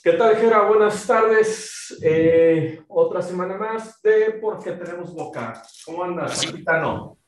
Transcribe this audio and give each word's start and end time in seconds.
¿Qué 0.00 0.12
tal, 0.12 0.36
Jera? 0.36 0.62
Buenas 0.62 1.06
tardes. 1.06 1.96
Eh, 2.02 2.82
otra 2.88 3.22
semana 3.22 3.56
más 3.56 4.00
de 4.02 4.32
Por 4.40 4.62
qué 4.62 4.72
tenemos 4.72 5.12
boca. 5.12 5.62
¿Cómo 5.84 6.04
andas, 6.04 6.44
capitano? 6.44 7.18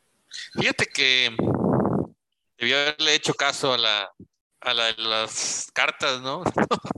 Fíjate 0.54 0.87
que 0.87 1.37
debió 2.58 2.77
haberle 2.79 3.14
hecho 3.14 3.35
caso 3.35 3.74
a 3.74 3.79
la, 3.79 4.12
a 4.61 4.74
la 4.74 4.92
las 4.92 5.71
cartas, 5.72 6.21
¿no? 6.21 6.43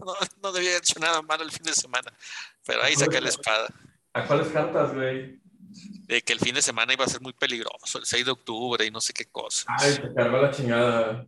No, 0.06 0.14
no 0.40 0.52
debía 0.52 0.70
haber 0.70 0.82
hecho 0.82 1.00
nada 1.00 1.20
malo 1.20 1.42
el 1.42 1.50
fin 1.50 1.64
de 1.64 1.72
semana, 1.72 2.12
pero 2.64 2.80
ahí 2.84 2.94
saqué 2.94 3.20
la 3.20 3.28
espada. 3.28 3.66
¿A 4.12 4.24
cuáles 4.24 4.48
cartas, 4.48 4.94
güey? 4.94 5.40
De 6.06 6.22
que 6.22 6.32
el 6.32 6.38
fin 6.38 6.54
de 6.54 6.62
semana 6.62 6.92
iba 6.92 7.04
a 7.04 7.08
ser 7.08 7.20
muy 7.20 7.32
peligroso, 7.32 7.98
el 7.98 8.06
6 8.06 8.24
de 8.24 8.30
octubre 8.30 8.86
y 8.86 8.90
no 8.92 9.00
sé 9.00 9.12
qué 9.12 9.24
cosa. 9.24 9.66
Ay, 9.80 9.96
te 9.96 10.14
cargó 10.14 10.38
la 10.38 10.52
chingada. 10.52 11.26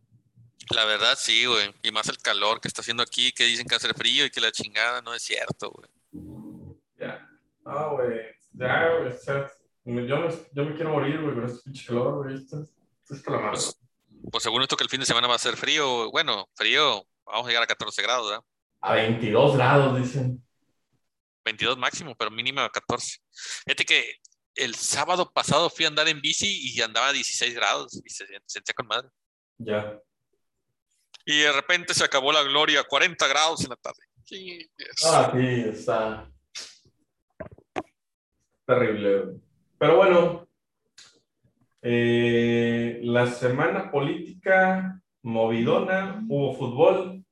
La 0.71 0.85
verdad, 0.85 1.17
sí, 1.19 1.47
güey. 1.47 1.73
Y 1.83 1.91
más 1.91 2.09
el 2.09 2.19
calor 2.19 2.61
que 2.61 2.69
está 2.69 2.83
haciendo 2.83 3.03
aquí, 3.03 3.33
que 3.33 3.45
dicen 3.45 3.67
que 3.67 3.75
hace 3.75 3.93
frío 3.95 4.27
y 4.27 4.31
que 4.31 4.41
la 4.41 4.53
chingada 4.53 5.01
no 5.03 5.15
es 5.15 5.23
cierto, 5.23 5.71
güey. 5.71 5.89
Ya. 6.99 7.27
Ah, 7.65 7.89
güey. 7.93 8.21
Ya, 8.53 8.91
güey. 8.99 10.07
yo, 10.07 10.19
me, 10.19 10.29
yo 10.53 10.65
me 10.65 10.75
quiero 10.75 10.91
morir, 10.91 11.21
güey, 11.23 11.35
con 11.35 11.45
este 11.47 11.63
pinche 11.65 11.87
calor, 11.87 12.23
güey. 12.23 12.37
Esto, 12.37 12.61
esto 12.61 13.15
es 13.15 13.23
calamar. 13.23 13.53
Pues, 13.53 13.81
pues 14.31 14.43
según 14.43 14.63
esto 14.63 14.77
que 14.77 14.85
el 14.85 14.91
fin 14.91 15.01
de 15.01 15.07
semana 15.07 15.29
va 15.29 15.37
a 15.37 15.39
ser 15.39 15.57
frío, 15.57 16.11
bueno, 16.11 16.49
frío, 16.55 17.07
vamos 17.25 17.47
a 17.47 17.49
llegar 17.49 17.63
a 17.63 17.67
14 17.67 18.03
grados, 18.03 18.29
¿verdad? 18.29 18.45
A 18.81 18.95
22 18.95 19.57
grados, 19.57 19.99
dicen. 19.99 20.45
22 21.45 21.79
máximo, 21.79 22.15
pero 22.15 22.31
mínima 22.31 22.69
14. 22.69 23.19
Fíjate 23.65 23.85
que 23.85 24.15
el 24.55 24.75
sábado 24.75 25.33
pasado 25.33 25.71
fui 25.71 25.85
a 25.85 25.89
andar 25.89 26.09
en 26.09 26.21
bici 26.21 26.47
y 26.47 26.81
andaba 26.83 27.09
a 27.09 27.13
16 27.13 27.55
grados 27.55 28.01
y 28.05 28.11
se 28.11 28.27
sentía 28.47 28.75
con 28.75 28.87
madre. 28.87 29.09
Ya. 29.59 29.99
Y 31.31 31.41
de 31.41 31.53
repente 31.53 31.93
se 31.93 32.03
acabó 32.05 32.33
la 32.33 32.43
gloria, 32.43 32.85
40 32.85 33.27
grados 33.29 33.63
en 33.63 33.69
la 33.69 33.77
tarde. 33.77 33.99
Sí, 34.25 34.59
yes. 34.79 35.05
Ah, 35.05 35.31
sí, 35.35 35.47
está 35.69 36.27
terrible. 38.67 39.39
Pero 39.79 39.97
bueno, 39.97 40.49
eh, 41.83 43.01
la 43.03 43.27
semana 43.27 43.91
política 43.91 45.03
movidona, 45.23 46.25
hubo 46.29 46.57
fútbol, 46.57 47.23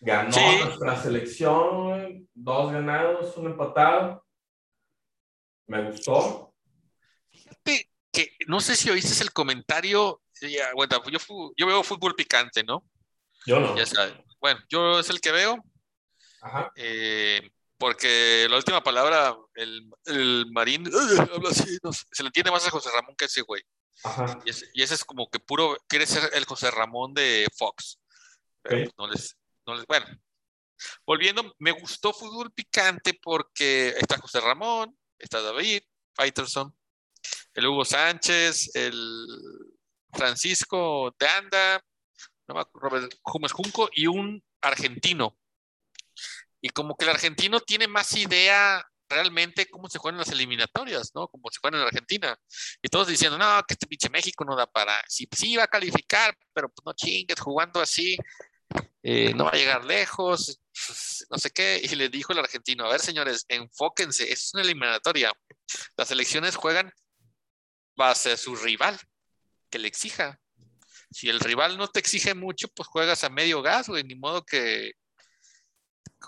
ganó 0.00 0.32
Sí. 0.32 0.40
nuestra 0.64 0.96
selección, 1.02 2.28
dos 2.34 2.72
ganados, 2.72 3.34
un 3.38 3.46
empatado. 3.46 4.22
Me 5.66 5.82
gustó. 5.90 6.54
Fíjate 7.30 7.90
que 8.12 8.32
no 8.46 8.60
sé 8.60 8.76
si 8.76 8.90
oíste 8.90 9.22
el 9.24 9.32
comentario. 9.32 10.20
ya, 10.42 10.72
bueno, 10.74 11.02
yo, 11.10 11.18
fu- 11.18 11.52
yo 11.56 11.66
veo 11.66 11.82
fútbol 11.82 12.14
picante, 12.14 12.62
¿no? 12.62 12.84
Yo 13.48 13.58
no. 13.60 13.74
Ya 13.74 13.86
sabes. 13.86 14.12
Bueno, 14.40 14.60
yo 14.68 15.00
es 15.00 15.08
el 15.08 15.22
que 15.22 15.32
veo. 15.32 15.64
Ajá. 16.42 16.70
eh, 16.76 17.50
porque 17.78 18.46
la 18.50 18.56
última 18.58 18.82
palabra, 18.82 19.34
el, 19.54 19.90
el 20.04 20.46
marín, 20.52 20.86
habla 20.86 21.48
así, 21.50 21.78
no 21.82 21.92
sé, 21.92 22.04
se 22.12 22.22
le 22.22 22.26
entiende 22.26 22.50
más 22.50 22.66
a 22.66 22.70
José 22.70 22.90
Ramón 22.92 23.16
que 23.16 23.24
a 23.24 23.26
ese 23.26 23.40
güey. 23.40 23.62
Ajá. 24.04 24.38
Y 24.44 24.50
ese, 24.50 24.66
y 24.74 24.82
ese 24.82 24.94
es 24.94 25.04
como 25.04 25.30
que 25.30 25.40
puro, 25.40 25.78
quiere 25.88 26.06
ser 26.06 26.28
el 26.34 26.44
José 26.44 26.70
Ramón 26.70 27.14
de 27.14 27.46
Fox. 27.56 27.98
Pero 28.60 28.90
no 28.98 29.08
les, 29.08 29.34
no 29.66 29.74
les, 29.76 29.86
bueno. 29.86 30.06
Volviendo, 31.06 31.54
me 31.58 31.72
gustó 31.72 32.12
fútbol 32.12 32.52
picante 32.52 33.18
porque 33.22 33.94
está 33.96 34.18
José 34.18 34.40
Ramón, 34.40 34.94
está 35.18 35.40
David, 35.40 35.82
Faitelson, 36.14 36.76
el 37.54 37.66
Hugo 37.66 37.84
Sánchez, 37.84 38.76
el 38.76 39.26
Francisco 40.12 41.14
de 41.18 41.26
Anda, 41.26 41.82
Robert 42.74 43.12
Gómez 43.22 43.52
Junco 43.52 43.88
y 43.92 44.06
un 44.06 44.42
argentino. 44.60 45.36
Y 46.60 46.70
como 46.70 46.96
que 46.96 47.04
el 47.04 47.10
argentino 47.10 47.60
tiene 47.60 47.86
más 47.86 48.16
idea 48.16 48.84
realmente 49.08 49.66
cómo 49.68 49.88
se 49.88 49.98
juegan 49.98 50.18
las 50.18 50.30
eliminatorias, 50.30 51.12
¿no? 51.14 51.28
Como 51.28 51.50
se 51.50 51.60
juegan 51.60 51.80
en 51.80 51.86
Argentina. 51.86 52.36
Y 52.82 52.88
todos 52.88 53.08
diciendo, 53.08 53.38
no, 53.38 53.62
que 53.66 53.74
este 53.74 53.86
pinche 53.86 54.10
México 54.10 54.44
no 54.44 54.56
da 54.56 54.66
para, 54.66 55.02
sí, 55.08 55.26
sí 55.32 55.56
va 55.56 55.64
a 55.64 55.68
calificar, 55.68 56.36
pero 56.52 56.68
pues 56.68 56.84
no 56.84 56.92
chingues, 56.92 57.40
jugando 57.40 57.80
así, 57.80 58.16
eh, 59.02 59.32
no 59.34 59.44
va 59.44 59.50
a 59.50 59.56
llegar 59.56 59.84
lejos, 59.84 60.60
pues, 60.86 61.26
no 61.30 61.38
sé 61.38 61.50
qué. 61.50 61.80
Y 61.82 61.88
le 61.94 62.08
dijo 62.08 62.32
el 62.32 62.40
argentino, 62.40 62.84
a 62.84 62.90
ver 62.90 63.00
señores, 63.00 63.44
enfóquense, 63.48 64.30
es 64.30 64.52
una 64.54 64.62
eliminatoria. 64.62 65.32
Las 65.96 66.10
elecciones 66.10 66.56
juegan 66.56 66.92
base 67.96 68.32
a 68.32 68.36
su 68.36 68.54
rival, 68.56 68.98
que 69.70 69.78
le 69.78 69.88
exija. 69.88 70.38
Si 71.10 71.28
el 71.28 71.40
rival 71.40 71.78
no 71.78 71.88
te 71.88 72.00
exige 72.00 72.34
mucho, 72.34 72.68
pues 72.68 72.88
juegas 72.88 73.24
a 73.24 73.30
medio 73.30 73.62
gas, 73.62 73.88
güey, 73.88 74.04
ni 74.04 74.14
modo 74.14 74.44
que 74.44 74.92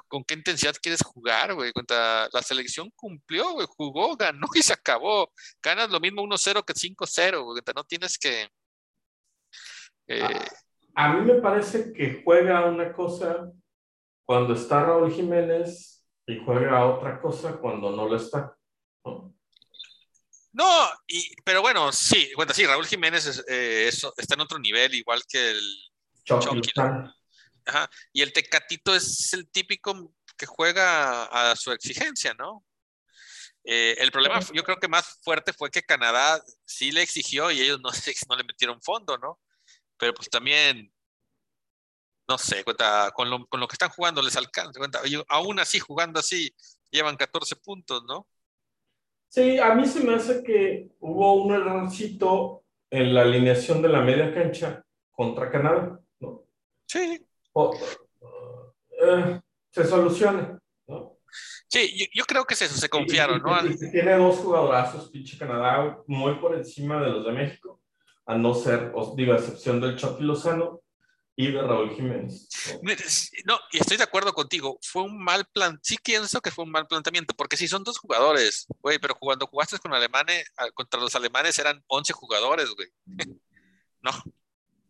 con 0.08 0.24
qué 0.24 0.34
intensidad 0.34 0.74
quieres 0.80 1.02
jugar, 1.02 1.54
güey. 1.54 1.72
Contra 1.72 2.28
la 2.32 2.42
selección 2.42 2.90
cumplió, 2.94 3.52
güey, 3.52 3.66
jugó, 3.68 4.16
ganó 4.16 4.46
y 4.54 4.62
se 4.62 4.72
acabó. 4.72 5.32
Ganas 5.62 5.90
lo 5.90 6.00
mismo 6.00 6.22
1-0 6.22 6.64
que 6.64 6.74
5-0, 6.74 7.44
güey. 7.44 7.62
No 7.74 7.84
tienes 7.84 8.18
que. 8.18 8.48
eh, 10.08 10.46
A 10.94 11.12
mí 11.14 11.20
me 11.24 11.40
parece 11.40 11.92
que 11.92 12.22
juega 12.24 12.66
una 12.66 12.92
cosa 12.92 13.50
cuando 14.24 14.54
está 14.54 14.84
Raúl 14.84 15.12
Jiménez 15.12 16.06
y 16.26 16.42
juega 16.44 16.86
otra 16.86 17.20
cosa 17.20 17.56
cuando 17.56 17.90
no 17.90 18.08
lo 18.08 18.16
está. 18.16 18.56
¿no? 19.04 19.34
No, 20.52 20.90
y, 21.06 21.34
pero 21.44 21.60
bueno, 21.62 21.92
sí, 21.92 22.30
bueno, 22.36 22.52
sí, 22.54 22.66
Raúl 22.66 22.86
Jiménez 22.86 23.26
es, 23.26 23.44
eh, 23.48 23.88
es- 23.88 24.06
está 24.16 24.34
en 24.34 24.40
otro 24.40 24.58
nivel, 24.58 24.94
igual 24.94 25.22
que 25.28 25.50
el. 25.50 25.60
Chucky. 26.40 26.70
Ajá, 27.66 27.90
y 28.12 28.22
el 28.22 28.32
Tecatito 28.32 28.94
es 28.94 29.32
el 29.32 29.48
típico 29.50 30.14
que 30.36 30.46
juega 30.46 31.24
a 31.24 31.54
su 31.56 31.70
exigencia, 31.72 32.34
¿no? 32.34 32.64
Eh, 33.64 33.94
el 33.98 34.10
problema, 34.10 34.40
yo 34.54 34.64
creo 34.64 34.78
que 34.78 34.88
más 34.88 35.18
fuerte 35.22 35.52
fue 35.52 35.70
que 35.70 35.82
Canadá 35.82 36.42
sí 36.64 36.90
le 36.92 37.02
exigió 37.02 37.50
y 37.50 37.60
ellos 37.60 37.80
no, 38.28 38.36
le 38.36 38.44
metieron 38.44 38.80
fondo, 38.82 39.18
¿no? 39.18 39.38
Pero 39.98 40.14
pues 40.14 40.30
también, 40.30 40.92
no 42.26 42.38
sé, 42.38 42.64
cuenta, 42.64 43.10
con, 43.14 43.28
lo, 43.28 43.46
con 43.46 43.60
lo 43.60 43.68
que 43.68 43.74
están 43.74 43.90
jugando 43.90 44.22
les 44.22 44.36
alcanza, 44.36 44.78
cuenta, 44.78 45.02
aún 45.28 45.60
así, 45.60 45.78
jugando 45.78 46.20
así, 46.20 46.54
llevan 46.90 47.16
14 47.16 47.56
puntos, 47.56 48.02
¿no? 48.04 48.26
Sí, 49.30 49.58
a 49.60 49.74
mí 49.76 49.86
se 49.86 50.00
me 50.02 50.14
hace 50.16 50.42
que 50.42 50.88
hubo 50.98 51.44
un 51.44 51.54
errorcito 51.54 52.64
en 52.90 53.14
la 53.14 53.22
alineación 53.22 53.80
de 53.80 53.88
la 53.88 54.00
media 54.02 54.34
cancha 54.34 54.84
contra 55.12 55.48
Canadá, 55.48 56.00
¿no? 56.18 56.42
Sí, 56.84 57.24
O- 57.52 57.72
eh, 59.02 59.40
se 59.70 59.84
soluciona, 59.86 60.58
¿no? 60.88 61.16
sí, 61.68 61.96
yo, 61.96 62.06
yo 62.12 62.24
creo 62.24 62.44
que 62.44 62.54
es 62.54 62.62
eso, 62.62 62.74
se 62.76 62.88
confiaron, 62.88 63.40
¿no? 63.40 63.50
Y- 63.64 63.70
y- 63.80 63.86
y 63.86 63.90
tiene 63.92 64.16
dos 64.16 64.38
jugadorazos, 64.38 65.08
pinche 65.10 65.38
Canadá, 65.38 65.96
muy 66.08 66.34
por 66.40 66.56
encima 66.56 67.00
de 67.00 67.10
los 67.10 67.24
de 67.24 67.30
México, 67.32 67.80
a 68.26 68.36
no 68.36 68.52
ser, 68.52 68.90
os 68.96 69.14
digo, 69.14 69.32
a 69.32 69.36
excepción 69.36 69.80
del 69.80 69.96
Chucky 69.96 70.24
Lozano 70.24 70.80
y 71.48 71.52
de 71.52 71.62
Raúl 71.62 71.94
Jiménez. 71.94 72.48
¿no? 72.82 72.90
Sí, 73.06 73.36
y 73.72 73.78
estoy 73.78 73.96
de 73.96 74.02
acuerdo 74.04 74.32
contigo. 74.32 74.78
Fue 74.82 75.02
un 75.02 75.22
mal 75.22 75.44
plan. 75.46 75.78
Sí 75.82 75.96
pienso 76.02 76.40
que 76.40 76.50
fue 76.50 76.64
un 76.64 76.70
mal 76.70 76.86
planteamiento, 76.86 77.34
porque 77.36 77.56
si 77.56 77.66
son 77.68 77.82
dos 77.84 77.98
jugadores, 77.98 78.66
güey, 78.80 78.98
pero 78.98 79.14
cuando 79.14 79.46
jugaste 79.46 79.78
con 79.78 79.94
alemanes, 79.94 80.50
ah, 80.58 80.68
contra 80.74 81.00
los 81.00 81.14
alemanes 81.14 81.58
eran 81.58 81.82
11 81.86 82.12
jugadores, 82.12 82.70
güey. 82.74 82.88
No, 84.02 84.12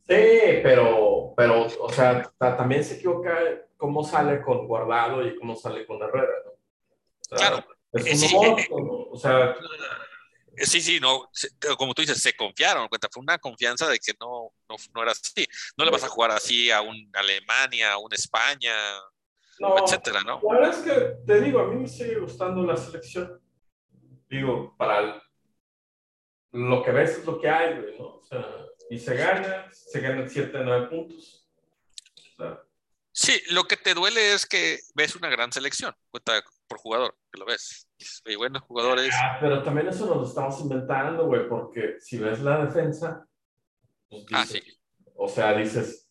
Sí, 0.09 0.61
pero, 0.63 1.35
pero, 1.37 1.67
o 1.67 1.93
sea, 1.93 2.23
ta- 2.39 2.57
también 2.57 2.83
se 2.85 2.95
equivoca 2.97 3.33
cómo 3.77 4.03
sale 4.05 4.41
con 4.43 4.67
Guardado 4.67 5.25
y 5.27 5.37
cómo 5.39 5.55
sale 5.57 5.87
con 5.87 6.03
Herrera, 6.03 6.33
¿no? 6.47 6.51
O 6.53 7.39
sea, 7.39 7.39
Claro. 7.39 7.67
Es 7.93 8.07
Eh, 8.07 8.11
un 8.13 8.17
sí, 8.19 8.35
monstruo, 8.37 8.81
¿no? 8.81 8.93
O 9.13 9.17
sea, 9.17 9.51
Eh, 9.51 9.55
sí, 10.67 10.81
sí, 10.81 11.01
no, 11.01 11.31
como 11.79 11.95
tú 11.95 12.03
dices, 12.03 12.21
se 12.21 12.35
confiaron, 12.35 12.89
cuenta, 12.89 13.09
fue 13.13 13.23
una 13.23 13.39
confianza 13.39 13.89
de 13.89 13.99
que 13.99 14.13
no, 14.21 14.53
no, 14.69 14.77
no 14.95 15.03
era 15.03 15.13
así. 15.13 15.47
No 15.77 15.85
le 15.85 15.91
vas 15.91 16.05
a 16.05 16.09
jugar 16.09 16.31
así 16.31 16.71
a 16.71 16.81
un 16.83 17.11
Alemania, 17.15 17.93
a 17.93 17.99
un 17.99 18.13
España, 18.13 18.75
no, 19.59 19.77
etcétera, 19.85 20.21
¿no? 20.23 20.41
La 20.43 20.61
verdad 20.61 20.71
es 20.71 20.85
que, 20.85 21.17
te 21.27 21.41
digo, 21.41 21.61
a 21.61 21.67
mí 21.69 21.77
me 21.77 21.89
sigue 21.89 22.19
gustando 22.19 22.63
la 22.65 22.77
selección. 22.77 23.41
Digo, 24.29 24.75
para 24.77 24.99
el- 25.01 25.23
lo 26.53 26.83
que 26.83 26.91
ves 26.93 27.19
es 27.19 27.25
lo 27.27 27.41
que 27.41 27.49
hay, 27.49 27.81
güey, 27.81 27.99
¿no? 27.99 28.07
O 28.17 28.23
sea, 28.25 28.45
y 28.89 28.99
se 28.99 29.15
gana, 29.15 29.73
se 29.73 30.01
ganan 30.01 30.29
7 30.29 30.59
9 30.63 30.89
puntos. 30.89 31.47
O 32.17 32.37
sea, 32.37 32.63
Sí, 33.13 33.43
lo 33.51 33.65
que 33.65 33.77
te 33.77 33.93
duele 33.93 34.33
es 34.35 34.47
que 34.47 34.79
ves 34.95 35.17
una 35.17 35.29
gran 35.29 35.53
selección, 35.53 35.95
cuenta 36.11 36.43
por 36.69 36.79
jugador, 36.79 37.19
que 37.33 37.41
lo 37.41 37.45
ves. 37.45 37.89
"Oye, 38.27 38.37
buenos 38.37 38.63
jugadores. 38.63 39.15
ah, 39.21 39.37
pero 39.41 39.63
también 39.63 39.89
eso 39.89 40.07
nos 40.07 40.17
lo 40.17 40.25
estamos 40.25 40.61
inventando, 40.61 41.27
güey, 41.27 41.49
porque 41.49 41.97
si 42.01 42.19
ves 42.19 42.41
la 42.43 42.65
defensa, 42.65 43.27
pues 44.09 44.25
Ah, 44.33 44.45
sí. 44.47 44.61
o 45.17 45.29
sea, 45.29 45.53
dices, 45.55 46.09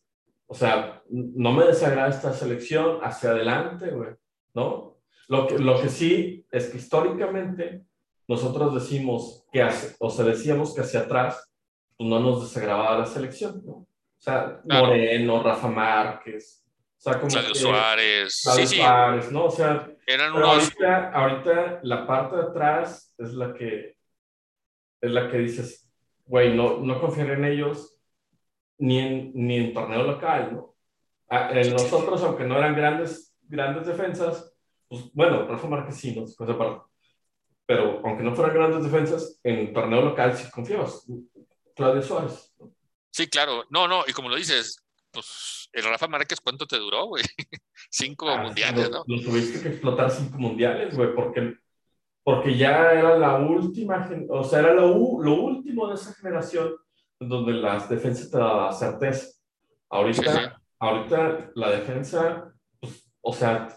o 0.47 0.53
sea, 0.55 1.01
no 1.09 1.51
me 1.53 1.65
desagrada 1.65 2.09
esta 2.09 2.33
selección 2.33 2.99
hacia 3.03 3.31
adelante, 3.31 3.89
güey, 3.91 4.11
¿no? 4.53 4.97
Lo 5.27 5.47
que, 5.47 5.59
lo 5.59 5.79
que 5.81 5.89
sí 5.89 6.45
es 6.51 6.69
que 6.69 6.77
históricamente 6.77 7.85
nosotros 8.27 8.73
decimos 8.73 9.45
que 9.51 9.61
hace, 9.61 9.95
o 9.99 10.09
sea, 10.09 10.25
decíamos 10.25 10.73
que 10.73 10.81
hacia 10.81 11.01
atrás 11.01 11.51
pues 11.97 12.09
no 12.09 12.19
nos 12.19 12.41
desagradaba 12.43 12.97
la 12.99 13.05
selección, 13.05 13.61
¿no? 13.65 13.71
O 13.73 13.87
sea, 14.17 14.61
Claro. 14.67 14.87
Moreno, 14.87 15.43
Rafa 15.43 15.67
Márquez, 15.67 16.63
O 16.99 17.01
sea, 17.01 17.13
como 17.19 17.27
Claudio 17.31 17.53
que- 17.53 17.59
Suárez. 17.59 18.41
Claudio 18.43 18.67
sí, 18.67 18.75
sí. 18.75 18.81
Suárez, 18.81 19.31
¿no? 19.31 19.45
O 19.45 19.51
sea, 19.51 19.89
Eran 20.05 20.33
pero 20.33 20.51
unos. 20.51 20.63
ahorita, 20.63 21.11
ahorita 21.13 21.79
la 21.83 22.05
parte 22.05 22.35
de 22.35 22.41
atrás 22.43 23.13
es 23.17 23.33
la 23.33 23.53
que 23.53 23.95
es 25.01 25.11
la 25.11 25.31
que 25.31 25.37
dices, 25.37 25.89
güey, 26.25 26.53
no, 26.53 26.79
no 26.79 26.99
confiar 26.99 27.29
en 27.31 27.45
ellos 27.45 27.95
ni 28.79 28.99
en, 28.99 29.31
ni 29.33 29.55
en 29.57 29.73
torneo 29.73 30.03
local, 30.03 30.49
¿no? 30.53 30.75
En 31.51 31.71
nosotros, 31.71 32.21
aunque 32.23 32.43
no 32.43 32.57
eran 32.57 32.75
grandes, 32.75 33.33
grandes 33.43 33.87
defensas, 33.87 34.53
pues 34.89 35.03
bueno, 35.13 35.47
Rafa 35.47 35.67
Márquez 35.67 35.95
sí, 35.95 36.13
no 36.13 36.25
cosa 36.35 36.51
aparte. 36.53 36.81
Pero 37.65 38.01
aunque 38.03 38.23
no 38.23 38.35
fueran 38.35 38.55
grandes 38.55 38.83
defensas, 38.83 39.39
en 39.43 39.71
torneo 39.73 40.01
local 40.01 40.35
sí 40.35 40.49
confiabas. 40.51 41.05
Claudio 41.75 42.01
Suárez. 42.01 42.53
¿no? 42.59 42.73
Sí, 43.11 43.29
claro. 43.29 43.63
No, 43.69 43.87
no, 43.87 44.03
y 44.07 44.11
como 44.11 44.27
lo 44.27 44.35
dices, 44.35 44.83
pues 45.11 45.69
el 45.73 45.83
Rafa 45.83 46.07
Márquez, 46.07 46.39
¿cuánto 46.41 46.65
te 46.67 46.77
duró, 46.77 47.05
güey? 47.07 47.23
Cinco 47.89 48.29
Ah, 48.29 48.43
mundiales, 48.43 48.89
lo, 48.89 48.97
¿no? 48.99 49.03
lo 49.07 49.21
tuviste 49.21 49.61
que 49.61 49.69
explotar 49.69 50.09
cinco 50.11 50.37
mundiales, 50.37 50.95
güey, 50.95 51.13
porque, 51.15 51.55
porque 52.23 52.57
ya 52.57 52.91
era 52.91 53.17
la 53.17 53.37
última, 53.37 54.09
o 54.29 54.43
sea, 54.43 54.59
era 54.59 54.73
lo, 54.73 55.21
lo 55.21 55.33
último 55.33 55.87
de 55.87 55.95
esa 55.95 56.13
generación 56.13 56.75
en 57.19 57.29
donde 57.29 57.53
las 57.53 57.89
defensas 57.89 58.29
te 58.29 58.37
daban 58.37 58.73
certeza. 58.73 59.27
Ahorita, 59.89 60.31
Sí, 60.33 60.39
sí. 60.39 60.45
ahorita 60.79 61.51
la 61.55 61.71
defensa, 61.71 62.53
pues, 62.79 63.09
o 63.21 63.33
sea, 63.33 63.69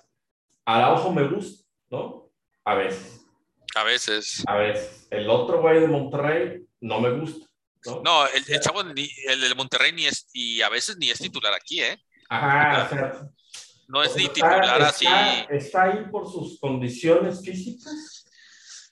Araujo 0.65 1.13
me 1.13 1.27
gusta, 1.29 1.67
¿no? 1.91 2.31
A 2.65 2.75
veces, 2.75 3.25
A 3.75 3.83
veces. 3.85 4.45
a 4.47 4.57
veces. 4.57 5.09
El 5.11 5.29
otro 5.31 5.61
güey 5.61 5.81
de 5.81 5.89
Monterrey 5.89 6.65
no 6.81 7.01
me 7.01 7.11
gusta, 7.19 7.47
¿no? 7.87 8.03
No, 8.03 8.27
el, 8.29 8.45
el 8.49 8.61
chavo, 8.61 8.83
ni- 8.85 9.11
el 9.29 9.41
de 9.41 9.55
Monterrey, 9.55 9.93
ni 9.93 10.07
es, 10.07 10.29
y 10.33 10.63
a 10.63 10.69
veces 10.69 10.97
ni 10.99 11.11
es 11.11 11.19
titular 11.19 11.53
aquí, 11.55 11.81
¿eh? 11.83 12.01
Ajá, 12.29 12.85
o 12.85 12.89
sea, 12.89 13.29
No 13.89 14.03
es 14.03 14.15
ni 14.17 14.23
está- 14.25 14.35
titular 14.35 14.83
así. 14.83 15.07
está- 15.51 15.83
ahí 15.83 16.05
por 16.11 16.31
sus 16.31 16.59
condiciones 16.61 17.43
físicas. 17.45 18.27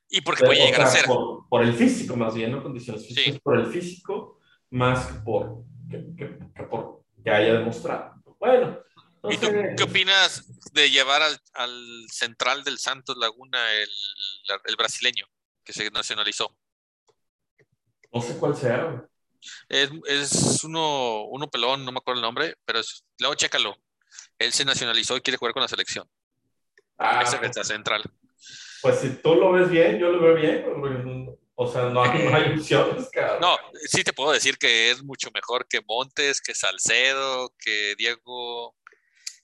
Y 0.09 0.21
porque 0.23 0.45
puede 0.45 0.63
O 0.63 0.67
llegar 0.67 0.83
a 0.83 0.87
ser. 0.91 1.05
Por, 1.07 1.49
por 1.49 1.63
el 1.63 1.73
físico, 1.73 2.17
más 2.17 2.35
bien, 2.35 2.51
no 2.51 2.63
condiciones 2.63 3.07
físicas, 3.07 3.35
Sí. 3.35 3.41
por 3.43 3.59
el 3.61 3.67
físico, 3.67 4.41
más 4.71 5.07
que 5.07 5.15
por 5.21 5.65
que, 5.89 5.99
que- 6.17 6.39
que 6.55 6.63
por 6.65 7.05
que 7.23 7.31
haya 7.31 7.55
demostrado. 7.55 8.15
Bueno, 8.39 8.81
no 9.23 9.31
¿Y 9.31 9.37
tú 9.39 9.47
sé, 9.47 9.75
qué 9.77 9.83
opinas 9.85 10.45
de 10.73 10.91
llevar 10.91 11.23
al, 11.23 11.39
al 11.55 12.07
central 12.11 12.65
del 12.65 12.79
Santos 12.79 13.17
Laguna 13.19 13.73
el, 13.73 13.89
el 14.65 14.77
brasileño 14.77 15.27
que 15.65 15.73
se 15.73 15.91
nacionalizó? 15.91 16.57
No 18.13 18.21
sé 18.21 18.37
cuál 18.39 18.57
sea. 18.57 19.05
Es, 19.69 19.91
es 20.07 20.65
uno, 20.65 21.25
uno 21.25 21.49
pelón, 21.49 21.85
no 21.85 21.93
me 21.93 21.99
acuerdo 21.99 22.21
el 22.21 22.25
nombre, 22.25 22.55
pero 22.65 22.81
es- 22.81 23.05
luego 23.19 23.35
chécalo. 23.35 23.77
Él 24.39 24.53
se 24.53 24.65
nacionalizó 24.65 25.17
y 25.17 25.21
quiere 25.21 25.39
jugar 25.39 25.53
con 25.55 25.63
la 25.63 25.69
selección. 25.69 26.09
Ah, 26.99 27.23
Ese 27.23 27.61
es 27.61 27.67
central. 27.67 28.03
pues 28.83 28.99
si 29.01 29.11
tú 29.23 29.35
lo 29.35 29.53
ves 29.53 29.71
bien, 29.71 29.99
yo 29.99 30.11
lo 30.11 30.21
veo 30.21 30.35
bien. 30.35 31.37
O 31.55 31.71
sea, 31.71 31.85
no 31.91 32.03
hay, 32.03 32.25
no 32.25 32.35
hay 32.37 32.55
opciones, 32.59 33.09
cabrón. 33.11 33.41
No, 33.41 33.57
sí 33.87 34.03
te 34.03 34.13
puedo 34.13 34.33
decir 34.33 34.57
que 34.59 34.91
es 34.91 35.03
mucho 35.03 35.31
mejor 35.33 35.67
que 35.69 35.81
Montes, 35.87 36.41
que 36.41 36.55
Salcedo, 36.55 37.55
que 37.59 37.95
Diego, 37.97 38.75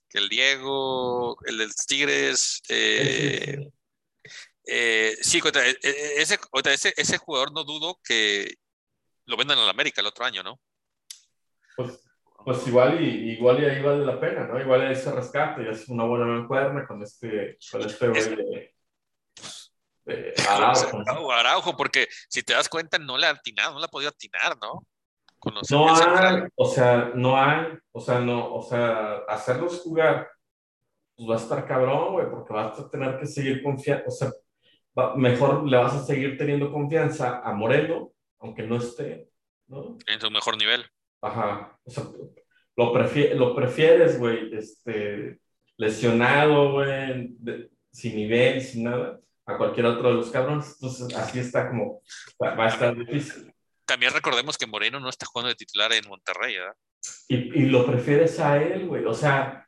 que 0.09 0.19
el 0.19 0.29
Diego, 0.29 1.37
el 1.47 1.59
de 1.59 1.67
los 1.67 1.77
Tigres. 1.87 2.61
Sí, 2.65 2.75
eh, 2.75 3.55
sí, 3.57 3.63
sí. 3.63 3.73
Eh, 4.67 5.17
sí, 5.21 5.41
contra- 5.41 5.67
eh, 5.69 5.77
eh, 5.83 6.15
ese, 6.17 6.39
contra 6.39 6.73
ese, 6.73 6.93
ese 6.97 7.19
jugador 7.19 7.53
no 7.53 7.65
dudo 7.65 8.01
que 8.03 8.55
lo 9.27 9.37
vendan 9.37 9.59
al 9.59 9.69
América 9.69 10.01
el 10.01 10.09
otro 10.09 10.25
año, 10.25 10.43
¿no? 10.43 10.61
Pues, 11.77 12.03
pues 12.45 12.67
igual 12.67 13.01
y 13.03 13.33
igual 13.33 13.63
y 13.63 13.67
ahí 13.67 13.83
vale 13.83 14.05
la 14.05 14.19
pena, 14.19 14.47
¿no? 14.47 14.61
Igual 14.61 14.83
ahí 14.87 14.97
se 14.97 15.13
rescata 15.13 15.63
y 15.63 15.69
hace 15.69 15.93
una 15.93 16.05
buena 16.05 16.27
mancuerna 16.27 16.87
con 16.87 17.03
este, 17.03 17.59
con 17.71 17.83
este 17.83 18.09
güey 18.09 18.37
de, 18.37 18.75
de 20.05 20.35
Araujo, 20.49 21.33
Araujo, 21.33 21.77
porque 21.77 22.09
si 22.29 22.43
te 22.43 22.53
das 22.55 22.69
cuenta, 22.69 22.99
no 22.99 23.19
le 23.19 23.27
ha 23.27 23.31
atinado, 23.31 23.75
no 23.75 23.79
le 23.81 23.87
ha 23.87 23.89
podido 23.89 24.11
atinar, 24.11 24.57
¿no? 24.61 24.87
No 25.71 25.95
hay, 25.95 26.49
o 26.57 26.67
sea, 26.67 27.11
no 27.15 27.37
hay, 27.41 27.79
o 27.93 28.01
sea, 28.01 28.21
no, 28.21 28.55
o 28.55 28.63
sea, 28.63 29.19
hacerlos 29.29 29.81
jugar, 29.81 30.29
pues 31.15 31.29
va 31.29 31.35
a 31.35 31.39
estar 31.39 31.67
cabrón, 31.67 32.13
güey, 32.13 32.31
porque 32.31 32.53
vas 32.53 32.79
a 32.79 32.89
tener 32.91 33.19
que 33.19 33.27
seguir 33.27 33.63
confiando, 33.63 34.05
o 34.07 34.11
sea, 34.11 34.31
va- 34.99 35.15
mejor 35.17 35.67
le 35.69 35.77
vas 35.77 35.95
a 35.95 36.05
seguir 36.05 36.37
teniendo 36.39 36.73
confianza 36.73 37.41
a 37.43 37.53
Moreno, 37.53 38.13
aunque 38.39 38.63
no 38.63 38.77
esté, 38.77 39.29
¿no? 39.69 39.97
en 40.07 40.21
su 40.21 40.31
mejor 40.31 40.57
nivel. 40.57 40.85
Ajá, 41.23 41.79
o 41.85 41.91
sea, 41.91 42.05
lo, 42.77 42.93
prefie- 42.93 43.35
lo 43.35 43.55
prefieres, 43.55 44.19
güey, 44.19 44.55
este, 44.55 45.41
lesionado, 45.77 46.73
güey, 46.73 47.37
sin 47.93 48.17
nivel, 48.17 48.61
sin 48.61 48.85
nada, 48.85 49.19
a 49.47 49.57
cualquier 49.57 49.87
otro 49.87 50.09
de 50.11 50.15
los 50.15 50.31
cabrones, 50.31 50.75
entonces 50.75 51.17
así 51.17 51.39
está 51.39 51.69
como, 51.69 52.03
va, 52.43 52.55
va 52.55 52.67
a 52.67 52.69
estar 52.69 52.97
difícil. 52.97 53.53
También 53.87 54.13
recordemos 54.13 54.59
que 54.59 54.67
Moreno 54.67 54.99
no 55.01 55.09
está 55.09 55.27
jugando 55.27 55.49
de 55.49 55.55
titular 55.55 55.93
en 55.93 56.07
Monterrey, 56.09 56.57
¿verdad? 56.57 56.75
Y, 57.29 57.37
y 57.37 57.67
lo 57.67 57.87
prefieres 57.87 58.39
a 58.41 58.61
él, 58.61 58.89
güey. 58.89 59.05
O 59.05 59.15
sea, 59.15 59.67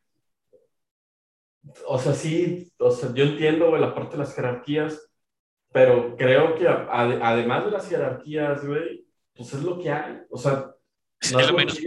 o 1.87 1.99
sea, 1.99 2.13
sí, 2.15 2.71
o 2.79 2.91
sea, 2.91 3.13
yo 3.15 3.25
entiendo, 3.25 3.69
güey, 3.69 3.81
la 3.81 3.95
parte 3.95 4.13
de 4.13 4.19
las 4.25 4.35
jerarquías, 4.35 5.11
pero 5.73 6.17
creo 6.17 6.55
que 6.55 6.67
a- 6.69 6.87
ade- 6.91 7.21
además 7.23 7.65
de 7.65 7.71
las 7.73 7.89
jerarquías, 7.89 8.65
güey, 8.67 9.05
pues 9.35 9.53
es 9.55 9.63
lo 9.63 9.79
que 9.79 9.91
hay. 9.91 10.21
O 10.31 10.39
sea, 10.39 10.53
no 10.53 10.75
Es 11.21 11.33
es 11.41 11.51
lo 11.51 11.57
menos- 11.57 11.79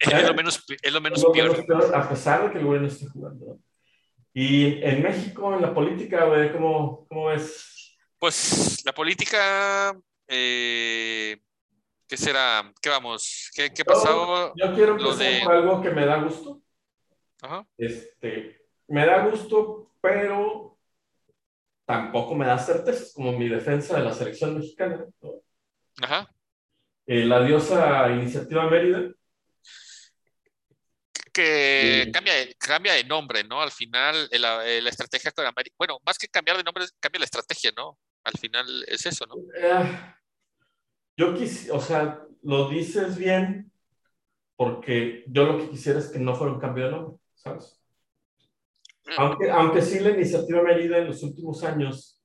Es 0.00 0.26
lo 0.26 0.34
menos, 0.34 0.64
es 0.82 0.92
lo 0.92 0.98
es 0.98 1.02
menos 1.02 1.22
lo 1.22 1.32
peor. 1.32 1.50
menos 1.52 1.66
peor, 1.66 1.94
a 1.94 2.08
pesar 2.08 2.44
de 2.44 2.52
que 2.52 2.58
el 2.58 2.64
güey 2.64 2.80
no 2.80 2.86
esté 2.86 3.06
jugando. 3.06 3.46
¿no? 3.46 3.58
Y 4.32 4.82
en 4.82 5.02
México, 5.02 5.54
en 5.54 5.60
la 5.62 5.74
política, 5.74 6.24
güey, 6.24 6.52
¿cómo, 6.52 7.06
cómo 7.08 7.26
ves? 7.26 7.96
Pues 8.18 8.82
la 8.84 8.92
política, 8.92 9.94
eh, 10.28 11.36
¿qué 12.06 12.16
será? 12.16 12.72
¿Qué 12.80 12.88
vamos? 12.88 13.50
¿Qué, 13.54 13.72
qué 13.72 13.84
pasó? 13.84 14.52
Yo 14.56 14.74
quiero 14.74 14.96
Lo 14.96 15.12
empezar 15.12 15.32
de- 15.32 15.42
algo 15.52 15.82
que 15.82 15.90
me 15.90 16.06
da 16.06 16.22
gusto. 16.22 16.60
Ajá. 17.42 17.66
Este, 17.76 18.62
me 18.88 19.04
da 19.06 19.26
gusto, 19.26 19.90
pero 20.00 20.69
tampoco 21.90 22.36
me 22.36 22.46
da 22.46 22.56
certezas, 22.56 23.12
como 23.12 23.32
mi 23.32 23.48
defensa 23.48 23.96
de 23.98 24.04
la 24.04 24.12
selección 24.12 24.56
mexicana. 24.56 25.04
¿no? 25.20 25.30
Ajá. 26.02 26.32
Eh, 27.06 27.24
la 27.24 27.42
diosa 27.42 28.08
Iniciativa 28.12 28.70
Mérida, 28.70 29.10
Que 31.32 32.02
Sí. 32.06 32.12
cambia, 32.12 32.34
de- 32.34 32.54
cambia 32.58 32.92
de 32.94 33.04
nombre, 33.04 33.44
¿no? 33.44 33.60
Al 33.62 33.70
final, 33.70 34.28
eh, 34.32 34.38
la, 34.38 34.66
eh, 34.68 34.82
la 34.82 34.90
estrategia 34.90 35.30
con 35.30 35.46
América, 35.46 35.76
bueno, 35.78 35.98
más 36.04 36.18
que 36.18 36.26
cambiar 36.26 36.56
de 36.56 36.64
nombre, 36.64 36.84
cambia 36.98 37.20
la 37.20 37.24
estrategia, 37.24 37.70
¿no? 37.76 37.96
Al 38.24 38.32
final 38.38 38.84
es 38.88 39.06
eso, 39.06 39.26
¿no? 39.26 39.36
eh, 39.56 40.14
yo 41.16 41.32
quisiera, 41.34 41.76
o 41.76 41.80
sea, 41.80 42.20
lo 42.42 42.68
dices 42.68 43.16
bien, 43.16 43.70
porque 44.56 45.22
yo 45.28 45.44
lo 45.44 45.58
que 45.58 45.70
quisiera 45.70 46.00
es 46.00 46.08
que 46.08 46.18
no 46.18 46.34
fuera 46.34 46.52
un 46.52 46.60
cambio 46.60 46.86
de 46.86 46.90
nombre, 46.90 47.16
¿sabes? 47.34 47.79
Aunque, 49.16 49.50
aunque 49.50 49.82
sí 49.82 50.00
la 50.00 50.10
Iniciativa 50.10 50.62
Mérida 50.62 50.98
en 50.98 51.06
los 51.06 51.22
últimos 51.22 51.62
años 51.64 52.22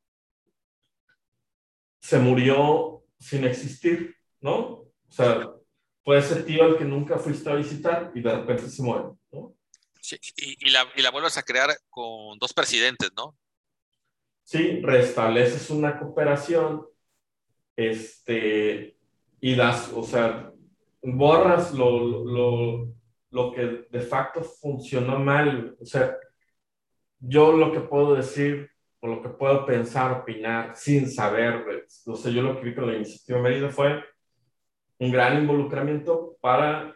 se 2.00 2.20
murió 2.20 3.04
sin 3.18 3.46
existir, 3.46 4.16
¿no? 4.42 4.58
O 4.58 4.94
sea, 5.10 5.50
fue 6.04 6.20
ese 6.20 6.44
tío 6.44 6.64
al 6.64 6.78
que 6.78 6.86
nunca 6.86 7.18
fuiste 7.18 7.50
a 7.50 7.56
visitar 7.56 8.12
y 8.14 8.22
de 8.22 8.36
repente 8.36 8.70
se 8.70 8.84
muere, 8.84 9.06
¿no? 9.32 9.56
Sí, 10.00 10.18
y, 10.38 10.68
y 10.68 10.70
la, 10.70 10.86
y 10.96 11.02
la 11.02 11.10
vuelves 11.10 11.38
a 11.38 11.44
crear 11.44 11.76
con 11.90 12.38
dos 12.38 12.54
presidentes, 12.54 13.10
¿no? 13.18 13.36
Sí, 14.44 14.82
restableces 14.84 15.72
una 15.72 15.98
cooperación, 15.98 16.86
este, 17.76 18.98
y 19.42 19.56
das, 19.56 19.92
o 19.94 20.04
sea, 20.04 20.52
borras 21.02 21.74
lo, 21.74 22.24
lo, 22.24 22.94
lo 23.32 23.52
que 23.52 23.88
de 23.90 24.02
facto 24.02 24.44
funcionó 24.44 25.20
mal. 25.20 25.76
O 25.80 25.86
sea, 25.86 26.16
yo 27.20 27.54
lo 27.54 27.72
que 27.72 27.82
puedo 27.82 28.16
decir 28.16 28.70
o 29.00 29.08
lo 29.08 29.22
que 29.22 29.30
puedo 29.30 29.66
pensar, 29.66 30.12
opinar, 30.12 30.76
sin 30.76 31.10
saber, 31.10 31.64
o 32.06 32.16
sea, 32.16 32.32
yo 32.32 32.42
lo 32.42 32.60
que 32.60 32.66
vi 32.66 32.76
con 32.76 32.88
la 32.88 32.96
iniciativa 32.96 33.40
Mérida 33.40 33.70
fue 33.70 34.04
un 35.00 35.12
gran 35.12 35.38
involucramiento 35.38 36.38
para 36.42 36.96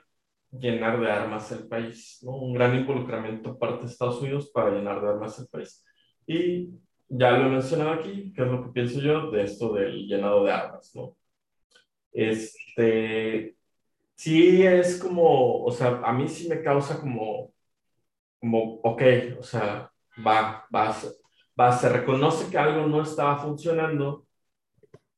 llenar 0.52 1.00
de 1.00 1.12
armas 1.12 1.52
el 1.52 1.68
país, 1.68 2.20
¿no? 2.24 2.32
Un 2.32 2.54
gran 2.54 2.76
involucramiento 2.76 3.58
parte 3.58 3.86
de 3.86 3.92
Estados 3.92 4.22
Unidos 4.22 4.50
para 4.52 4.72
llenar 4.72 5.02
de 5.02 5.10
armas 5.10 5.38
el 5.40 5.48
país. 5.48 5.86
Y 6.26 6.70
ya 7.08 7.32
lo 7.32 7.48
he 7.48 7.50
mencionado 7.50 7.92
aquí, 7.92 8.32
que 8.34 8.42
es 8.42 8.48
lo 8.48 8.64
que 8.64 8.72
pienso 8.72 9.00
yo 9.00 9.32
de 9.32 9.44
esto 9.44 9.74
del 9.74 10.08
llenado 10.08 10.44
de 10.44 10.52
armas, 10.52 10.92
¿no? 10.96 11.16
Este, 12.12 13.56
sí 14.16 14.66
es 14.66 15.00
como, 15.00 15.64
o 15.64 15.72
sea, 15.72 16.02
a 16.04 16.14
mí 16.14 16.28
sí 16.28 16.48
me 16.50 16.62
causa 16.62 17.00
como, 17.00 17.54
como, 18.40 18.76
ok, 18.82 19.02
o 19.40 19.44
sea, 19.44 19.89
va, 20.26 20.68
va, 20.74 20.96
va, 21.60 21.78
se 21.78 21.90
reconoce 21.90 22.50
que 22.50 22.58
algo 22.58 22.88
no 22.88 23.04
estaba 23.04 23.38
funcionando, 23.40 24.26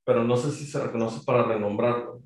pero 0.03 0.23
no 0.23 0.37
sé 0.37 0.51
si 0.51 0.65
se 0.65 0.79
reconoce 0.79 1.23
para 1.25 1.43
renombrarlo. 1.43 2.21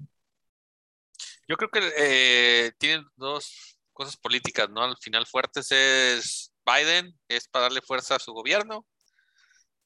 Yo 1.47 1.57
creo 1.57 1.69
que 1.69 1.93
eh, 1.97 2.71
tienen 2.79 3.05
dos, 3.15 3.75
cosas 3.95 4.17
políticas, 4.17 4.69
¿no? 4.69 4.83
Al 4.83 4.97
final 4.97 5.25
fuertes 5.25 5.71
es 5.71 6.53
Biden, 6.65 7.17
es 7.27 7.47
para 7.47 7.63
darle 7.63 7.81
fuerza 7.81 8.15
a 8.15 8.19
su 8.19 8.33
gobierno. 8.33 8.85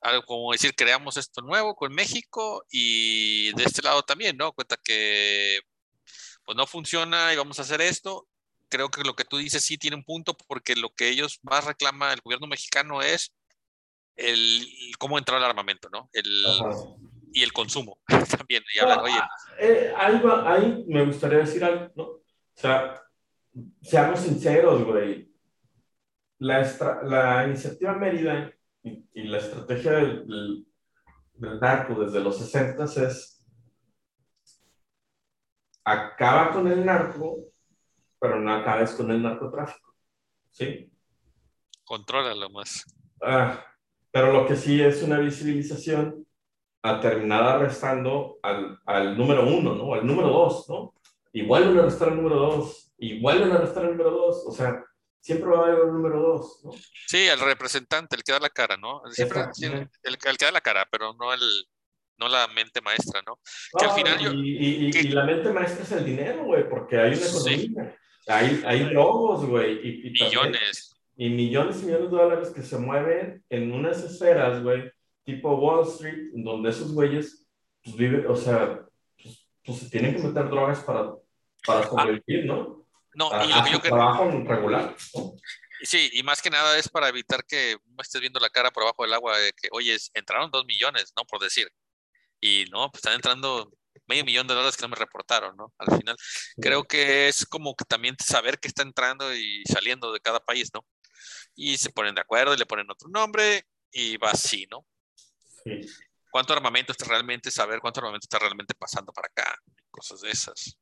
Algo 0.02 0.24
como 0.26 0.52
decir, 0.52 0.74
creamos 0.76 1.18
esto 1.18 1.42
nuevo 1.42 1.76
con 1.76 1.94
México 1.94 2.66
y 2.70 3.54
de 3.56 3.64
este 3.64 3.82
lado 3.82 4.04
también, 4.04 4.38
¿no? 4.38 4.54
Cuenta 4.54 4.78
que 4.84 5.60
pues 6.46 6.58
no 6.58 6.66
funciona 6.68 7.34
y 7.34 7.38
vamos 7.38 7.60
a 7.60 7.64
hacer 7.64 7.82
esto. 7.82 8.28
Creo 8.70 8.90
que 8.90 9.04
lo 9.04 9.16
que 9.16 9.26
tú 9.26 9.38
dices 9.38 9.64
sí 9.64 9.78
tiene 9.78 9.98
un 9.98 10.04
punto 10.04 10.36
porque 10.48 10.76
lo 10.76 10.90
que 10.90 11.10
ellos 11.10 11.40
más 11.44 11.66
reclama 11.66 12.14
el 12.14 12.22
gobierno 12.24 12.48
mexicano 12.48 13.02
es 13.02 13.34
el 14.16 14.68
cómo 14.98 15.18
entrar 15.18 15.38
al 15.38 15.50
armamento, 15.50 15.90
¿no? 15.90 16.10
El, 16.14 16.26
y 17.34 17.44
el 17.44 17.54
consumo 17.54 18.00
también. 18.38 18.64
Y 18.74 18.80
hablan, 18.80 19.00
oye. 19.00 19.20
Ah, 19.20 19.30
eh, 19.60 19.94
ahí, 19.98 20.86
me 20.88 21.06
gustaría 21.06 21.40
decir 21.40 21.64
algo, 21.64 21.92
¿no? 21.96 22.04
O 22.04 22.24
sea, 22.54 23.02
seamos 23.82 24.20
sinceros, 24.20 24.84
güey. 24.84 25.30
La, 26.40 26.62
la 27.04 27.48
iniciativa 27.48 27.94
Mérida 27.94 28.54
y, 28.84 29.24
la 29.24 29.40
estrategia 29.40 29.92
del, 29.92 30.66
del, 31.34 31.60
narco 31.60 31.96
desde 31.96 32.22
los 32.22 32.38
60 32.38 32.86
es 32.86 33.46
acaba 35.84 36.52
con 36.52 36.68
el 36.68 36.86
narco, 36.86 37.49
pero 38.20 38.40
no 38.40 38.54
acabes 38.54 38.92
con 38.92 39.12
el 39.12 39.22
narcotráfico. 39.22 39.96
¿Sí? 40.52 40.92
Contrólalo 41.84 42.50
más. 42.50 42.86
Ah, 43.22 43.66
pero 44.12 44.34
lo 44.34 44.48
que 44.48 44.56
sí 44.56 44.82
es 44.82 45.02
una 45.04 45.20
visibilización 45.20 46.26
a 46.82 47.00
terminar 47.00 47.44
arrestando 47.44 48.40
al, 48.42 48.80
al 48.86 49.18
número 49.18 49.48
uno, 49.48 49.76
¿no? 49.76 49.94
Al 49.94 50.06
número 50.06 50.30
dos, 50.30 50.70
¿no? 50.70 50.94
Y 51.32 51.44
vuelven 51.44 51.78
a 51.78 51.82
arrestar 51.82 52.10
al 52.10 52.16
número 52.16 52.36
dos, 52.38 52.92
y 52.98 53.20
vuelven 53.20 53.52
a 53.52 53.56
arrestar 53.56 53.86
al 53.86 53.92
número 53.92 54.12
dos, 54.12 54.44
o 54.46 54.52
sea, 54.52 54.84
siempre 55.20 55.50
va 55.50 55.60
a 55.60 55.64
haber 55.68 55.82
un 55.82 55.94
número 55.94 56.22
dos, 56.22 56.62
¿no? 56.64 56.72
Sí, 57.08 57.28
el 57.28 57.40
representante, 57.40 58.16
el 58.16 58.24
que 58.24 58.32
da 58.32 58.40
la 58.40 58.50
cara, 58.50 58.78
¿no? 58.78 59.02
Siempre, 59.12 59.42
el, 59.62 59.90
el, 60.04 60.18
que 60.38 60.46
da 60.46 60.52
la 60.52 60.62
cara, 60.62 60.88
pero 60.92 61.14
no 61.14 61.34
el 61.34 61.42
no 62.18 62.28
la 62.28 62.48
mente 62.48 62.82
maestra, 62.82 63.22
¿no? 63.26 63.40
Que 63.78 63.86
al 63.86 63.92
final 63.92 64.20
yo, 64.20 64.34
y, 64.34 64.90
y, 64.90 64.90
y, 64.90 65.04
la 65.10 65.24
mente 65.24 65.54
maestra 65.54 65.84
es 65.84 65.92
el 65.94 66.04
dinero, 66.04 66.44
güey, 66.44 66.68
porque 66.68 66.98
hay 66.98 67.14
una 67.14 67.26
economía, 67.26 67.98
hay, 68.30 68.62
hay 68.66 68.94
güey. 68.94 70.08
Y, 70.08 70.12
millones. 70.12 70.96
y 71.18 71.30
millones 71.30 71.82
y 71.82 71.86
millones 71.86 72.12
de 72.12 72.18
dólares 72.18 72.50
que 72.50 72.62
se 72.62 72.78
mueven 72.78 73.44
en 73.50 73.72
unas 73.72 74.04
esferas, 74.04 74.62
güey, 74.62 74.92
tipo 75.24 75.56
Wall 75.56 75.88
Street, 75.88 76.30
donde 76.34 76.70
esos 76.70 76.94
güeyes, 76.94 77.48
pues 77.84 77.96
viven, 77.96 78.28
o 78.28 78.36
sea, 78.36 78.86
pues, 79.22 79.48
pues, 79.66 79.80
se 79.80 79.90
tienen 79.90 80.16
que 80.16 80.22
meter 80.22 80.50
drogas 80.50 80.80
para, 80.82 81.14
para 81.66 81.80
ah. 81.80 81.88
sobrevivir, 81.88 82.46
¿no? 82.46 82.86
No, 83.16 83.30
y 83.44 83.52
lo 83.52 83.64
que 83.64 83.72
yo 83.72 83.82
trabajo 83.82 84.30
regular, 84.30 84.96
Sí, 85.82 86.10
y 86.12 86.24
más 86.24 86.42
que 86.42 86.50
nada 86.50 86.78
es 86.78 86.90
para 86.90 87.08
evitar 87.08 87.46
que 87.46 87.78
no 87.86 88.02
estés 88.02 88.20
viendo 88.20 88.40
la 88.40 88.50
cara 88.50 88.70
por 88.70 88.84
abajo 88.84 89.04
del 89.04 89.14
agua 89.14 89.38
de 89.38 89.54
que, 89.54 89.70
oye, 89.72 89.98
entraron 90.14 90.52
dos 90.52 90.66
millones, 90.66 91.14
¿no? 91.16 91.24
Por 91.26 91.40
decir. 91.40 91.72
Y 92.42 92.66
no, 92.70 92.92
pues 92.92 93.00
están 93.00 93.16
entrando 93.16 93.72
medio 94.10 94.26
millón 94.26 94.48
de 94.48 94.56
dólares 94.56 94.76
que 94.76 94.82
no 94.82 94.90
me 94.90 94.96
reportaron, 94.96 95.56
¿no? 95.56 95.72
Al 95.78 95.96
final, 95.96 96.16
creo 96.60 96.84
que 96.84 97.28
es 97.28 97.46
como 97.46 97.76
que 97.76 97.86
también 97.86 98.16
saber 98.20 98.60
qué 98.60 98.68
está 98.68 98.82
entrando 98.82 99.34
y 99.34 99.64
saliendo 99.72 100.12
de 100.12 100.20
cada 100.20 100.40
país, 100.40 100.72
¿no? 100.74 100.84
Y 101.56 101.78
se 101.78 101.92
ponen 101.92 102.16
de 102.16 102.22
acuerdo 102.22 102.54
y 102.54 102.58
le 102.58 102.66
ponen 102.66 102.90
otro 102.90 103.08
nombre 103.10 103.64
y 103.92 104.18
va 104.18 104.32
así, 104.32 104.68
¿no? 104.70 104.86
¿Cuánto 106.32 106.54
armamento 106.54 106.92
está 106.92 107.06
realmente, 107.06 107.52
saber 107.52 107.80
cuánto 107.80 108.00
armamento 108.00 108.26
está 108.26 108.40
realmente 108.40 108.74
pasando 108.74 109.14
para 109.14 109.28
acá? 109.28 109.56
Cosas 109.92 110.22
de 110.22 110.32
esas. 110.32 110.78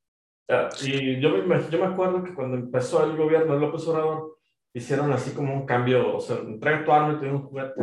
y 0.81 1.21
yo 1.21 1.29
me, 1.43 1.69
yo 1.69 1.79
me 1.79 1.85
acuerdo 1.85 2.23
que 2.23 2.33
cuando 2.33 2.55
empezó 2.57 3.03
el 3.03 3.17
gobierno 3.17 3.53
de 3.53 3.59
López 3.59 3.85
Obrador, 3.87 4.37
hicieron 4.73 5.11
así 5.11 5.31
como 5.31 5.53
un 5.53 5.65
cambio, 5.65 6.15
o 6.15 6.19
sea, 6.19 6.37
entrega 6.37 6.85
tu 6.85 6.91
arma 6.91 7.13
y 7.13 7.19
te 7.19 7.29
un 7.29 7.43
juguete. 7.43 7.81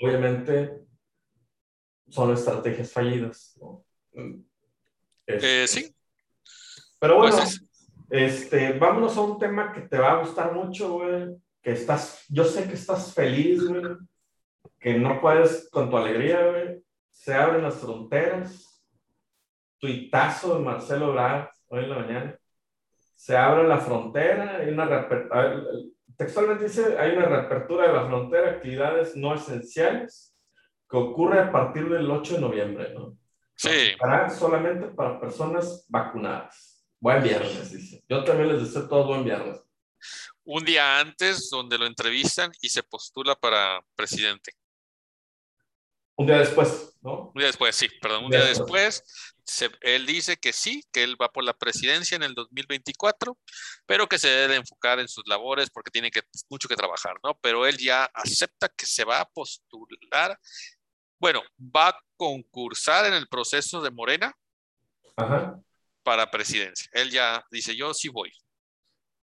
Obviamente 0.00 0.86
son 2.08 2.32
estrategias 2.32 2.92
fallidas. 2.92 3.58
¿no? 3.60 3.84
Eh, 5.26 5.66
sí. 5.66 5.94
Pero 6.98 7.18
bueno, 7.18 7.36
pues 7.36 7.62
este, 8.10 8.72
vámonos 8.74 9.16
a 9.16 9.20
un 9.20 9.38
tema 9.38 9.72
que 9.72 9.82
te 9.82 9.98
va 9.98 10.12
a 10.12 10.20
gustar 10.20 10.52
mucho, 10.52 10.92
güey. 10.92 11.36
Que 11.62 11.72
estás, 11.72 12.24
yo 12.28 12.44
sé 12.44 12.68
que 12.68 12.74
estás 12.74 13.12
feliz, 13.12 13.66
güey 13.66 13.96
que 14.78 14.94
no 14.94 15.20
puedes 15.20 15.68
con 15.70 15.90
tu 15.90 15.96
alegría, 15.96 16.46
güey. 16.46 16.82
Se 17.10 17.34
abren 17.34 17.62
las 17.62 17.76
fronteras. 17.76 18.84
Tuitazo 19.78 20.58
de 20.58 20.64
Marcelo 20.64 21.12
Brad 21.12 21.48
hoy 21.66 21.84
en 21.84 21.90
la 21.90 21.98
mañana. 21.98 22.38
Se 23.14 23.36
abre 23.36 23.66
la 23.66 23.78
frontera, 23.78 24.58
hay 24.58 24.68
una 24.68 25.08
textualmente 26.16 26.64
dice, 26.64 26.96
hay 26.98 27.16
una 27.16 27.26
reapertura 27.26 27.88
de 27.88 27.94
la 27.94 28.06
frontera, 28.06 28.50
actividades 28.50 29.16
no 29.16 29.34
esenciales, 29.34 30.34
que 30.88 30.96
ocurre 30.96 31.40
a 31.40 31.50
partir 31.50 31.88
del 31.88 32.10
8 32.10 32.34
de 32.34 32.40
noviembre, 32.40 32.94
¿no? 32.94 33.18
Sí. 33.56 33.96
Para, 33.98 34.30
solamente 34.30 34.86
para 34.88 35.18
personas 35.18 35.84
vacunadas. 35.88 36.84
Buen 37.00 37.22
viernes, 37.22 37.72
dice. 37.72 38.04
Yo 38.08 38.24
también 38.24 38.52
les 38.52 38.62
deseo 38.62 38.88
todo 38.88 39.06
buen 39.06 39.24
viernes. 39.24 39.60
Un 40.44 40.64
día 40.64 41.00
antes, 41.00 41.50
donde 41.50 41.78
lo 41.78 41.86
entrevistan 41.86 42.52
y 42.60 42.68
se 42.68 42.82
postula 42.82 43.34
para 43.34 43.82
presidente. 43.94 44.52
Un 46.18 46.26
día 46.26 46.38
después, 46.38 46.96
¿no? 47.02 47.30
Un 47.34 47.38
día 47.38 47.48
después, 47.48 47.76
sí, 47.76 47.88
perdón, 48.00 48.24
un 48.24 48.30
día, 48.30 48.42
después. 48.42 49.04
él 49.82 50.06
dice 50.06 50.38
que 50.38 50.54
sí, 50.54 50.82
que 50.90 51.04
él 51.04 51.20
va 51.20 51.30
por 51.30 51.44
la 51.44 51.52
presidencia 51.52 52.16
en 52.16 52.22
el 52.22 52.34
2024, 52.34 53.38
pero 53.84 54.08
que 54.08 54.18
se 54.18 54.28
debe 54.28 54.56
enfocar 54.56 54.98
en 54.98 55.08
sus 55.08 55.24
labores 55.26 55.68
porque 55.68 55.90
tiene 55.90 56.10
que, 56.10 56.22
mucho 56.48 56.68
que 56.68 56.76
trabajar, 56.76 57.16
¿no? 57.22 57.38
Pero 57.42 57.66
él 57.66 57.76
ya 57.76 58.04
acepta 58.14 58.70
que 58.70 58.86
se 58.86 59.04
va 59.04 59.20
a 59.20 59.28
postular, 59.28 60.38
bueno, 61.18 61.42
va 61.58 61.88
a 61.88 61.98
concursar 62.16 63.06
en 63.06 63.14
el 63.14 63.28
proceso 63.28 63.80
de 63.80 63.90
Morena 63.90 64.36
para 66.02 66.30
presidencia. 66.30 66.88
Él 66.92 67.10
ya 67.10 67.44
dice, 67.50 67.74
yo 67.74 67.92
sí 67.94 68.08
voy. 68.08 68.32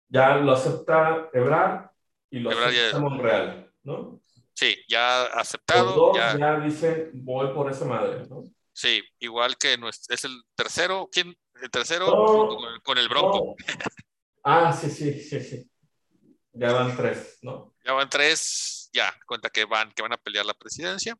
Ya 0.08 0.36
lo 0.36 0.52
acepta 0.52 1.28
Ebrard 1.32 1.90
y 2.30 2.38
lo 2.40 2.50
acepta 2.50 2.98
Monreal, 2.98 3.72
¿no? 3.82 4.20
Sí, 4.54 4.76
ya 4.88 5.24
aceptado. 5.24 5.94
Dos 5.94 6.16
ya, 6.16 6.36
ya 6.36 6.60
dice, 6.60 7.10
voy 7.14 7.54
por 7.54 7.70
esa 7.70 7.84
madre, 7.84 8.26
¿no? 8.26 8.42
Sí, 8.72 9.02
igual 9.18 9.56
que 9.56 9.78
es 10.08 10.24
el 10.24 10.42
tercero. 10.54 11.08
¿Quién? 11.10 11.34
El 11.60 11.70
tercero 11.70 12.06
con, 12.84 12.98
el 12.98 13.08
Bronco. 13.08 13.56
Ah, 14.44 14.72
sí, 14.72 14.88
sí, 14.88 15.20
sí, 15.20 15.40
sí. 15.40 15.70
Ya 16.52 16.72
van 16.72 16.96
tres, 16.96 17.38
¿no? 17.42 17.74
Ya 17.84 17.92
van 17.92 18.08
tres, 18.08 18.88
ya, 18.92 19.12
cuenta 19.26 19.50
que 19.50 19.64
van, 19.64 19.92
que 19.92 20.02
van 20.02 20.12
a 20.12 20.16
pelear 20.16 20.46
la 20.46 20.54
presidencia. 20.54 21.16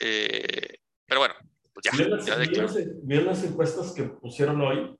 Eh, 0.00 0.78
pero 1.06 1.20
bueno, 1.20 1.34
pues 1.72 1.84
ya. 1.84 1.92
Vi 3.02 3.20
las, 3.20 3.44
encuestas 3.44 3.92
que 3.92 4.04
pusieron 4.04 4.60
hoy 4.60 4.98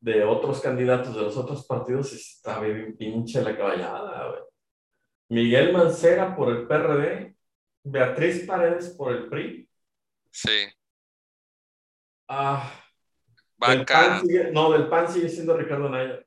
de 0.00 0.24
otros 0.24 0.60
candidatos 0.60 1.14
de 1.14 1.22
los 1.22 1.36
otros 1.36 1.66
partidos 1.66 2.12
y 2.12 2.16
está 2.16 2.60
bien 2.60 2.96
pinche 2.96 3.42
la 3.42 3.56
caballada, 3.56 4.28
güey. 4.28 4.40
Miguel 5.28 5.72
Mancera 5.72 6.34
por 6.34 6.48
el 6.50 6.66
PRD, 6.66 7.36
Beatriz 7.84 8.46
Paredes 8.46 8.90
por 8.90 9.12
el 9.12 9.28
PRI. 9.28 9.68
Sí. 10.32 10.68
Ah. 12.28 12.72
Vaca. 13.56 14.22
no, 14.52 14.72
del 14.72 14.88
PAN 14.88 15.12
sigue 15.12 15.28
siendo 15.28 15.56
Ricardo 15.56 15.88
Naya. 15.90 16.20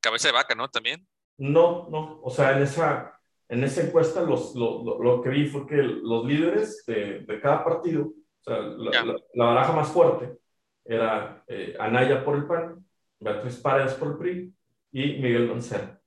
Cabeza 0.00 0.28
de 0.28 0.34
vaca, 0.34 0.54
¿no? 0.54 0.68
También. 0.68 1.06
No, 1.38 1.88
no. 1.88 2.20
O 2.22 2.30
sea, 2.30 2.56
en 2.56 2.62
esa, 2.62 3.18
en 3.48 3.64
esa 3.64 3.82
encuesta 3.82 4.22
los, 4.22 4.54
lo, 4.54 4.98
lo, 5.02 5.22
que 5.22 5.28
vi 5.28 5.46
fue 5.46 5.66
que 5.66 5.76
los 5.76 6.24
líderes 6.24 6.84
de, 6.86 7.20
de 7.20 7.40
cada 7.40 7.64
partido, 7.64 8.04
o 8.04 8.44
sea, 8.44 8.58
la, 8.60 9.16
la, 9.34 9.44
baraja 9.44 9.72
más 9.72 9.88
fuerte 9.88 10.38
era 10.84 11.44
eh, 11.46 11.76
Anaya 11.78 12.24
por 12.24 12.36
el 12.36 12.46
PAN, 12.46 12.84
Beatriz 13.20 13.56
Paredes 13.56 13.94
por 13.94 14.08
el 14.08 14.18
PRI 14.18 14.54
y 14.92 15.20
Miguel 15.20 15.48
Mancera. 15.48 16.00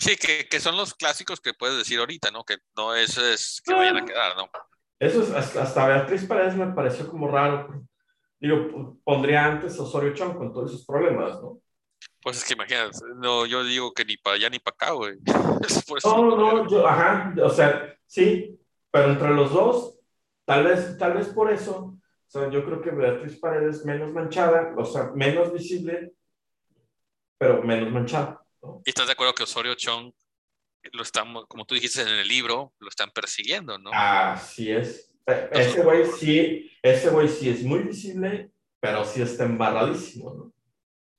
Sí, 0.00 0.16
que, 0.16 0.48
que, 0.48 0.60
son 0.60 0.76
los 0.76 0.94
clásicos 0.94 1.40
que 1.40 1.54
puedes 1.54 1.76
decir 1.76 1.98
ahorita, 1.98 2.30
¿no? 2.30 2.44
Que 2.44 2.56
no 2.76 2.94
es, 2.94 3.18
es 3.18 3.60
que 3.64 3.74
vayan 3.74 3.98
a 3.98 4.04
quedar, 4.04 4.36
¿no? 4.36 4.48
Eso 4.98 5.22
es, 5.22 5.30
hasta 5.32 5.86
Beatriz 5.86 6.24
Paredes 6.24 6.56
me 6.56 6.68
pareció 6.68 7.08
como 7.08 7.28
raro. 7.28 7.84
Digo, 8.40 8.98
pondría 9.04 9.44
antes 9.44 9.78
Osorio 9.78 10.14
Chong 10.14 10.36
con 10.36 10.52
todos 10.52 10.72
esos 10.72 10.86
problemas, 10.86 11.40
¿no? 11.42 11.60
Pues 12.22 12.38
es 12.38 12.44
que 12.44 12.54
imagínate, 12.54 12.98
no, 13.16 13.46
yo 13.46 13.62
digo 13.64 13.92
que 13.92 14.04
ni 14.04 14.16
para 14.16 14.36
allá 14.36 14.50
ni 14.50 14.58
para 14.58 14.74
acá, 14.74 14.90
güey. 14.92 15.16
no, 16.04 16.36
no, 16.36 16.68
yo, 16.68 16.86
ajá, 16.86 17.34
o 17.42 17.50
sea, 17.50 17.96
sí, 18.06 18.58
pero 18.90 19.12
entre 19.12 19.30
los 19.30 19.52
dos, 19.52 19.98
tal 20.44 20.64
vez, 20.64 20.98
tal 20.98 21.14
vez 21.14 21.28
por 21.28 21.52
eso, 21.52 21.76
o 21.76 22.30
sea, 22.30 22.50
yo 22.50 22.64
creo 22.64 22.82
que 22.82 22.90
Beatriz 22.90 23.38
Paredes 23.38 23.84
menos 23.84 24.12
manchada, 24.12 24.74
o 24.76 24.84
sea, 24.84 25.12
menos 25.14 25.52
visible, 25.52 26.12
pero 27.38 27.62
menos 27.62 27.90
manchada. 27.92 28.42
¿Y 28.84 28.90
estás 28.90 29.06
de 29.06 29.12
acuerdo 29.12 29.34
que 29.34 29.44
Osorio 29.44 29.74
Chong 29.74 30.12
lo 30.92 31.02
estamos, 31.02 31.46
como 31.46 31.64
tú 31.64 31.74
dijiste 31.74 32.02
en 32.02 32.08
el 32.08 32.28
libro, 32.28 32.72
lo 32.78 32.88
están 32.88 33.10
persiguiendo, 33.10 33.78
¿no? 33.78 33.90
Así 33.92 34.70
es. 34.70 35.12
ese 35.26 35.82
güey 35.82 36.04
sí, 36.18 36.70
ese 36.82 37.10
güey 37.10 37.28
sí 37.28 37.50
es 37.50 37.62
muy 37.62 37.80
visible, 37.80 38.50
pero 38.80 39.04
sí 39.04 39.22
está 39.22 39.44
embarradísimo, 39.44 40.34
¿no? 40.34 40.52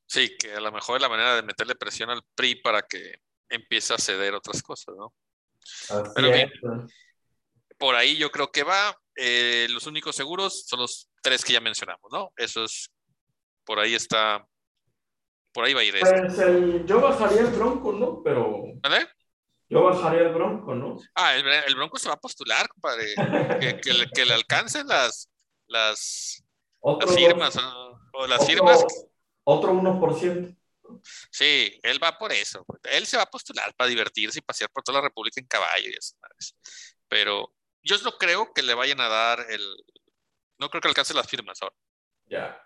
Sí, 0.10 0.36
que 0.40 0.54
a 0.56 0.60
lo 0.60 0.72
mejor 0.72 0.96
es 0.96 1.02
la 1.04 1.10
manera 1.10 1.36
de 1.36 1.44
meterle 1.44 1.76
presión 1.76 2.10
al 2.10 2.24
PRI 2.34 2.56
para 2.62 2.82
que 2.82 3.22
empiece 3.48 3.94
a 3.94 3.98
ceder 4.00 4.34
otras 4.34 4.64
cosas, 4.64 4.96
¿no? 4.98 5.14
Así 5.90 6.12
Pero 6.16 6.32
bien. 6.32 6.52
es. 6.52 6.94
Por 7.78 7.96
ahí 7.96 8.18
yo 8.18 8.32
creo 8.32 8.52
que 8.52 8.64
va. 8.64 8.96
Eh, 9.16 9.68
los 9.70 9.86
únicos 9.86 10.16
seguros 10.16 10.66
son 10.66 10.80
los 10.80 11.10
tres 11.22 11.46
que 11.46 11.54
ya 11.54 11.62
mencionamos, 11.62 12.12
¿no? 12.12 12.32
Eso 12.38 12.64
es, 12.64 12.90
por 13.64 13.80
ahí 13.80 13.94
está, 13.94 14.44
por 15.52 15.66
ahí 15.66 15.74
va 15.76 15.82
a 15.82 15.84
ir 15.84 15.96
esto. 15.96 16.10
Pues 16.10 16.40
el- 16.40 16.86
yo 16.88 17.00
bajaría 17.02 17.42
el 17.42 17.48
bronco, 17.52 17.92
¿no? 17.94 18.24
Pero 18.24 18.64
¿Vale? 18.82 19.08
yo 19.70 19.84
bajaría 19.84 20.22
el 20.22 20.34
bronco, 20.34 20.74
¿no? 20.74 20.98
Ah, 21.14 21.36
el, 21.36 21.46
el 21.48 21.76
Bronco 21.76 22.00
se 22.00 22.08
va 22.10 22.16
a 22.16 22.20
postular, 22.20 22.68
compadre. 22.70 23.14
Que, 23.60 23.80
que 23.80 23.94
le, 23.94 24.10
que 24.10 24.26
le 24.26 24.34
alcancen 24.34 24.88
las, 24.88 25.30
las, 25.68 26.44
las 26.82 27.16
firmas. 27.16 27.56
¿no? 27.56 28.00
O 28.14 28.26
las 28.26 28.40
otro- 28.42 28.48
firmas. 28.48 28.86
Otro 29.52 29.74
1%. 29.74 30.56
Sí, 31.32 31.80
él 31.82 32.04
va 32.04 32.18
por 32.18 32.32
eso. 32.32 32.64
Él 32.84 33.08
se 33.08 33.18
va 33.18 33.24
a 33.24 33.30
postular 33.30 33.74
para 33.76 33.90
divertirse 33.90 34.38
y 34.40 34.44
pasear 34.44 34.70
por 34.70 34.84
toda 34.84 35.00
la 35.00 35.08
República 35.08 35.40
en 35.42 35.48
caballo 35.48 35.88
y 35.90 35.96
madres. 36.22 36.56
Pero 37.08 37.52
yo 37.82 37.98
no 38.04 38.12
creo 38.12 38.54
que 38.54 38.62
le 38.62 38.76
vayan 38.76 39.02
a 39.02 39.08
dar 39.08 39.46
el. 39.50 39.62
No 40.60 40.70
creo 40.70 40.82
que 40.82 40.88
alcance 40.90 41.16
las 41.16 41.28
firmas 41.28 41.60
ahora. 41.62 41.76
Ya. 42.28 42.62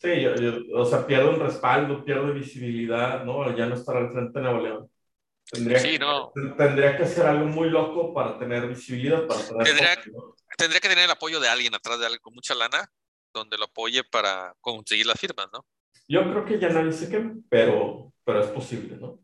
Sí, 0.00 0.22
yo, 0.22 0.34
yo- 0.36 0.78
o 0.78 0.84
sea, 0.86 1.06
pierde 1.06 1.28
un 1.28 1.40
respaldo, 1.40 2.04
pierde 2.04 2.32
visibilidad, 2.32 3.24
¿no? 3.24 3.54
Ya 3.54 3.66
no 3.66 3.74
estará 3.74 3.98
al 3.98 4.12
frente 4.12 4.38
de 4.38 4.44
Nuevo 4.44 4.60
León. 4.62 4.90
Tendría, 5.50 5.78
Sí, 5.78 5.90
que, 5.90 5.98
no. 5.98 6.32
tendría 6.56 6.96
que 6.96 7.02
hacer 7.02 7.26
algo 7.26 7.46
muy 7.46 7.68
loco 7.68 8.14
para 8.14 8.38
tener 8.38 8.66
visibilidad, 8.66 9.26
para 9.26 9.46
tener 9.46 9.66
Tendría-. 9.66 10.04
Tendría 10.56 10.80
que 10.80 10.88
tener 10.88 11.04
el 11.04 11.10
apoyo 11.10 11.38
de 11.38 11.48
alguien 11.48 11.74
atrás 11.74 11.98
de 11.98 12.06
alguien 12.06 12.20
con 12.22 12.34
mucha 12.34 12.54
lana, 12.54 12.90
donde 13.34 13.58
lo 13.58 13.64
apoye 13.66 14.04
para 14.04 14.54
conseguir 14.60 15.06
las 15.06 15.20
firmas, 15.20 15.48
¿no? 15.52 15.64
Yo 16.08 16.22
creo 16.30 16.44
que 16.44 16.58
ya 16.58 16.70
nadie 16.70 16.92
se 16.92 17.08
quema, 17.10 17.34
pero, 17.50 18.12
pero 18.24 18.40
es 18.42 18.48
posible, 18.48 18.96
¿no? 18.96 19.20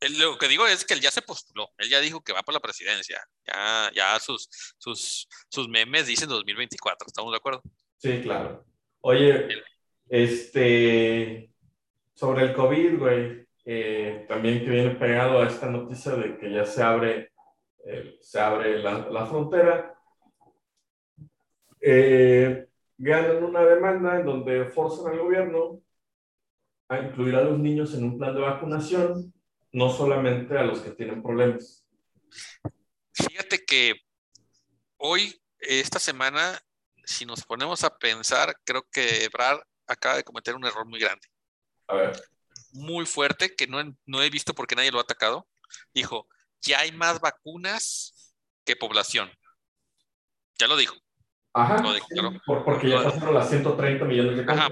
Él- 0.00 0.16
Lo 0.18 0.38
que 0.38 0.46
digo 0.46 0.64
es 0.66 0.84
que 0.84 0.94
él 0.94 1.00
ya 1.00 1.10
se 1.10 1.22
postuló, 1.22 1.68
él 1.78 1.88
ya 1.88 1.98
dijo 2.00 2.22
que 2.22 2.32
va 2.32 2.42
por 2.44 2.54
la 2.54 2.60
presidencia, 2.60 3.20
ya, 3.44 3.90
ya 3.92 4.18
sus, 4.20 4.48
sus, 4.78 5.28
sus 5.48 5.68
memes 5.68 6.06
dicen 6.06 6.28
2024, 6.28 7.06
¿estamos 7.08 7.32
de 7.32 7.36
acuerdo? 7.38 7.62
Sí, 7.96 8.20
claro. 8.22 8.64
Oye, 9.00 9.48
este, 10.08 11.50
sobre 12.14 12.44
el 12.44 12.54
COVID, 12.54 12.98
güey, 12.98 13.46
eh, 13.64 14.24
también 14.28 14.60
que 14.60 14.70
viene 14.70 14.90
pegado 14.94 15.42
a 15.42 15.48
esta 15.48 15.68
noticia 15.68 16.12
de 16.12 16.38
que 16.38 16.52
ya 16.52 16.64
se 16.64 16.80
abre, 16.80 17.32
eh, 17.84 18.18
se 18.20 18.38
abre 18.38 18.78
la, 18.78 19.08
la 19.10 19.26
frontera, 19.26 19.94
eh, 21.80 22.66
ganan 22.96 23.42
una 23.44 23.64
demanda 23.64 24.18
en 24.20 24.26
donde 24.26 24.64
forzan 24.66 25.12
al 25.12 25.18
gobierno 25.18 25.80
a 26.88 26.98
incluir 26.98 27.36
a 27.36 27.42
los 27.42 27.58
niños 27.58 27.94
en 27.94 28.04
un 28.04 28.18
plan 28.18 28.34
de 28.34 28.40
vacunación, 28.40 29.32
no 29.72 29.90
solamente 29.92 30.56
a 30.56 30.62
los 30.62 30.80
que 30.80 30.90
tienen 30.90 31.22
problemas. 31.22 31.84
Fíjate 33.12 33.64
que 33.64 33.94
hoy, 34.96 35.40
esta 35.58 35.98
semana, 35.98 36.58
si 37.04 37.26
nos 37.26 37.44
ponemos 37.44 37.84
a 37.84 37.96
pensar, 37.98 38.56
creo 38.64 38.86
que 38.90 39.24
Ebrard 39.24 39.60
acaba 39.86 40.16
de 40.16 40.24
cometer 40.24 40.54
un 40.54 40.64
error 40.64 40.86
muy 40.86 40.98
grande, 41.00 41.26
A 41.88 41.94
ver, 41.94 42.22
muy 42.72 43.06
fuerte, 43.06 43.54
que 43.54 43.66
no, 43.66 43.78
no 44.06 44.22
he 44.22 44.30
visto 44.30 44.54
porque 44.54 44.74
nadie 44.74 44.92
lo 44.92 44.98
ha 44.98 45.02
atacado. 45.02 45.46
Dijo, 45.94 46.26
ya 46.60 46.80
hay 46.80 46.92
más 46.92 47.20
vacunas 47.20 48.34
que 48.64 48.76
población. 48.76 49.30
Ya 50.58 50.66
lo 50.66 50.76
dijo. 50.76 50.96
ajá, 51.52 51.82
Lo 51.82 52.64
porque 52.64 52.90
ya 52.90 53.02
pasaron 53.02 53.34
las 53.34 53.48
130 53.48 54.04
millones 54.04 54.36
de 54.36 54.52
Ajá. 54.52 54.68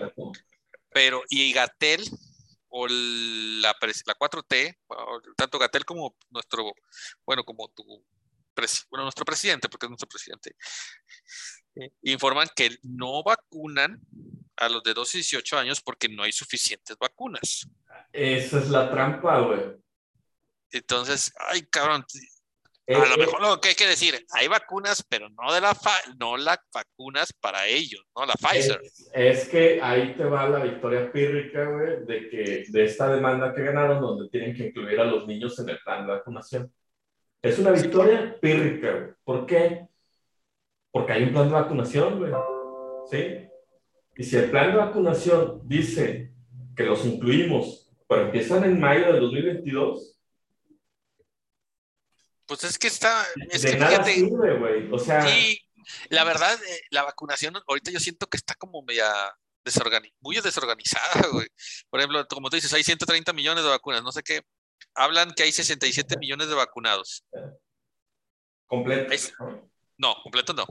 Pero, 0.96 1.22
y 1.28 1.52
Gatel, 1.52 2.02
o 2.70 2.88
la, 2.88 3.76
la 4.06 4.14
4T, 4.14 4.78
o 4.86 5.20
tanto 5.36 5.58
Gatel 5.58 5.84
como 5.84 6.16
nuestro, 6.30 6.72
bueno, 7.26 7.44
como 7.44 7.68
tu, 7.68 7.84
bueno, 8.88 9.02
nuestro 9.02 9.26
presidente, 9.26 9.68
porque 9.68 9.84
es 9.84 9.90
nuestro 9.90 10.08
presidente, 10.08 10.56
eh, 11.74 11.90
informan 12.00 12.48
que 12.56 12.78
no 12.82 13.22
vacunan 13.22 14.00
a 14.56 14.70
los 14.70 14.82
de 14.84 14.94
12 14.94 15.18
y 15.18 15.20
18 15.20 15.58
años 15.58 15.82
porque 15.82 16.08
no 16.08 16.22
hay 16.22 16.32
suficientes 16.32 16.96
vacunas. 16.96 17.68
Esa 18.10 18.58
es 18.58 18.70
la 18.70 18.90
trampa, 18.90 19.40
güey. 19.40 19.76
Entonces, 20.70 21.30
ay, 21.50 21.66
cabrón, 21.66 22.06
Eh, 22.88 22.94
a 22.94 23.04
lo 23.04 23.14
eh, 23.14 23.18
mejor 23.18 23.40
lo 23.40 23.60
que 23.60 23.70
hay 23.70 23.74
que 23.74 23.86
decir, 23.86 24.14
hay 24.30 24.46
vacunas, 24.46 25.04
pero 25.08 25.28
no 25.30 25.52
de 25.52 25.60
la 25.60 25.74
fa- 25.74 26.02
no 26.20 26.36
las 26.36 26.58
vacunas 26.72 27.32
para 27.32 27.66
ellos, 27.66 28.04
no 28.16 28.24
la 28.24 28.34
Pfizer. 28.34 28.80
Es, 28.82 29.10
es 29.12 29.48
que 29.48 29.80
ahí 29.82 30.14
te 30.16 30.24
va 30.24 30.48
la 30.48 30.60
victoria 30.60 31.10
pírrica, 31.10 31.64
güey, 31.64 32.04
de 32.06 32.28
que 32.28 32.64
de 32.68 32.84
esta 32.84 33.12
demanda 33.12 33.52
que 33.52 33.64
ganaron, 33.64 34.00
donde 34.00 34.28
tienen 34.28 34.54
que 34.54 34.68
incluir 34.68 35.00
a 35.00 35.04
los 35.04 35.26
niños 35.26 35.58
en 35.58 35.68
el 35.70 35.78
plan 35.80 36.06
de 36.06 36.12
vacunación. 36.12 36.72
Es 37.42 37.58
una 37.58 37.72
victoria 37.72 38.36
pírrica, 38.40 38.92
güey. 38.92 39.10
¿Por 39.24 39.46
qué? 39.46 39.88
Porque 40.92 41.12
hay 41.12 41.24
un 41.24 41.32
plan 41.32 41.48
de 41.48 41.54
vacunación, 41.54 42.18
güey. 42.18 42.32
¿Sí? 43.10 43.48
Y 44.16 44.24
si 44.24 44.36
el 44.36 44.50
plan 44.50 44.70
de 44.70 44.78
vacunación 44.78 45.60
dice 45.64 46.32
que 46.76 46.84
los 46.84 47.04
incluimos, 47.04 47.90
pero 48.08 48.22
empiezan 48.22 48.64
en 48.64 48.80
mayo 48.80 49.12
del 49.12 49.20
2022, 49.20 50.15
Pues 52.46 52.64
es 52.64 52.78
que 52.78 52.86
está, 52.86 53.26
es 53.50 53.62
de 53.62 53.72
que 53.72 53.76
nada 53.76 53.90
fíjate, 54.04 54.14
sirve, 54.14 54.58
güey. 54.58 54.92
O 54.92 54.98
sea, 54.98 55.26
Sí, 55.26 55.60
la 56.10 56.24
verdad, 56.24 56.58
eh, 56.64 56.80
la 56.90 57.02
vacunación 57.02 57.54
ahorita 57.66 57.90
yo 57.90 58.00
siento 58.00 58.26
que 58.26 58.36
está 58.36 58.54
como 58.54 58.82
media 58.82 59.08
desorgani- 59.64 60.14
muy 60.20 60.36
desorganizada, 60.40 61.10
güey. 61.32 61.48
Por 61.90 62.00
ejemplo, 62.00 62.26
como 62.28 62.48
tú 62.50 62.56
dices, 62.56 62.72
hay 62.72 62.84
130 62.84 63.32
millones 63.32 63.64
de 63.64 63.70
vacunas, 63.70 64.02
no 64.02 64.12
sé 64.12 64.22
qué. 64.22 64.42
Hablan 64.94 65.32
que 65.32 65.42
hay 65.42 65.52
67 65.52 66.16
millones 66.18 66.48
de 66.48 66.54
vacunados. 66.54 67.24
completo. 68.66 69.12
Es- 69.12 69.32
¿no? 69.98 70.14
Completo 70.22 70.52
no. 70.52 70.66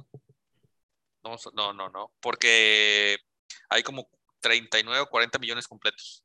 No, 1.53 1.73
no, 1.73 1.89
no, 1.89 2.13
porque 2.21 3.17
hay 3.69 3.81
como 3.83 4.07
39 4.41 4.99
o 5.01 5.07
40 5.07 5.39
millones 5.39 5.67
completos. 5.67 6.23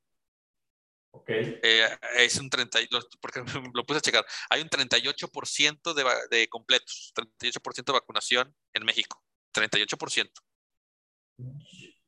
Ok. 1.13 1.29
Eh, 1.31 1.89
es 2.19 2.37
un 2.39 2.49
30, 2.49 2.81
y- 2.81 2.89
lo- 2.91 3.01
porque 3.21 3.43
lo 3.75 3.85
puse 3.85 3.99
a 3.99 4.03
checar. 4.03 4.25
Hay 4.49 4.63
un 4.63 4.69
38% 4.69 5.95
de, 5.95 6.05
de 6.37 6.49
completos, 6.49 7.13
38% 7.15 7.85
de 7.85 7.93
vacunación 7.93 8.55
en 8.75 8.85
México. 8.85 9.23
38%. 9.55 10.31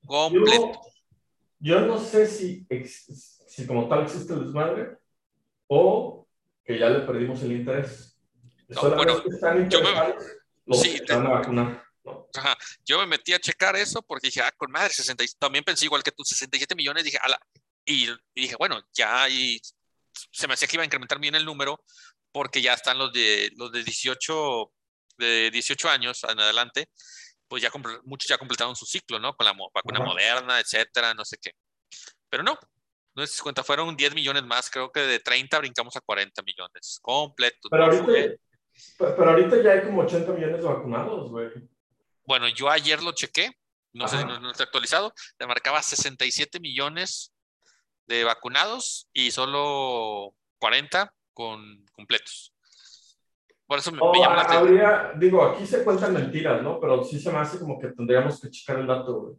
Completo. 0.06 0.72
Yo, 1.58 1.80
yo 1.80 1.80
no 1.86 1.98
sé 1.98 2.26
si, 2.26 2.66
si 3.48 3.66
como 3.66 3.88
tal 3.88 4.02
existe 4.04 4.32
el 4.34 4.44
desmadre 4.44 4.98
o 5.68 6.28
que 6.64 6.78
ya 6.78 6.88
le 6.88 7.00
perdimos 7.00 7.42
el 7.42 7.52
interés. 7.52 8.16
No, 8.68 8.94
bueno, 8.96 9.22
yo 9.68 9.82
me- 9.82 10.14
los 10.66 10.80
sí, 10.80 10.94
que 10.94 11.00
te- 11.04 11.14
van 11.14 11.26
a 11.26 11.30
vacunar. 11.30 11.84
¿no? 12.04 12.28
Ajá. 12.34 12.56
Yo 12.84 12.98
me 12.98 13.06
metí 13.06 13.32
a 13.32 13.38
checar 13.38 13.76
eso 13.76 14.02
porque 14.02 14.28
dije, 14.28 14.40
ah, 14.42 14.52
con 14.56 14.70
madre, 14.70 14.92
60, 14.92 15.22
y- 15.24 15.28
también 15.38 15.64
pensé 15.64 15.84
igual 15.84 16.02
que 16.02 16.10
tú, 16.12 16.24
67 16.24 16.74
millones, 16.74 17.04
dije, 17.04 17.18
ala, 17.22 17.38
y, 17.85 18.11
y 18.11 18.42
dije, 18.42 18.57
bueno, 18.57 18.81
ya 18.92 19.29
y 19.29 19.61
se 20.12 20.47
me 20.47 20.55
hacía 20.55 20.68
que 20.68 20.77
iba 20.77 20.83
a 20.83 20.87
incrementar 20.87 21.18
bien 21.18 21.35
el 21.35 21.45
número 21.45 21.83
porque 22.33 22.62
ya 22.62 22.75
están 22.75 22.99
los 22.99 23.12
de 23.12 23.51
los 23.57 23.71
de 23.73 23.83
18 23.83 24.73
de 25.18 25.51
18 25.51 25.88
años 25.88 26.25
en 26.25 26.40
adelante, 26.40 26.88
pues 27.47 27.62
ya 27.62 27.71
muchos 28.05 28.29
ya 28.29 28.38
completaron 28.38 28.75
su 28.75 28.87
ciclo, 28.87 29.18
¿no? 29.18 29.35
Con 29.37 29.45
la 29.45 29.53
vacuna 29.75 29.99
Ajá. 29.99 30.09
moderna, 30.09 30.59
etcétera, 30.59 31.14
no 31.14 31.25
sé 31.25 31.37
qué. 31.40 31.53
Pero 32.29 32.42
no, 32.42 32.59
no 33.14 33.23
es 33.23 33.40
cuenta, 33.42 33.62
fueron 33.62 33.95
10 33.95 34.14
millones 34.14 34.42
más, 34.45 34.71
creo 34.71 34.90
que 34.90 35.01
de 35.01 35.21
30 35.21 35.59
brincamos 35.59 35.95
a 35.97 36.01
40 36.01 36.42
millones, 36.42 36.99
completo. 37.03 37.68
Pero 37.71 37.87
no 37.87 37.92
ahorita, 37.92 38.37
pero 38.99 39.31
ahorita 39.31 39.62
ya 39.62 39.73
hay 39.73 39.83
como 39.83 40.03
80 40.03 40.33
millones 40.33 40.62
de 40.62 40.66
vacunados, 40.66 41.31
güey. 41.31 41.51
Bueno, 42.25 42.49
yo 42.49 42.71
ayer 42.71 43.03
lo 43.03 43.12
chequé, 43.12 43.51
no 43.92 44.09
sé 44.09 44.16
si 44.16 44.25
Ajá. 44.25 44.33
no, 44.35 44.40
no 44.40 44.51
está 44.51 44.64
actualizado, 44.64 45.12
le 45.38 45.47
marcaba 45.47 45.83
67 45.83 46.59
millones 46.59 47.35
de 48.12 48.25
vacunados 48.25 49.09
y 49.12 49.31
solo 49.31 50.35
40 50.59 51.14
con 51.33 51.85
completos. 51.92 52.53
Por 53.66 53.79
eso 53.79 53.90
me, 53.90 53.96
me 53.98 54.03
O 54.07 54.14
llama 54.14 54.37
la 54.37 54.42
ha- 54.42 54.44
atención. 54.44 54.68
habría, 54.68 55.12
digo, 55.16 55.42
aquí 55.44 55.66
se 55.66 55.83
cuentan 55.83 56.12
mentiras, 56.12 56.62
¿no? 56.62 56.79
Pero 56.79 57.03
sí 57.05 57.18
se 57.18 57.33
me 57.33 57.38
hace 57.38 57.59
como 57.59 57.81
que 57.81 57.88
tendríamos 57.88 58.38
que 58.40 58.51
checar 58.51 58.79
el 58.79 58.87
dato, 58.87 59.14
güey. 59.20 59.35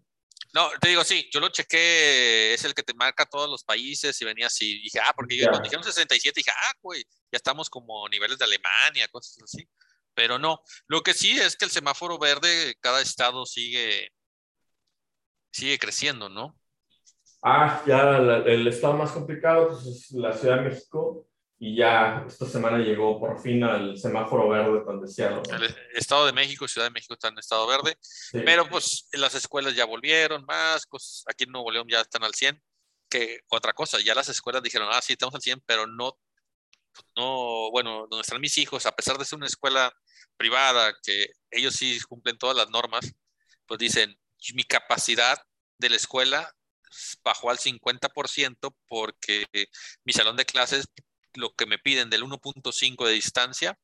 No, 0.56 0.70
te 0.80 0.90
digo, 0.90 1.04
sí, 1.04 1.28
yo 1.32 1.40
lo 1.40 1.50
chequé, 1.50 2.54
es 2.54 2.64
el 2.64 2.74
que 2.76 2.84
te 2.84 2.94
marca 2.94 3.26
todos 3.26 3.50
los 3.50 3.64
países 3.64 4.20
y 4.22 4.26
venía 4.26 4.48
así. 4.48 4.80
Dije, 4.82 5.00
ah, 5.00 5.14
porque 5.16 5.36
yo 5.36 5.44
Ya. 5.44 5.50
cuando 5.50 5.64
dijeron 5.64 5.84
67, 5.84 6.34
dije, 6.40 6.52
ah, 6.52 6.74
güey, 6.82 7.02
ya 7.32 7.38
estamos 7.38 7.70
como 7.70 8.08
niveles 8.10 8.38
de 8.38 8.46
Alemania, 8.46 9.08
cosas 9.08 9.42
así. 9.44 9.68
Pero 10.14 10.38
no, 10.38 10.62
lo 10.88 11.02
que 11.02 11.14
sí 11.16 11.40
es 11.40 11.56
que 11.56 11.66
el 11.66 11.72
semáforo 11.72 12.20
verde, 12.20 12.76
cada 12.82 13.02
estado 13.02 13.46
sigue, 13.48 14.12
sigue 15.52 15.80
creciendo, 15.80 16.30
¿no? 16.30 16.56
Ah, 17.44 17.84
ya 17.86 18.04
la- 18.20 18.38
el 18.38 18.68
estado 18.68 18.94
más 18.94 19.12
complicado 19.12 19.70
pues, 19.70 19.86
es 19.86 20.12
la 20.12 20.32
Ciudad 20.34 20.58
de 20.58 20.70
México 20.70 21.28
y 21.60 21.76
ya 21.76 22.24
esta 22.28 22.46
semana 22.46 22.78
llegó 22.78 23.20
por 23.20 23.40
fin 23.42 23.64
al 23.64 23.98
semáforo 23.98 24.50
verde 24.50 24.82
tan 24.86 25.02
deseado. 25.02 25.42
El 25.52 25.76
Estado 25.94 26.26
de 26.26 26.34
México, 26.34 26.68
Ciudad 26.68 26.88
de 26.88 26.92
México 26.92 27.14
están 27.14 27.34
en 27.34 27.40
estado 27.40 27.68
verde. 27.68 27.98
Sí. 28.02 28.40
Pero 28.46 28.68
pues 28.68 29.08
las 29.14 29.34
escuelas 29.36 29.76
ya 29.76 29.86
volvieron 29.86 30.44
más, 30.46 30.86
cosas, 30.86 31.24
aquí 31.28 31.44
en 31.46 31.52
Nuevo 31.52 31.72
León 31.72 31.88
ya 31.90 32.02
están 32.02 32.24
al 32.24 32.34
100. 32.34 32.62
que 33.10 33.42
otra 33.50 33.74
cosa, 33.74 34.00
ya 34.04 34.16
las 34.16 34.28
escuelas 34.30 34.64
dijeron, 34.64 34.90
ah, 34.92 35.00
sí, 35.00 35.14
estamos 35.14 35.36
al 35.36 35.42
100, 35.42 35.62
pero 35.68 35.86
no, 35.86 36.18
no, 37.16 37.70
bueno, 37.72 38.08
donde 38.10 38.22
están 38.22 38.42
mis 38.42 38.58
hijos, 38.58 38.88
a 38.88 38.92
pesar 38.92 39.18
de 39.20 39.26
ser 39.26 39.38
una 39.38 39.46
escuela 39.46 39.94
privada, 40.36 40.94
que 41.04 41.28
ellos 41.52 41.76
sí 41.76 42.00
cumplen 42.10 42.40
todas 42.40 42.56
las 42.58 42.70
normas, 42.72 43.14
pues 43.68 43.80
dicen, 43.80 44.18
mi 44.56 44.64
capacidad 44.64 45.38
de 45.78 45.90
la 45.90 45.96
escuela 45.96 46.52
bajó 47.24 47.50
al 47.50 47.58
50% 47.58 48.76
porque 48.88 49.46
mi 50.04 50.14
salón 50.14 50.38
de 50.38 50.46
clases, 50.46 50.86
lo 51.36 51.54
que 51.54 51.66
me 51.66 51.80
piden 51.80 52.10
del 52.10 52.24
1.5 52.24 53.06
de 53.06 53.14
distancia, 53.14 53.78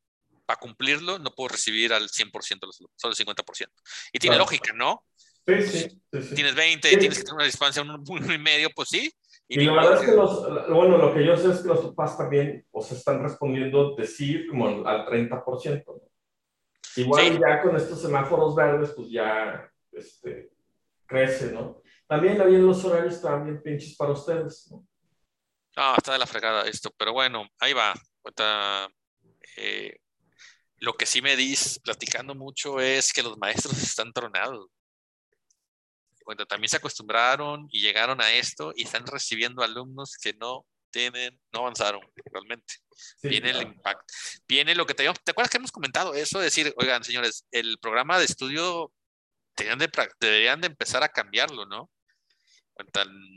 para 0.45 0.59
cumplirlo 0.59 1.19
no 1.19 1.31
puedo 1.35 1.49
recibir 1.49 1.93
al 1.93 2.09
100% 2.09 2.31
solo 2.95 3.13
el 3.13 3.27
50%. 3.27 3.67
Y 4.13 4.19
tiene 4.19 4.37
lógica, 4.37 4.73
¿no? 4.73 5.03
Sí, 5.45 5.61
sí, 5.63 6.01
sí, 6.21 6.35
Tienes 6.35 6.55
20 6.55 6.91
y 6.91 6.97
tienes 6.97 7.17
que 7.17 7.23
tener 7.23 7.35
una 7.35 7.45
distancia 7.45 7.83
de 7.83 7.89
un, 7.89 8.03
uno 8.07 8.33
y 8.33 8.37
medio, 8.37 8.69
pues 8.75 8.89
sí. 8.89 9.11
Y, 9.47 9.65
la 9.65 9.73
verdad 9.73 10.03
es 10.03 10.09
que 10.09 10.15
los, 10.15 10.69
bueno, 10.69 10.97
lo 10.97 11.13
que 11.13 11.25
yo 11.25 11.35
sé 11.35 11.51
es 11.51 11.59
que 11.59 11.67
los 11.69 11.79
papás 11.79 12.17
también 12.17 12.65
o 12.71 12.83
se 12.83 12.95
están 12.95 13.23
respondiendo 13.23 13.95
decir 13.95 14.47
como 14.47 14.87
al 14.87 15.05
30%. 15.05 15.83
¿no? 15.85 16.01
Igual 16.95 17.39
ya 17.39 17.61
con 17.61 17.75
estos 17.75 18.01
semáforos 18.01 18.55
verdes, 18.55 18.91
pues 18.91 19.09
ya 19.09 19.71
este, 19.91 20.51
crece, 21.05 21.51
¿no? 21.51 21.81
También 22.09 22.39
de 22.39 22.57
los 22.57 22.83
horarios 22.83 23.21
bien 23.43 23.61
pinches 23.61 23.95
para 23.95 24.13
ustedes, 24.13 24.67
¿no? 24.71 24.83
Ah, 25.75 25.93
está 25.95 26.13
de 26.13 26.17
la 26.17 26.25
fregada 26.25 26.67
esto, 26.67 26.91
pero 26.97 27.13
bueno, 27.13 27.47
ahí 27.59 27.71
va. 27.71 27.93
Eh, 29.55 29.95
lo 30.77 30.93
que 30.93 31.05
sí 31.05 31.21
me 31.21 31.35
dis 31.35 31.79
platicando 31.83 32.33
mucho 32.33 32.79
es 32.79 33.13
que 33.13 33.21
los 33.21 33.37
maestros 33.37 33.77
están 33.77 34.11
tronados. 34.11 34.71
Bueno, 36.25 36.47
también 36.47 36.69
se 36.69 36.77
acostumbraron 36.77 37.67
y 37.69 37.79
llegaron 37.79 38.19
a 38.21 38.31
esto 38.31 38.73
y 38.75 38.85
están 38.85 39.05
recibiendo 39.05 39.61
alumnos 39.61 40.17
que 40.17 40.33
no 40.33 40.65
tienen, 40.89 41.39
no 41.53 41.59
avanzaron 41.59 42.01
realmente. 42.25 42.73
Viene 43.21 43.51
el 43.51 43.61
impacto. 43.61 44.11
Viene 44.47 44.73
lo 44.73 44.87
que 44.87 44.95
te 44.95 45.03
¿Te 45.03 45.31
acuerdas 45.31 45.51
que 45.51 45.57
hemos 45.57 45.71
comentado 45.71 46.15
eso? 46.15 46.39
Decir, 46.39 46.73
oigan, 46.77 47.03
señores, 47.03 47.45
el 47.51 47.77
programa 47.77 48.17
de 48.17 48.25
estudio 48.25 48.91
deberían 49.55 50.59
de 50.59 50.67
empezar 50.67 51.03
a 51.03 51.09
cambiarlo, 51.09 51.67
¿no? 51.67 51.91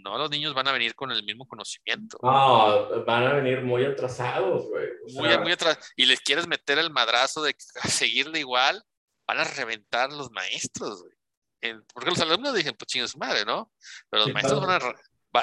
No, 0.04 0.18
los 0.18 0.30
niños 0.30 0.54
van 0.54 0.68
a 0.68 0.72
venir 0.72 0.94
con 0.94 1.10
el 1.10 1.22
mismo 1.24 1.46
conocimiento. 1.46 2.18
No, 2.22 3.04
van 3.04 3.26
a 3.26 3.34
venir 3.34 3.62
muy 3.62 3.84
atrasados, 3.84 4.68
güey. 4.68 4.88
muy, 5.14 5.38
muy 5.38 5.52
atrasados. 5.52 5.92
Y 5.96 6.06
les 6.06 6.20
quieres 6.20 6.46
meter 6.46 6.78
el 6.78 6.90
madrazo 6.90 7.42
de 7.42 7.54
seguirle 7.88 8.40
igual, 8.40 8.82
van 9.26 9.38
a 9.38 9.44
reventar 9.44 10.12
los 10.12 10.30
maestros, 10.30 11.02
güey. 11.02 11.74
porque 11.92 12.10
los 12.10 12.20
alumnos 12.20 12.54
dicen, 12.54 12.74
pues 12.78 12.86
chingue 12.86 13.08
su 13.08 13.18
madre, 13.18 13.44
¿no? 13.44 13.72
Pero 14.10 14.24
los 14.24 14.32
maestros 14.32 14.60
van 14.60 14.82
a 14.82 14.94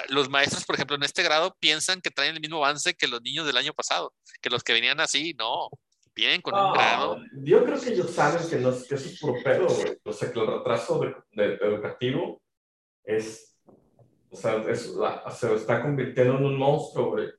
los 0.09 0.29
maestros, 0.29 0.65
por 0.65 0.75
ejemplo, 0.75 0.95
en 0.95 1.03
este 1.03 1.23
grado 1.23 1.55
piensan 1.59 2.01
que 2.01 2.11
traen 2.11 2.35
el 2.35 2.41
mismo 2.41 2.57
avance 2.57 2.93
que 2.93 3.07
los 3.07 3.21
niños 3.21 3.45
del 3.45 3.57
año 3.57 3.73
pasado, 3.73 4.13
que 4.41 4.49
los 4.49 4.63
que 4.63 4.73
venían 4.73 4.99
así, 4.99 5.33
no, 5.37 5.69
vienen 6.15 6.41
con 6.41 6.53
un 6.53 6.73
grado. 6.73 7.17
Yo 7.43 7.63
creo 7.63 7.79
que 7.79 7.93
ellos 7.93 8.11
saben 8.11 8.47
que, 8.47 8.57
no, 8.57 8.71
que 8.71 8.95
eso 8.95 9.09
es 9.09 9.19
por 9.19 9.41
pedo, 9.41 9.67
güey. 9.67 9.97
O 10.03 10.13
sea, 10.13 10.31
que 10.31 10.39
el 10.39 10.47
retraso 10.47 10.99
de, 11.31 11.53
educativo 11.55 12.41
es, 13.03 13.48
o 14.29 14.35
sea, 14.35 14.63
se 15.31 15.55
está 15.55 15.81
convirtiendo 15.81 16.37
en 16.37 16.45
un 16.45 16.57
monstruo, 16.57 17.11
güey. 17.11 17.29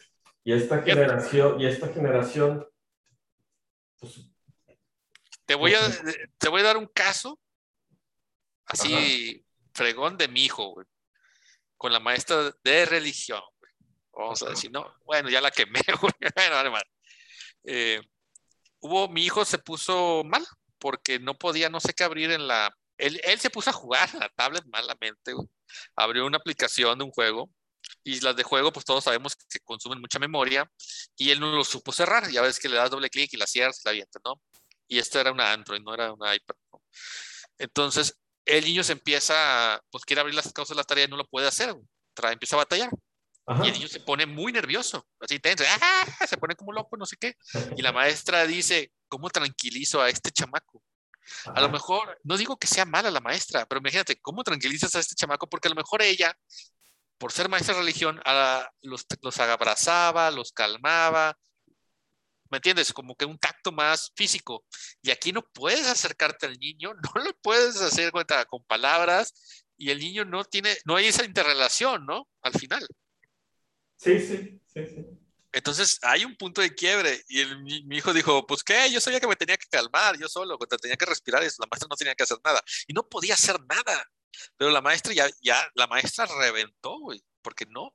Y 0.42 0.52
esta 0.52 0.82
generación, 0.82 1.60
y 1.60 1.66
esta 1.66 1.88
generación, 1.88 2.66
pues, 3.98 4.30
te 5.44 5.54
voy 5.54 5.74
a, 5.74 5.80
pues, 5.80 6.16
te 6.38 6.48
voy 6.48 6.60
a 6.60 6.64
dar 6.64 6.76
un 6.76 6.86
caso 6.86 7.38
así 8.64 9.44
fregón 9.74 10.16
de 10.16 10.28
mi 10.28 10.44
hijo, 10.44 10.72
güey 10.74 10.86
con 11.80 11.94
la 11.94 11.98
maestra 11.98 12.54
de 12.62 12.84
religión. 12.84 13.40
Vamos 14.12 14.42
a 14.42 14.50
decir, 14.50 14.70
no, 14.70 14.86
bueno, 15.06 15.30
ya 15.30 15.40
la 15.40 15.50
quemé, 15.50 15.80
bueno, 16.02 16.54
vale, 16.54 16.68
vale. 16.68 16.90
Eh, 17.64 18.02
hubo, 18.80 19.08
mi 19.08 19.24
hijo 19.24 19.46
se 19.46 19.56
puso 19.56 20.22
mal 20.26 20.46
porque 20.78 21.18
no 21.18 21.38
podía, 21.38 21.70
no 21.70 21.80
sé 21.80 21.94
qué 21.94 22.04
abrir 22.04 22.32
en 22.32 22.46
la, 22.46 22.76
él, 22.98 23.18
él 23.24 23.40
se 23.40 23.48
puso 23.48 23.70
a 23.70 23.72
jugar 23.72 24.10
en 24.12 24.20
la 24.20 24.28
tablet 24.28 24.62
malamente, 24.66 25.32
abrió 26.02 26.26
una 26.26 26.38
aplicación 26.38 26.98
de 26.98 27.04
un 27.04 27.10
juego 27.10 27.50
y 28.04 28.20
las 28.20 28.36
de 28.36 28.42
juego, 28.42 28.72
pues 28.72 28.84
todos 28.84 29.04
sabemos 29.04 29.36
que 29.36 29.60
consumen 29.60 30.00
mucha 30.00 30.18
memoria 30.18 30.70
y 31.16 31.30
él 31.30 31.40
no 31.40 31.52
lo 31.52 31.64
supo 31.64 31.92
cerrar, 31.92 32.30
ya 32.30 32.42
ves 32.42 32.58
que 32.58 32.68
le 32.68 32.76
das 32.76 32.90
doble 32.90 33.10
clic 33.10 33.32
y 33.32 33.36
la 33.36 33.46
cierras 33.46 33.80
y 33.80 33.82
la 33.84 33.90
avienta, 33.90 34.20
¿no? 34.24 34.40
Y 34.88 34.98
esto 34.98 35.20
era 35.20 35.32
una 35.32 35.52
Android, 35.52 35.80
no 35.80 35.94
era 35.94 36.12
una 36.12 36.34
iPad. 36.34 36.56
Entonces, 37.58 38.18
el 38.44 38.64
niño 38.64 38.82
se 38.82 38.92
empieza, 38.92 39.80
pues 39.90 40.04
quiere 40.04 40.20
abrir 40.20 40.34
las 40.34 40.52
causas 40.52 40.74
de 40.74 40.80
la 40.80 40.84
tarea 40.84 41.04
y 41.04 41.08
no 41.08 41.16
lo 41.16 41.26
puede 41.26 41.46
hacer, 41.46 41.74
empieza 42.30 42.56
a 42.56 42.58
batallar. 42.58 42.90
Y 43.64 43.68
el 43.68 43.72
niño 43.72 43.88
se 43.88 44.00
pone 44.00 44.26
muy 44.26 44.52
nervioso, 44.52 45.04
así 45.18 45.40
tenso, 45.40 45.64
¡ah! 45.66 46.26
se 46.28 46.36
pone 46.36 46.54
como 46.54 46.72
loco, 46.72 46.96
no 46.96 47.04
sé 47.04 47.16
qué. 47.18 47.34
Y 47.76 47.82
la 47.82 47.92
maestra 47.92 48.46
dice, 48.46 48.92
¿cómo 49.08 49.28
tranquilizo 49.28 50.00
a 50.00 50.08
este 50.08 50.30
chamaco? 50.30 50.82
A 51.46 51.60
lo 51.60 51.68
mejor, 51.68 52.18
no 52.24 52.36
digo 52.36 52.58
que 52.58 52.66
sea 52.66 52.84
mala 52.84 53.10
la 53.10 53.20
maestra, 53.20 53.66
pero 53.66 53.80
imagínate, 53.80 54.20
¿cómo 54.20 54.42
tranquilizas 54.44 54.94
a 54.94 55.00
este 55.00 55.14
chamaco? 55.14 55.48
Porque 55.48 55.68
a 55.68 55.70
lo 55.70 55.76
mejor 55.76 56.02
ella, 56.02 56.36
por 57.18 57.32
ser 57.32 57.48
maestra 57.48 57.74
de 57.74 57.80
religión, 57.80 58.20
los, 58.82 59.06
los 59.22 59.38
abrazaba, 59.38 60.30
los 60.30 60.52
calmaba, 60.52 61.36
¿me 62.50 62.58
entiendes? 62.58 62.92
Como 62.92 63.14
que 63.14 63.24
un 63.24 63.38
tacto 63.38 63.72
más 63.72 64.12
físico. 64.14 64.64
Y 65.02 65.10
aquí 65.10 65.32
no 65.32 65.42
puedes 65.42 65.86
acercarte 65.86 66.46
al 66.46 66.58
niño, 66.58 66.92
no 67.14 67.22
lo 67.22 67.32
puedes 67.40 67.80
hacer 67.80 68.12
cuenta 68.12 68.44
con 68.46 68.64
palabras 68.64 69.64
y 69.76 69.90
el 69.90 69.98
niño 69.98 70.24
no 70.24 70.44
tiene, 70.44 70.76
no 70.84 70.96
hay 70.96 71.06
esa 71.06 71.24
interrelación, 71.24 72.04
¿no? 72.04 72.28
Al 72.42 72.52
final. 72.52 72.86
Sí, 73.96 74.18
sí, 74.18 74.60
sí, 74.66 74.86
sí. 74.86 75.06
Entonces 75.52 75.98
hay 76.02 76.24
un 76.24 76.36
punto 76.36 76.60
de 76.60 76.74
quiebre 76.74 77.24
y 77.28 77.44
mi, 77.56 77.96
hijo 77.96 78.12
dijo, 78.12 78.46
pues 78.46 78.62
qué, 78.62 78.90
yo 78.90 79.00
sabía 79.00 79.20
que 79.20 79.26
me 79.26 79.36
tenía 79.36 79.56
que 79.56 79.66
calmar, 79.68 80.16
yo 80.18 80.28
solo, 80.28 80.56
tenía 80.80 80.96
que 80.96 81.06
respirar, 81.06 81.42
y 81.42 81.46
la 81.46 81.66
maestra 81.70 81.88
no 81.90 81.96
tenía 81.96 82.14
que 82.14 82.22
hacer 82.22 82.38
nada. 82.44 82.62
Y 82.86 82.92
no 82.92 83.08
podía 83.08 83.34
hacer 83.34 83.56
nada. 83.68 84.04
Pero 84.56 84.70
la 84.70 84.80
maestra 84.80 85.12
ya, 85.12 85.28
ya, 85.42 85.68
la 85.74 85.86
maestra 85.86 86.26
reventó, 86.26 86.98
güey 87.00 87.22
porque 87.42 87.66
no, 87.66 87.94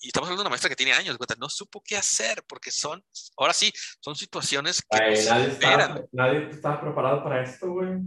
y 0.00 0.08
estamos 0.08 0.28
hablando 0.28 0.42
de 0.42 0.46
una 0.46 0.50
maestra 0.50 0.70
que 0.70 0.76
tiene 0.76 0.92
años, 0.92 1.18
no 1.38 1.48
supo 1.48 1.82
qué 1.84 1.96
hacer, 1.96 2.42
porque 2.48 2.70
son, 2.70 3.04
ahora 3.36 3.52
sí, 3.52 3.72
son 4.00 4.16
situaciones 4.16 4.82
que 4.82 4.98
nadie, 4.98 5.48
estaba, 5.48 6.02
nadie 6.12 6.48
estaba 6.50 6.80
preparado 6.80 7.22
para 7.22 7.42
esto, 7.42 7.70
güey. 7.70 7.98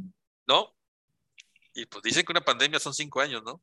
No, 0.47 0.75
y 1.73 1.85
pues 1.85 2.03
dicen 2.03 2.25
que 2.25 2.31
una 2.31 2.41
pandemia 2.41 2.79
son 2.79 2.93
cinco 2.93 3.21
años, 3.21 3.43
¿no? 3.43 3.61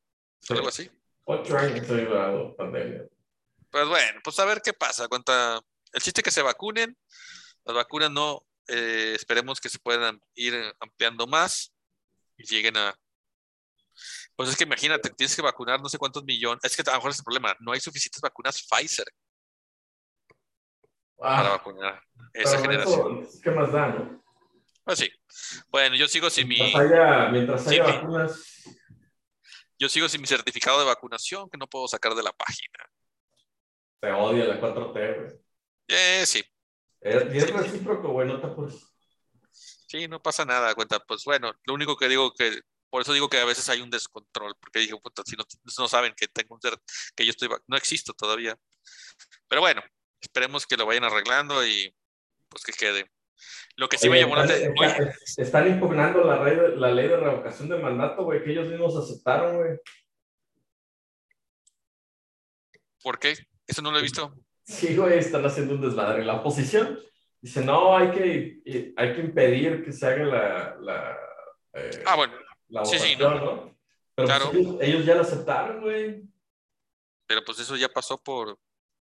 Algo 0.48 0.68
así. 0.68 0.90
Ocho 1.24 1.58
años 1.58 1.86
ha 1.90 2.56
pandemia. 2.56 3.06
Pues 3.70 3.86
bueno, 3.88 4.20
pues 4.24 4.38
a 4.38 4.44
ver 4.44 4.60
qué 4.62 4.72
pasa. 4.72 5.08
Cuenta, 5.08 5.60
el 5.92 6.02
chiste 6.02 6.20
es 6.20 6.24
que 6.24 6.30
se 6.30 6.42
vacunen, 6.42 6.96
las 7.64 7.76
vacunas 7.76 8.10
no, 8.10 8.46
eh, 8.66 9.12
esperemos 9.14 9.60
que 9.60 9.68
se 9.68 9.78
puedan 9.78 10.20
ir 10.34 10.54
ampliando 10.80 11.26
más 11.26 11.74
y 12.36 12.44
lleguen 12.44 12.76
a, 12.76 12.94
pues 14.36 14.50
es 14.50 14.56
que 14.56 14.64
imagínate, 14.64 15.10
tienes 15.10 15.34
que 15.34 15.42
vacunar 15.42 15.80
no 15.80 15.88
sé 15.88 15.98
cuántos 15.98 16.24
millones. 16.24 16.60
Es 16.62 16.76
que 16.76 16.82
a 16.82 16.92
lo 16.92 16.98
mejor 16.98 17.10
es 17.10 17.18
el 17.18 17.24
problema. 17.24 17.56
No 17.60 17.72
hay 17.72 17.80
suficientes 17.80 18.20
vacunas 18.20 18.62
Pfizer 18.62 19.06
para 21.16 21.48
ah. 21.48 21.50
vacunar 21.50 22.02
esa 22.32 22.58
generación. 22.60 23.26
¿Qué 23.42 23.50
más 23.50 23.72
da, 23.72 23.88
no? 23.88 24.22
Pues 24.84 25.00
sí. 25.00 25.10
Bueno, 25.68 25.96
yo 25.96 26.06
sigo 26.06 26.30
sin 26.30 26.48
mi. 26.48 26.58
mientras 27.32 27.66
haya 27.66 27.82
vacunas. 27.82 28.62
Yo 29.78 29.88
sigo 29.88 30.08
sin 30.08 30.20
mi 30.20 30.26
certificado 30.26 30.78
de 30.80 30.86
vacunación 30.86 31.48
que 31.50 31.58
no 31.58 31.66
puedo 31.66 31.86
sacar 31.88 32.14
de 32.14 32.22
la 32.22 32.32
página. 32.32 32.78
Te 34.00 34.12
odia 34.12 34.44
la 34.44 34.60
4T, 34.60 34.92
güey. 34.92 35.40
Eh, 35.88 36.24
sí. 36.26 36.44
Es, 37.00 37.34
y 37.34 37.38
es 37.38 37.50
recíproco, 37.50 38.08
güey, 38.08 38.28
no 38.28 38.40
te 38.40 38.46
apures. 38.46 38.76
Sí, 39.50 40.06
no 40.06 40.22
pasa 40.22 40.44
nada, 40.44 40.74
cuenta. 40.74 41.00
Pues 41.00 41.24
bueno, 41.24 41.52
lo 41.64 41.74
único 41.74 41.96
que 41.96 42.08
digo 42.08 42.32
que 42.34 42.60
por 42.90 43.02
eso 43.02 43.12
digo 43.12 43.28
que 43.28 43.38
a 43.38 43.44
veces 43.44 43.68
hay 43.68 43.80
un 43.80 43.90
descontrol, 43.90 44.54
porque 44.60 44.80
dije, 44.80 44.96
puta, 45.02 45.22
si 45.24 45.36
no, 45.36 45.44
no 45.78 45.88
saben 45.88 46.14
que 46.16 46.28
tengo 46.28 46.54
un 46.54 46.60
ser, 46.60 46.78
que 47.14 47.24
yo 47.24 47.30
estoy, 47.30 47.48
no 47.66 47.76
existo 47.76 48.12
todavía. 48.14 48.56
Pero 49.48 49.60
bueno, 49.60 49.82
esperemos 50.20 50.66
que 50.66 50.76
lo 50.76 50.86
vayan 50.86 51.04
arreglando 51.04 51.66
y 51.66 51.94
pues 52.48 52.64
que 52.64 52.72
quede. 52.72 53.10
Lo 53.76 53.88
que 53.88 53.98
sí 53.98 54.08
me 54.08 54.20
llamó 54.20 54.36
la 54.36 54.44
atención. 54.44 54.74
Están 55.36 55.68
impugnando 55.68 56.24
la, 56.24 56.42
la 56.42 56.90
ley 56.90 57.08
de 57.08 57.16
revocación 57.16 57.68
de 57.68 57.78
mandato, 57.78 58.24
güey, 58.24 58.42
que 58.42 58.52
ellos 58.52 58.68
mismos 58.68 58.96
aceptaron, 58.96 59.56
güey. 59.56 59.78
¿Por 63.02 63.18
qué? 63.18 63.34
Eso 63.68 63.82
no 63.82 63.92
lo 63.92 64.00
he 64.00 64.02
visto. 64.02 64.34
Sí, 64.64 64.96
güey, 64.96 65.18
están 65.18 65.46
haciendo 65.46 65.74
un 65.74 65.80
desmadre. 65.80 66.24
La 66.24 66.36
oposición 66.36 66.98
dice, 67.40 67.64
no, 67.64 67.96
hay 67.96 68.10
que, 68.10 68.92
hay 68.96 69.14
que 69.14 69.20
impedir 69.20 69.84
que 69.84 69.92
se 69.92 70.06
haga 70.06 70.24
la, 70.24 70.76
la 70.80 71.18
eh, 71.74 72.02
ah, 72.04 72.16
bueno 72.16 72.34
sí, 72.84 72.98
sí, 72.98 73.16
no. 73.16 73.76
Pero 74.14 74.28
pues, 74.28 74.28
claro. 74.28 74.78
ellos, 74.80 75.04
ya 75.04 75.14
lo 75.14 75.20
aceptaron, 75.22 75.80
güey. 75.80 76.22
Pero 77.26 77.44
pues 77.44 77.60
eso 77.60 77.76
ya 77.76 77.88
pasó 77.88 78.20
por... 78.20 78.58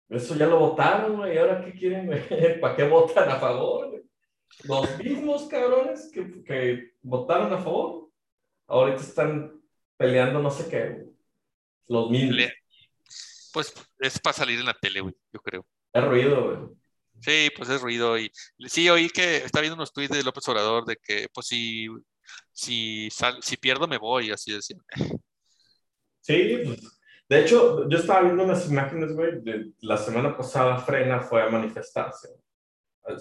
Eso 0.09 0.35
ya 0.35 0.47
lo 0.47 0.59
votaron, 0.59 1.17
güey. 1.17 1.37
¿Ahora 1.37 1.65
qué 1.65 1.73
quieren, 1.73 2.07
güey? 2.07 2.23
¿Para 2.61 2.77
qué 2.77 2.85
votan 2.85 3.29
a 3.29 3.37
favor? 3.37 3.91
Güey? 3.91 4.03
Los 4.65 4.99
mismos 4.99 5.45
cabrones 5.45 6.11
que, 6.13 6.43
que 6.45 6.95
votaron 7.03 7.53
a 7.53 7.59
favor, 7.59 8.11
ahorita 8.67 9.01
están 9.01 9.61
peleando 9.97 10.41
no 10.41 10.51
sé 10.51 10.69
qué, 10.71 11.05
Los 11.89 12.11
mismos. 12.11 12.53
Pues 13.55 13.73
es 14.01 14.19
para 14.19 14.35
salir 14.35 14.59
en 14.59 14.67
la 14.67 14.75
tele, 14.75 15.01
güey, 15.01 15.15
yo 15.33 15.41
creo. 15.41 15.65
Es 15.93 16.05
ruido, 16.05 16.43
güey. 16.43 16.77
Sí, 17.21 17.49
pues 17.57 17.71
es 17.71 17.81
ruido. 17.81 18.19
Y 18.19 18.31
sí, 18.67 18.91
oí 18.91 19.09
que 19.09 19.37
está 19.37 19.61
viendo 19.61 19.77
unos 19.77 19.93
tweets 19.93 20.13
de 20.13 20.25
López 20.25 20.47
Obrador 20.49 20.85
de 20.85 20.97
que, 20.97 21.29
pues 21.33 21.47
si, 21.47 21.87
si, 22.51 23.09
si 23.41 23.57
pierdo, 23.57 23.87
me 23.87 23.97
voy, 23.97 24.33
así 24.33 24.53
decía. 24.53 24.77
Sí, 26.21 26.59
pues, 26.65 26.81
de 27.29 27.41
hecho, 27.41 27.89
yo 27.89 27.99
estaba 27.99 28.23
viendo 28.23 28.43
unas 28.43 28.69
imágenes, 28.69 29.15
güey, 29.15 29.41
de 29.43 29.71
la 29.83 29.97
semana 29.99 30.37
pasada 30.37 30.79
Frena 30.79 31.21
fue 31.21 31.41
a 31.43 31.49
manifestarse 31.49 32.31
al, 33.05 33.19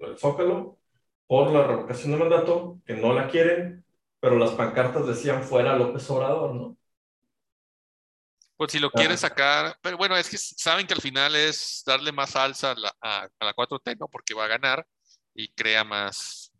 al 0.00 0.18
Zócalo 0.18 0.78
por 1.26 1.52
la 1.52 1.66
revocación 1.66 2.12
de 2.12 2.18
mandato, 2.18 2.80
que 2.86 2.94
no 2.94 3.12
la 3.12 3.28
quieren, 3.28 3.84
pero 4.18 4.38
las 4.38 4.52
pancartas 4.52 5.06
decían 5.06 5.42
fuera 5.42 5.76
López 5.76 6.08
Obrador, 6.10 6.54
¿no? 6.54 6.78
Pues 8.62 8.70
si 8.70 8.78
lo 8.78 8.92
quiere 8.92 9.16
sacar, 9.16 9.76
pero 9.82 9.96
bueno, 9.96 10.16
es 10.16 10.30
que 10.30 10.38
saben 10.38 10.86
que 10.86 10.94
al 10.94 11.00
final 11.00 11.34
es 11.34 11.82
darle 11.84 12.12
más 12.12 12.30
salsa 12.30 12.70
a 12.70 12.74
la, 12.76 12.94
a, 13.00 13.28
la 13.40 13.54
4T, 13.56 13.98
¿no? 13.98 14.06
Porque 14.06 14.34
va 14.34 14.44
a 14.44 14.48
ganar 14.48 14.86
y 15.34 15.52
crea 15.52 15.82
más. 15.82 16.52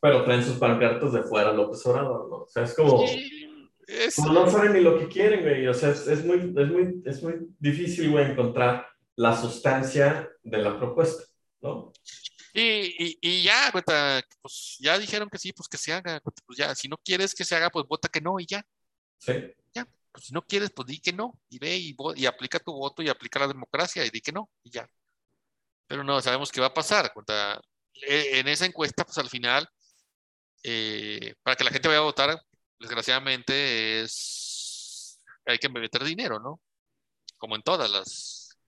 Pero 0.00 0.22
traen 0.22 0.44
sus 0.44 0.58
pancartas 0.58 1.12
de 1.12 1.24
fuera 1.24 1.52
López 1.52 1.84
Obrador, 1.86 2.30
¿no? 2.30 2.36
O 2.36 2.46
sea, 2.46 2.62
es 2.62 2.72
como. 2.76 3.04
no 4.32 4.48
saben 4.48 4.74
ni 4.74 4.80
lo 4.80 4.96
que 4.96 5.08
quieren, 5.08 5.42
güey. 5.42 5.66
O 5.66 5.74
sea, 5.74 5.90
es, 5.90 6.06
es, 6.06 6.24
muy, 6.24 6.54
es, 6.56 6.68
muy, 6.68 7.02
es 7.04 7.20
muy 7.20 7.34
difícil, 7.58 8.12
güey, 8.12 8.30
encontrar 8.30 8.86
la 9.16 9.36
sustancia 9.36 10.30
de 10.44 10.58
la 10.58 10.78
propuesta, 10.78 11.24
¿no? 11.62 11.92
Y, 12.54 12.62
y, 12.96 13.18
y, 13.20 13.42
ya, 13.42 13.72
pues 13.72 14.76
ya 14.78 14.96
dijeron 15.00 15.28
que 15.28 15.38
sí, 15.38 15.52
pues 15.52 15.68
que 15.68 15.78
se 15.78 15.92
haga. 15.92 16.20
Pues 16.46 16.56
ya, 16.56 16.76
si 16.76 16.86
no 16.86 16.96
quieres 17.04 17.34
que 17.34 17.44
se 17.44 17.56
haga, 17.56 17.70
pues 17.70 17.86
vota 17.88 18.08
que 18.08 18.20
no 18.20 18.38
y 18.38 18.46
ya. 18.46 18.64
Sí. 19.18 19.32
Pues 20.12 20.26
si 20.26 20.32
no 20.34 20.42
quieres, 20.42 20.70
pues 20.74 20.86
di 20.86 21.00
que 21.00 21.12
no, 21.12 21.38
y 21.48 21.58
ve 21.58 21.76
y, 21.76 21.96
y, 22.16 22.26
aplica 22.26 22.58
tu 22.58 22.72
voto 22.72 23.02
y 23.02 23.08
aplica 23.08 23.38
la 23.38 23.48
democracia 23.48 24.04
y 24.04 24.10
di 24.10 24.20
que 24.20 24.32
no, 24.32 24.50
y 24.64 24.70
ya. 24.70 24.88
Pero 25.86 26.04
no, 26.04 26.20
sabemos 26.20 26.50
qué 26.50 26.60
va 26.60 26.68
a 26.68 26.74
pasar. 26.74 27.12
E, 27.94 28.40
en 28.40 28.48
esa 28.48 28.66
encuesta, 28.66 29.04
pues 29.04 29.18
al 29.18 29.28
final, 29.28 29.68
eh, 30.62 31.34
para 31.42 31.56
que 31.56 31.64
la 31.64 31.70
gente 31.70 31.88
vaya 31.88 32.00
a 32.00 32.02
votar, 32.02 32.40
desgraciadamente 32.78 34.02
es, 34.02 35.20
hay 35.46 35.58
que 35.58 35.68
meter 35.68 36.04
dinero, 36.04 36.40
¿no? 36.40 36.60
Como 37.38 37.56
en 37.56 37.62
todas 37.62 37.90
las, 37.90 38.58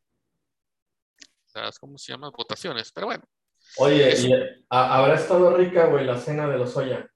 las 1.54 1.78
¿cómo 1.78 1.98
se 1.98 2.12
llama? 2.12 2.30
Votaciones, 2.30 2.92
pero 2.92 3.06
bueno. 3.06 3.24
Oye, 3.76 4.14
¿y 4.18 4.32
¿habrá 4.68 5.14
estado 5.14 5.56
rica, 5.56 5.86
güey, 5.86 6.04
la 6.04 6.18
cena 6.18 6.48
de 6.48 6.58
los 6.58 6.76
Oya? 6.76 7.08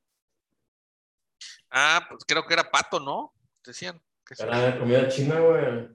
Ah, 1.70 2.06
pues 2.08 2.24
creo 2.26 2.46
que 2.46 2.54
era 2.54 2.70
pato, 2.70 3.00
¿no? 3.00 3.34
Decían. 3.64 4.00
Era 4.38 4.78
comida 4.78 5.08
china, 5.08 5.40
güey. 5.40 5.88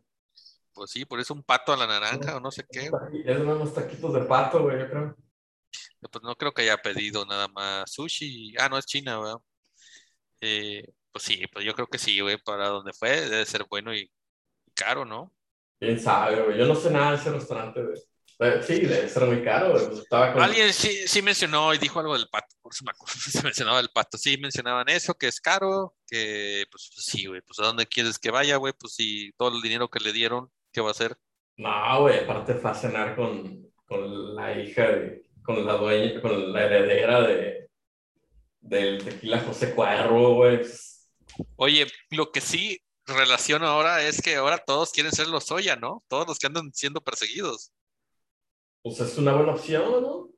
Pues 0.73 0.91
sí, 0.91 1.05
por 1.05 1.19
eso 1.19 1.33
un 1.33 1.43
pato 1.43 1.73
a 1.73 1.77
la 1.77 1.85
naranja 1.85 2.37
o 2.37 2.39
no 2.39 2.49
sé 2.49 2.65
qué. 2.71 2.89
Es 3.25 3.39
unos 3.39 3.73
taquitos 3.73 4.13
de 4.13 4.21
pato, 4.21 4.63
güey, 4.63 4.79
yo 4.79 4.89
creo. 4.89 5.17
Pues 5.99 6.23
no 6.23 6.35
creo 6.35 6.53
que 6.53 6.63
haya 6.63 6.77
pedido 6.77 7.25
nada 7.25 7.47
más 7.47 7.91
sushi. 7.91 8.55
Ah, 8.57 8.69
no, 8.69 8.77
es 8.77 8.85
China, 8.85 9.17
güey. 9.17 9.33
Eh, 10.39 10.83
pues 11.11 11.23
sí, 11.23 11.43
pues 11.51 11.65
yo 11.65 11.73
creo 11.73 11.87
que 11.87 11.97
sí, 11.97 12.19
güey, 12.19 12.37
para 12.37 12.69
donde 12.69 12.93
fue 12.93 13.29
debe 13.29 13.45
ser 13.45 13.65
bueno 13.69 13.93
y 13.93 14.11
caro, 14.73 15.05
¿no? 15.05 15.31
Quién 15.79 15.99
sabe, 15.99 16.41
güey. 16.41 16.57
Yo 16.57 16.65
no 16.65 16.75
sé 16.75 16.89
nada 16.89 17.11
de 17.11 17.17
ese 17.17 17.31
restaurante, 17.31 17.83
güey. 17.83 17.99
Sí, 18.63 18.79
debe 18.79 19.07
ser 19.07 19.27
muy 19.27 19.43
caro. 19.43 19.75
Alguien 20.39 20.73
sí, 20.73 21.07
sí, 21.07 21.21
mencionó 21.21 21.75
y 21.75 21.77
dijo 21.77 21.99
algo 21.99 22.17
del 22.17 22.27
pato, 22.27 22.55
por 22.59 22.73
eso 22.73 22.83
me 22.83 22.89
acuerdo, 22.89 23.13
se 23.31 23.43
mencionaba 23.43 23.79
el 23.79 23.89
pato. 23.89 24.17
Sí, 24.17 24.37
mencionaban 24.37 24.89
eso, 24.89 25.13
que 25.13 25.27
es 25.27 25.39
caro, 25.39 25.95
que 26.07 26.65
pues, 26.71 26.89
pues 26.91 27.05
sí, 27.05 27.27
güey, 27.27 27.41
pues 27.41 27.59
a 27.59 27.67
dónde 27.67 27.85
quieres 27.85 28.17
que 28.17 28.31
vaya, 28.31 28.55
güey, 28.55 28.73
pues 28.73 28.95
si 28.95 29.31
todo 29.33 29.55
el 29.55 29.61
dinero 29.61 29.89
que 29.89 29.99
le 29.99 30.11
dieron, 30.11 30.51
¿qué 30.71 30.81
va 30.81 30.87
a 30.87 30.91
hacer? 30.91 31.15
No, 31.57 32.01
güey, 32.01 32.23
aparte 32.23 32.55
fue 32.55 32.71
a 32.71 32.73
cenar 32.73 33.15
con, 33.15 33.71
con 33.85 34.35
la 34.35 34.57
hija, 34.57 34.87
de, 34.87 35.21
con 35.43 35.63
la 35.63 35.73
dueña, 35.73 36.19
con 36.19 36.51
la 36.51 36.63
heredera 36.65 37.21
de, 37.21 37.69
del 38.59 39.03
tequila 39.03 39.39
José 39.41 39.75
Cuervo, 39.75 40.33
güey. 40.35 40.61
Oye, 41.57 41.85
lo 42.09 42.31
que 42.31 42.41
sí 42.41 42.81
relaciono 43.05 43.67
ahora 43.67 44.01
es 44.01 44.19
que 44.19 44.37
ahora 44.37 44.57
todos 44.57 44.91
quieren 44.91 45.11
ser 45.11 45.27
los 45.27 45.45
Soya, 45.45 45.75
¿no? 45.75 46.03
Todos 46.07 46.27
los 46.27 46.39
que 46.39 46.47
andan 46.47 46.73
siendo 46.73 47.01
perseguidos. 47.01 47.71
Pues 48.83 48.99
es 48.99 49.17
una 49.17 49.33
buena 49.33 49.53
opción, 49.53 50.01
¿no? 50.01 50.29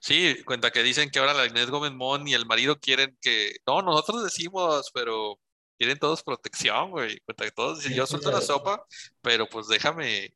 Sí, 0.00 0.42
cuenta 0.44 0.70
que 0.70 0.82
dicen 0.82 1.10
que 1.10 1.18
ahora 1.18 1.34
la 1.34 1.46
Inés 1.46 1.70
Gómez 1.70 1.92
Mon 1.92 2.26
y 2.26 2.34
el 2.34 2.46
marido 2.46 2.78
quieren 2.78 3.16
que. 3.20 3.56
No, 3.66 3.82
nosotros 3.82 4.24
decimos, 4.24 4.90
pero 4.94 5.38
quieren 5.78 5.98
todos 5.98 6.22
protección, 6.22 6.90
güey. 6.90 7.18
Cuenta 7.20 7.44
que 7.44 7.50
todos 7.50 7.78
dicen, 7.78 7.96
yo 7.96 8.06
suelto 8.06 8.30
la 8.30 8.40
sopa, 8.40 8.84
pero 9.20 9.46
pues 9.46 9.68
déjame. 9.68 10.34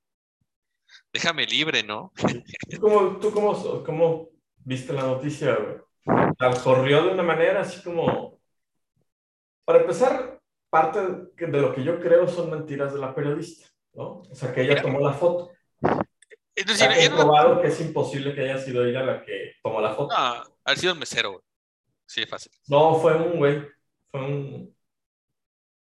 Déjame 1.13 1.47
libre, 1.47 1.83
¿no? 1.83 2.13
¿Tú 2.71 2.81
cómo, 2.81 3.19
tú 3.19 3.33
cómo, 3.85 4.29
viste 4.65 4.93
la 4.93 5.03
noticia, 5.03 5.57
güey? 5.57 5.77
La 6.39 6.61
corrió 6.63 7.05
de 7.05 7.13
una 7.13 7.23
manera 7.23 7.61
así 7.61 7.83
como. 7.83 8.39
Para 9.65 9.81
empezar, 9.81 10.41
parte 10.71 11.01
de 11.01 11.61
lo 11.61 11.75
que 11.75 11.83
yo 11.83 11.99
creo 12.01 12.29
son 12.29 12.51
mentiras 12.51 12.93
de 12.93 13.01
la 13.01 13.15
periodista, 13.15 13.67
¿no? 13.95 14.23
O 14.31 14.35
sea, 14.35 14.55
que 14.55 14.63
ella 14.63 14.81
tomó 14.81 15.01
la 15.01 15.13
foto. 15.13 15.51
Es 16.57 16.65
decir, 16.67 17.11
probado 17.11 17.61
que 17.61 17.69
es 17.69 17.81
imposible 17.83 18.35
que 18.35 18.41
haya 18.41 18.59
sido 18.59 18.83
ella 18.83 19.03
la 19.03 19.23
que 19.23 19.57
tomó 19.63 19.81
la 19.83 19.95
foto. 19.95 20.17
No, 20.17 20.43
ha 20.65 20.77
sido 20.77 20.95
el 20.95 20.99
mesero, 20.99 21.33
güey. 21.33 21.43
Sí, 22.07 22.23
es 22.23 22.31
fácil. 22.31 22.51
No, 22.67 22.99
fue 22.99 23.15
un 23.15 23.37
güey. 23.37 23.63
Fue 24.11 24.21
un. 24.21 24.77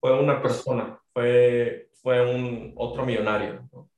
Fue 0.00 0.18
una 0.18 0.40
persona. 0.40 0.98
Fue, 1.12 1.90
fue 2.02 2.34
un 2.34 2.72
otro 2.76 3.04
millonario. 3.04 3.68
¿no? 3.70 3.90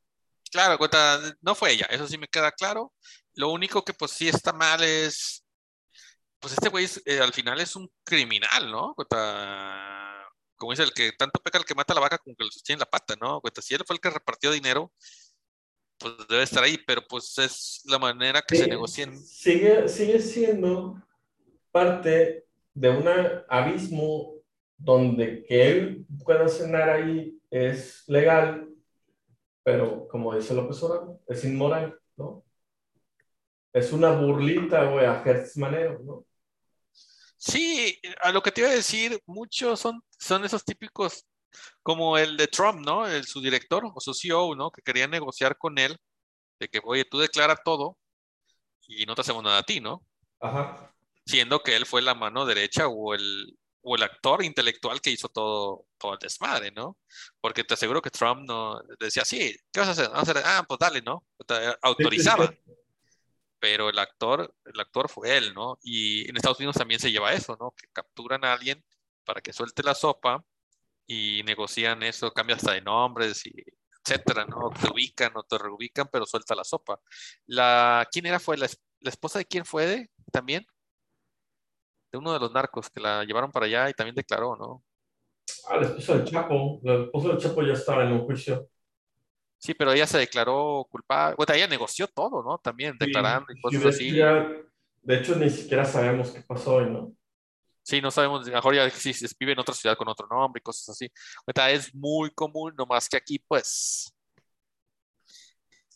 Claro, 0.50 0.78
cuenta, 0.78 1.20
no 1.42 1.54
fue 1.54 1.72
ella, 1.72 1.86
eso 1.90 2.06
sí 2.06 2.18
me 2.18 2.28
queda 2.28 2.52
claro. 2.52 2.92
Lo 3.34 3.50
único 3.50 3.84
que 3.84 3.94
pues 3.94 4.12
sí 4.12 4.28
está 4.28 4.52
mal 4.52 4.82
es. 4.82 5.44
Pues 6.38 6.54
este 6.54 6.68
güey 6.68 6.86
eh, 7.06 7.20
al 7.20 7.32
final 7.32 7.60
es 7.60 7.74
un 7.76 7.90
criminal, 8.04 8.70
¿no? 8.70 8.94
Cuenta, 8.94 10.28
como 10.56 10.72
dice 10.72 10.82
el 10.82 10.92
que 10.92 11.12
tanto 11.12 11.40
peca 11.40 11.58
el 11.58 11.64
que 11.64 11.74
mata 11.74 11.92
a 11.92 11.96
la 11.96 12.02
vaca 12.02 12.18
como 12.18 12.36
que 12.36 12.44
le 12.44 12.50
sostiene 12.50 12.80
la 12.80 12.90
pata, 12.90 13.14
¿no? 13.20 13.40
Cuenta, 13.40 13.62
si 13.62 13.74
él 13.74 13.82
fue 13.86 13.94
el 13.96 14.00
que 14.00 14.10
repartió 14.10 14.50
dinero, 14.50 14.92
pues 15.98 16.14
debe 16.28 16.42
estar 16.42 16.62
ahí, 16.62 16.78
pero 16.86 17.02
pues 17.08 17.36
es 17.38 17.82
la 17.86 17.98
manera 17.98 18.42
que 18.42 18.56
se 18.56 18.66
negocian. 18.66 19.16
Sigue, 19.16 19.88
sigue 19.88 20.20
siendo 20.20 21.02
parte 21.70 22.46
de 22.74 22.90
un 22.90 23.08
abismo 23.48 24.34
donde 24.76 25.44
que 25.44 25.68
él 25.68 26.06
pueda 26.24 26.48
cenar 26.48 26.90
ahí 26.90 27.38
es 27.50 28.04
legal, 28.08 28.68
pero 29.62 30.08
como 30.08 30.34
dice 30.34 30.54
López 30.54 30.82
Obrador, 30.82 31.20
es 31.28 31.44
inmoral, 31.44 31.98
¿no? 32.16 32.44
Es 33.72 33.92
una 33.92 34.10
burlita, 34.10 34.84
güey, 34.84 35.06
a 35.06 35.22
Hertz 35.24 35.56
Manero, 35.56 36.00
¿no? 36.00 36.24
Sí, 37.36 38.00
a 38.22 38.32
lo 38.32 38.42
que 38.42 38.50
te 38.50 38.62
iba 38.62 38.70
a 38.70 38.74
decir, 38.74 39.20
muchos 39.26 39.78
son, 39.80 40.02
son 40.18 40.44
esos 40.44 40.64
típicos 40.64 41.26
como 41.82 42.18
el 42.18 42.36
de 42.36 42.48
Trump, 42.48 42.80
¿no? 42.84 43.06
El, 43.06 43.24
su 43.24 43.40
director 43.40 43.84
o 43.92 44.00
su 44.00 44.14
CEO, 44.14 44.54
¿no? 44.54 44.70
Que 44.70 44.82
quería 44.82 45.06
negociar 45.06 45.56
con 45.58 45.78
él 45.78 45.98
de 46.58 46.68
que, 46.68 46.80
oye, 46.84 47.04
tú 47.04 47.18
declara 47.18 47.56
todo 47.56 47.98
y 48.86 49.06
no 49.06 49.14
te 49.14 49.22
hacemos 49.22 49.42
nada 49.42 49.58
a 49.58 49.62
ti, 49.62 49.80
¿no? 49.80 50.04
Ajá. 50.40 50.94
Siendo 51.26 51.62
que 51.62 51.76
él 51.76 51.86
fue 51.86 52.02
la 52.02 52.14
mano 52.14 52.44
derecha 52.44 52.88
o 52.88 53.14
el, 53.14 53.56
o 53.82 53.96
el 53.96 54.02
actor 54.02 54.42
intelectual 54.42 55.00
que 55.00 55.10
hizo 55.10 55.28
todo, 55.28 55.86
todo 55.98 56.14
el 56.14 56.18
desmadre, 56.18 56.70
¿no? 56.70 56.98
Porque 57.40 57.64
te 57.64 57.74
aseguro 57.74 58.02
que 58.02 58.10
Trump 58.10 58.42
no 58.46 58.80
decía, 58.98 59.24
sí, 59.24 59.56
¿qué 59.70 59.80
vas 59.80 59.90
a 59.90 59.92
hacer? 59.92 60.08
Vamos 60.08 60.28
a 60.28 60.32
hacer 60.32 60.42
ah, 60.44 60.64
pues 60.66 60.78
dale, 60.78 61.02
¿no? 61.02 61.24
autorizaba. 61.82 62.52
Pero 63.58 63.88
el 63.88 63.98
actor, 63.98 64.54
el 64.64 64.80
actor 64.80 65.08
fue 65.08 65.36
él, 65.36 65.54
¿no? 65.54 65.78
Y 65.82 66.28
en 66.28 66.36
Estados 66.36 66.58
Unidos 66.58 66.76
también 66.76 67.00
se 67.00 67.10
lleva 67.10 67.32
eso, 67.32 67.56
¿no? 67.58 67.72
Que 67.72 67.86
capturan 67.92 68.44
a 68.44 68.52
alguien 68.52 68.84
para 69.24 69.40
que 69.40 69.52
suelte 69.52 69.82
la 69.82 69.94
sopa 69.94 70.44
y 71.06 71.42
negocian 71.44 72.02
eso, 72.02 72.32
cambia 72.32 72.56
hasta 72.56 72.72
de 72.72 72.80
nombres 72.80 73.46
y 73.46 73.52
etcétera, 74.06 74.44
¿no? 74.46 74.70
Te 74.70 74.92
ubican 74.92 75.32
o 75.36 75.42
te 75.42 75.58
reubican, 75.58 76.08
pero 76.12 76.26
suelta 76.26 76.54
la 76.54 76.64
sopa. 76.64 77.00
La, 77.46 78.06
¿Quién 78.10 78.26
era? 78.26 78.38
¿Fue 78.38 78.56
la, 78.56 78.68
esposa 79.00 79.38
de 79.38 79.46
quién 79.46 79.64
fue 79.64 79.86
de, 79.86 80.10
también? 80.30 80.66
De 82.12 82.18
uno 82.18 82.32
de 82.32 82.38
los 82.38 82.52
narcos 82.52 82.90
que 82.90 83.00
la 83.00 83.24
llevaron 83.24 83.50
para 83.50 83.66
allá 83.66 83.88
y 83.88 83.94
también 83.94 84.14
declaró, 84.14 84.56
¿no? 84.56 84.84
Ah, 85.68 85.76
la 85.76 85.86
esposa 85.86 86.16
del 86.16 86.24
Chapo. 86.26 86.80
La 86.82 87.04
esposa 87.04 87.28
del 87.28 87.38
Chapo 87.38 87.62
ya 87.62 87.72
estaba 87.72 88.04
en 88.04 88.12
un 88.12 88.24
juicio. 88.24 88.68
Sí, 89.58 89.72
pero 89.72 89.92
ella 89.92 90.06
se 90.06 90.18
declaró 90.18 90.86
culpable. 90.90 91.36
Bueno, 91.36 91.54
ella 91.54 91.66
negoció 91.66 92.06
todo, 92.06 92.42
¿no? 92.42 92.58
También 92.58 92.96
declarando 92.98 93.46
y 93.50 93.60
cosas 93.60 93.86
así. 93.86 94.12
de 94.12 95.16
hecho, 95.16 95.36
ni 95.36 95.48
siquiera 95.48 95.84
sabemos 95.86 96.30
qué 96.30 96.42
pasó 96.42 96.74
hoy, 96.74 96.90
¿no? 96.90 97.14
Sí, 97.84 98.00
no 98.00 98.10
sabemos, 98.10 98.48
mejor 98.48 98.74
ya 98.74 98.88
si 98.88 99.12
se 99.12 99.28
vive 99.38 99.52
en 99.52 99.58
otra 99.58 99.74
ciudad 99.74 99.94
con 99.94 100.08
otro 100.08 100.26
nombre 100.26 100.58
y 100.58 100.62
cosas 100.62 100.88
así. 100.88 101.12
Es 101.68 101.94
muy 101.94 102.30
común, 102.30 102.72
nomás 102.78 103.10
que 103.10 103.18
aquí, 103.18 103.38
pues. 103.38 104.10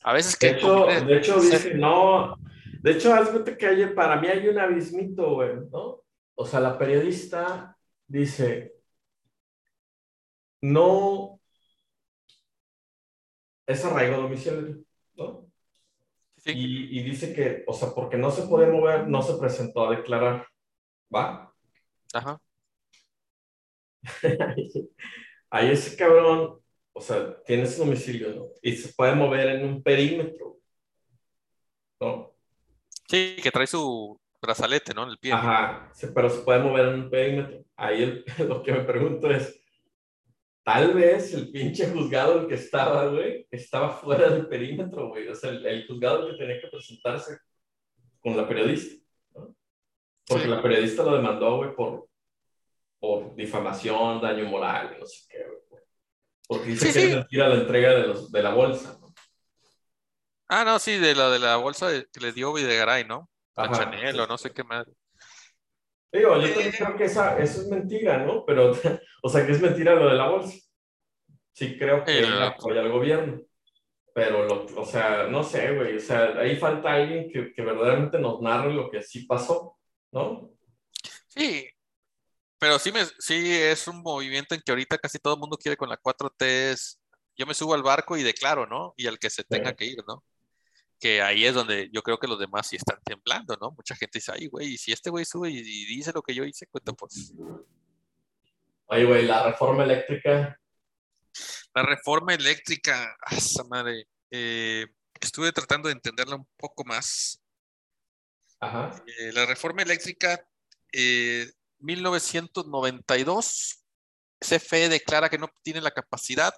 A 0.03 0.13
veces 0.13 0.37
que. 0.37 0.49
De 0.49 0.59
hecho, 0.59 0.85
de 0.85 1.17
hecho 1.17 1.41
dice, 1.41 1.75
no. 1.75 2.37
De 2.83 2.93
hecho, 2.93 3.15
hazte 3.15 3.57
que 3.57 3.87
para 3.89 4.21
mí 4.21 4.29
hay 4.29 4.47
un 4.49 4.59
abismito, 4.59 5.37
güey, 5.37 5.55
¿no? 5.73 6.05
O 6.35 6.45
sea, 6.45 6.61
la 6.61 6.77
periodista 6.77 7.75
dice, 8.07 8.75
no. 10.61 11.41
es 13.67 13.85
arraigo 13.85 14.19
domiciliario, 14.19 14.85
¿no? 15.17 15.51
Sí. 16.37 16.53
Y, 16.53 17.01
y 17.01 17.03
dice 17.03 17.35
que, 17.35 17.65
o 17.67 17.73
sea, 17.73 17.95
porque 17.95 18.19
no 18.19 18.31
se 18.31 18.43
puede 18.43 18.71
mover, 18.71 19.09
no 19.09 19.23
se 19.23 19.39
presentó 19.39 19.89
a 19.89 19.97
declarar, 19.97 20.47
¿va? 21.15 21.49
Ajá. 22.15 22.41
Ahí 25.51 25.71
ese 25.71 25.97
cabrón, 25.97 26.61
o 26.93 27.01
sea, 27.01 27.43
tiene 27.45 27.67
su 27.67 27.85
domicilio, 27.85 28.35
¿no? 28.35 28.47
Y 28.63 28.77
se 28.77 28.93
puede 28.93 29.15
mover 29.15 29.49
en 29.49 29.65
un 29.65 29.83
perímetro, 29.83 30.59
¿no? 32.01 32.33
Sí, 33.09 33.37
que 33.43 33.51
trae 33.51 33.67
su 33.67 34.21
brazalete, 34.41 34.93
¿no? 34.95 35.05
En 35.05 35.11
el 35.11 35.19
pie. 35.19 35.33
Ajá, 35.33 35.91
sí, 35.95 36.07
pero 36.15 36.29
se 36.29 36.43
puede 36.43 36.61
mover 36.63 36.89
en 36.89 36.95
un 37.01 37.11
perímetro. 37.11 37.65
Ahí 37.77 38.03
el- 38.03 38.25
lo 38.49 38.63
que 38.63 38.73
me 38.73 38.85
pregunto 38.85 39.31
es, 39.31 39.61
tal 40.63 40.93
vez 40.95 41.33
el 41.35 41.51
pinche 41.51 41.89
juzgado 41.91 42.41
el 42.41 42.47
que 42.49 42.55
estaba, 42.55 43.09
güey, 43.09 43.47
estaba 43.51 43.91
fuera 43.91 44.29
del 44.31 44.47
perímetro, 44.49 45.09
güey. 45.09 45.29
O 45.29 45.35
sea, 45.35 45.51
el, 45.51 45.65
el 45.67 45.87
juzgado 45.87 46.27
el 46.27 46.33
que 46.33 46.39
tenía 46.45 46.61
que 46.61 46.69
presentarse 46.69 47.39
con 48.21 48.37
la 48.37 48.47
periodista. 48.47 48.97
Porque 50.29 50.45
Sí. 50.45 50.51
la 50.51 50.63
periodista 50.63 51.03
lo 51.03 51.17
demandó, 51.17 51.57
güey, 51.57 51.75
por, 51.75 52.09
por 53.01 53.35
difamación, 53.35 54.21
daño 54.21 54.45
moral, 54.47 54.97
no 54.99 55.07
sé 55.07 55.27
qué, 55.31 55.45
güey. 55.45 55.83
Porque 56.47 56.65
dice 56.71 56.87
Sí, 56.87 56.93
que 56.93 57.01
sí. 57.01 57.07
es 57.11 57.15
mentira 57.17 57.49
la 57.49 57.55
entrega 57.57 57.91
de, 57.95 58.07
los, 58.09 58.31
de 58.33 58.43
la 58.43 58.55
bolsa, 58.55 58.99
¿no? 59.01 59.09
Ah, 60.49 60.65
no, 60.65 60.79
sí, 60.79 60.97
de 60.99 61.15
la 61.15 61.29
de 61.31 61.39
la 61.39 61.57
bolsa 61.57 61.89
que 62.13 62.21
le 62.21 62.33
dio 62.33 62.53
Videgaray, 62.55 63.05
¿no? 63.05 63.29
A 63.55 63.65
Ajá. 63.65 63.75
Chanel 63.85 64.19
o 64.21 64.27
no 64.27 64.39
sé 64.39 64.51
qué 64.53 64.65
más. 64.65 64.87
Digo, 66.11 66.37
yo 66.37 66.47
Eh. 66.47 66.51
también 66.53 66.73
creo 66.73 66.97
que 66.97 67.05
esa, 67.05 67.39
eso 67.39 67.61
es 67.61 67.69
mentira, 67.69 68.19
¿no? 68.25 68.45
Pero, 68.47 68.73
o 69.23 69.29
sea, 69.29 69.45
que 69.45 69.53
es 69.53 69.61
mentira 69.61 69.95
lo 69.95 70.09
de 70.09 70.15
la 70.15 70.29
bolsa. 70.29 70.57
Sí 71.53 71.77
creo 71.79 72.03
que 72.05 72.19
ella 72.21 72.31
lo- 72.31 72.45
apoya 72.47 72.81
al 72.81 72.91
gobierno. 72.91 73.43
Pero, 74.15 74.45
lo, 74.47 74.65
o 74.77 74.87
sea, 74.87 75.27
no 75.29 75.43
sé, 75.45 75.75
güey. 75.75 75.97
O 75.97 76.01
sea, 76.01 76.35
ahí 76.39 76.57
falta 76.57 76.93
alguien 76.95 77.31
que, 77.31 77.53
que 77.53 77.63
verdaderamente 77.63 78.19
nos 78.19 78.41
narre 78.41 78.73
lo 78.73 78.91
que 78.91 79.03
sí 79.03 79.27
pasó, 79.27 79.78
¿no? 80.13 80.51
Sí, 81.29 81.69
pero 82.59 82.79
sí, 82.79 82.91
me, 82.93 83.05
sí 83.19 83.53
es 83.55 83.87
un 83.89 84.03
movimiento 84.03 84.55
en 84.55 84.63
que 84.63 84.73
ahorita 84.73 84.99
casi 84.99 85.19
todo 85.19 85.35
el 85.35 85.41
mundo 85.41 85.57
quiere 85.57 85.77
con 85.77 85.89
la 85.89 85.97
4T 86.01 86.45
es, 86.73 87.01
yo 87.37 87.47
me 87.47 87.55
subo 87.55 87.75
al 87.75 87.83
barco 87.83 88.17
y 88.17 88.23
declaro, 88.23 88.67
¿no? 88.67 88.95
Y 88.97 89.07
al 89.07 89.19
que 89.19 89.31
se 89.31 89.45
tenga 89.45 89.71
Sí. 89.71 89.77
que 89.77 89.85
ir, 89.87 89.99
¿no? 90.09 90.25
Que 90.99 91.23
ahí 91.23 91.45
es 91.45 91.55
donde 91.55 91.89
yo 91.93 92.03
creo 92.03 92.19
que 92.19 92.27
los 92.27 92.41
demás 92.41 92.67
sí 92.67 92.75
están 92.77 92.99
temblando, 93.05 93.57
¿no? 93.61 93.71
Mucha 93.71 93.95
gente 93.95 94.19
dice, 94.19 94.33
ay, 94.35 94.49
güey, 94.49 94.73
y 94.75 94.79
si 94.79 94.91
este 94.93 95.11
güey 95.11 95.25
sube 95.25 95.51
y, 95.51 95.59
y 95.59 95.85
dice 95.87 96.11
lo 96.13 96.23
que 96.23 96.35
yo 96.35 96.45
hice, 96.45 96.67
cuenta, 96.67 96.93
pues. 96.95 97.33
Oye, 98.87 99.05
güey, 99.05 99.27
la 99.27 99.45
reforma 99.51 99.85
eléctrica. 99.85 100.59
La 101.75 101.83
reforma 101.83 102.35
eléctrica, 102.35 103.15
ah, 103.25 103.37
esa 103.37 103.63
madre, 103.65 104.09
eh, 104.33 104.87
estuve 105.21 105.53
tratando 105.53 105.89
de 105.89 105.93
entenderla 105.93 106.35
un 106.37 106.49
poco 106.57 106.85
más. 106.85 107.41
Ajá. 108.61 108.91
Eh, 109.07 109.33
la 109.33 109.47
reforma 109.47 109.83
eléctrica, 109.83 110.45
eh, 110.93 111.51
1992, 111.79 113.85
CFE 114.41 114.89
declara 114.89 115.29
que 115.29 115.39
no 115.39 115.49
tiene 115.63 115.81
la 115.81 115.91
capacidad 115.91 116.55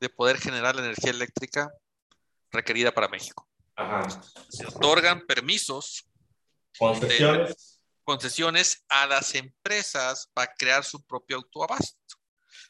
de 0.00 0.08
poder 0.08 0.38
generar 0.38 0.74
la 0.76 0.82
energía 0.82 1.10
eléctrica 1.10 1.70
requerida 2.50 2.92
para 2.92 3.08
México. 3.08 3.48
Ajá. 3.74 4.08
Se 4.48 4.66
otorgan 4.66 5.26
permisos, 5.26 6.06
Concesiones. 6.78 7.80
concesiones 8.04 8.84
a 8.88 9.06
las 9.06 9.34
empresas 9.34 10.30
para 10.32 10.52
crear 10.54 10.84
su 10.84 11.02
propio 11.04 11.36
autoabasto, 11.36 12.16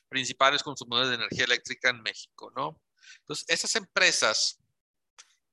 principales 0.08 0.62
consumidores 0.62 1.10
de 1.10 1.16
energía 1.16 1.44
eléctrica 1.44 1.90
en 1.90 2.02
México, 2.02 2.52
¿no? 2.56 2.80
Entonces, 3.20 3.44
esas 3.48 3.74
empresas 3.76 4.58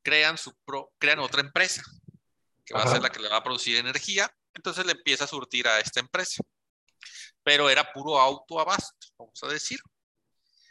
crean, 0.03 0.37
su 0.37 0.55
pro- 0.65 0.91
crean 0.99 1.19
otra 1.19 1.41
empresa 1.41 1.83
que 2.65 2.73
va 2.73 2.81
a 2.81 2.83
Ajá. 2.83 2.93
ser 2.93 3.01
la 3.01 3.09
que 3.09 3.19
le 3.19 3.29
va 3.29 3.37
a 3.37 3.43
producir 3.43 3.77
energía, 3.77 4.33
entonces 4.53 4.85
le 4.85 4.93
empieza 4.93 5.25
a 5.25 5.27
surtir 5.27 5.67
a 5.67 5.79
esta 5.79 5.99
empresa. 5.99 6.43
Pero 7.43 7.69
era 7.69 7.91
puro 7.91 8.19
autoabasto, 8.19 9.07
vamos 9.17 9.41
a 9.43 9.47
decir. 9.47 9.79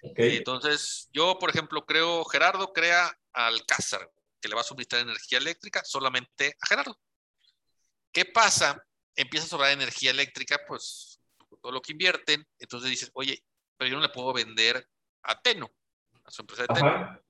Ok. 0.03 0.19
Entonces, 0.19 1.09
yo, 1.13 1.39
por 1.39 1.51
ejemplo, 1.51 1.85
creo, 1.85 2.25
Gerardo 2.25 2.73
crea 2.73 3.17
Alcázar, 3.33 4.11
que 4.41 4.49
le 4.49 4.55
va 4.55 4.63
a 4.63 4.65
suministrar 4.65 5.03
energía 5.03 5.39
eléctrica 5.39 5.83
solamente 5.85 6.57
a 6.61 6.67
Gerardo. 6.67 6.99
¿Qué 8.11 8.25
pasa? 8.25 8.83
Empieza 9.15 9.47
a 9.47 9.51
sobrar 9.51 9.73
energía 9.73 10.11
eléctrica, 10.11 10.61
pues 10.67 11.21
todo 11.61 11.73
lo 11.73 11.83
que 11.83 11.93
invierten, 11.93 12.47
entonces 12.59 12.91
dices, 12.91 13.11
oye, 13.15 13.45
pero 13.77 13.91
yo 13.91 13.97
no 13.97 14.03
le 14.03 14.09
puedo 14.09 14.33
vender 14.33 14.89
a 15.23 15.41
Teno, 15.41 15.71
a 16.25 16.31
su 16.31 16.43
empresa 16.43 16.63
de 16.63 16.75
Teno. 16.75 16.89
Ajá. 16.89 17.23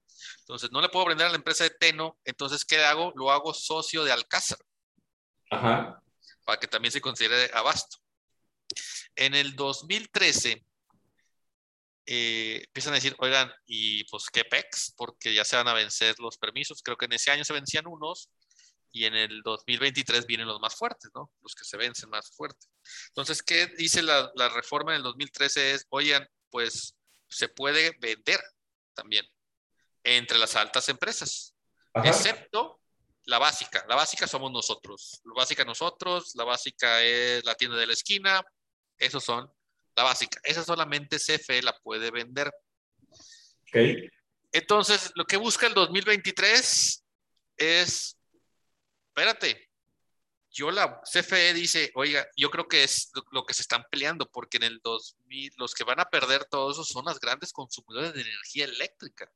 Entonces, 0.42 0.72
no 0.72 0.80
le 0.80 0.88
puedo 0.88 1.06
vender 1.06 1.28
a 1.28 1.30
la 1.30 1.36
empresa 1.36 1.64
de 1.64 1.70
Teno, 1.70 2.18
entonces, 2.24 2.64
¿qué 2.64 2.84
hago? 2.84 3.12
Lo 3.14 3.30
hago 3.30 3.54
socio 3.54 4.02
de 4.04 4.12
Alcázar, 4.12 4.58
Ajá. 5.50 6.02
para 6.44 6.58
que 6.58 6.66
también 6.66 6.90
se 6.90 7.00
considere 7.00 7.50
abasto. 7.54 7.98
En 9.14 9.34
el 9.34 9.54
2013, 9.54 10.64
eh, 12.06 12.62
empiezan 12.66 12.92
a 12.92 12.96
decir, 12.96 13.14
oigan, 13.18 13.52
y 13.66 14.02
pues 14.04 14.24
qué 14.32 14.44
pex, 14.44 14.92
porque 14.96 15.32
ya 15.32 15.44
se 15.44 15.56
van 15.56 15.68
a 15.68 15.74
vencer 15.74 16.18
los 16.18 16.36
permisos. 16.38 16.82
Creo 16.82 16.96
que 16.96 17.04
en 17.04 17.12
ese 17.12 17.30
año 17.30 17.44
se 17.44 17.52
vencían 17.52 17.86
unos 17.86 18.28
y 18.90 19.04
en 19.04 19.14
el 19.14 19.42
2023 19.42 20.26
vienen 20.26 20.48
los 20.48 20.60
más 20.60 20.74
fuertes, 20.74 21.10
¿no? 21.14 21.30
Los 21.40 21.54
que 21.54 21.64
se 21.64 21.76
vencen 21.76 22.10
más 22.10 22.30
fuertes. 22.32 22.68
Entonces, 23.08 23.42
¿qué 23.42 23.68
dice 23.78 24.02
la, 24.02 24.30
la 24.34 24.48
reforma 24.48 24.92
en 24.92 24.98
el 24.98 25.02
2013? 25.04 25.72
Es, 25.72 25.86
oigan, 25.90 26.28
pues 26.50 26.96
se 27.28 27.48
puede 27.48 27.96
vender 28.00 28.40
también 28.94 29.24
entre 30.04 30.38
las 30.38 30.56
altas 30.56 30.88
empresas, 30.88 31.54
Ajá. 31.94 32.08
excepto 32.08 32.80
la 33.24 33.38
básica. 33.38 33.84
La 33.88 33.96
básica 33.96 34.26
somos 34.26 34.50
nosotros. 34.50 35.20
La 35.24 35.34
básica 35.34 35.64
nosotros, 35.64 36.32
la 36.34 36.44
básica 36.44 37.02
es 37.02 37.44
la 37.44 37.54
tienda 37.54 37.76
de 37.76 37.86
la 37.86 37.92
esquina, 37.92 38.42
esos 38.98 39.22
son 39.24 39.50
la 39.94 40.02
básica. 40.02 40.40
Esa 40.44 40.64
solamente 40.64 41.18
CFE 41.18 41.62
la 41.62 41.78
puede 41.78 42.10
vender. 42.10 42.50
Ok. 43.68 44.10
Entonces, 44.52 45.12
lo 45.14 45.24
que 45.24 45.36
busca 45.36 45.66
el 45.66 45.74
2023 45.74 47.04
es, 47.56 48.18
espérate, 49.08 49.70
yo 50.50 50.70
la 50.70 51.00
CFE 51.10 51.54
dice, 51.54 51.90
oiga, 51.94 52.26
yo 52.36 52.50
creo 52.50 52.68
que 52.68 52.84
es 52.84 53.10
lo, 53.14 53.24
lo 53.30 53.46
que 53.46 53.54
se 53.54 53.62
están 53.62 53.84
peleando, 53.90 54.26
porque 54.30 54.58
en 54.58 54.64
el 54.64 54.80
2000, 54.82 55.54
los 55.56 55.74
que 55.74 55.84
van 55.84 56.00
a 56.00 56.10
perder 56.10 56.44
todo 56.44 56.70
eso 56.70 56.84
son 56.84 57.06
las 57.06 57.18
grandes 57.18 57.52
consumidores 57.52 58.12
de 58.12 58.20
energía 58.20 58.66
eléctrica. 58.66 59.30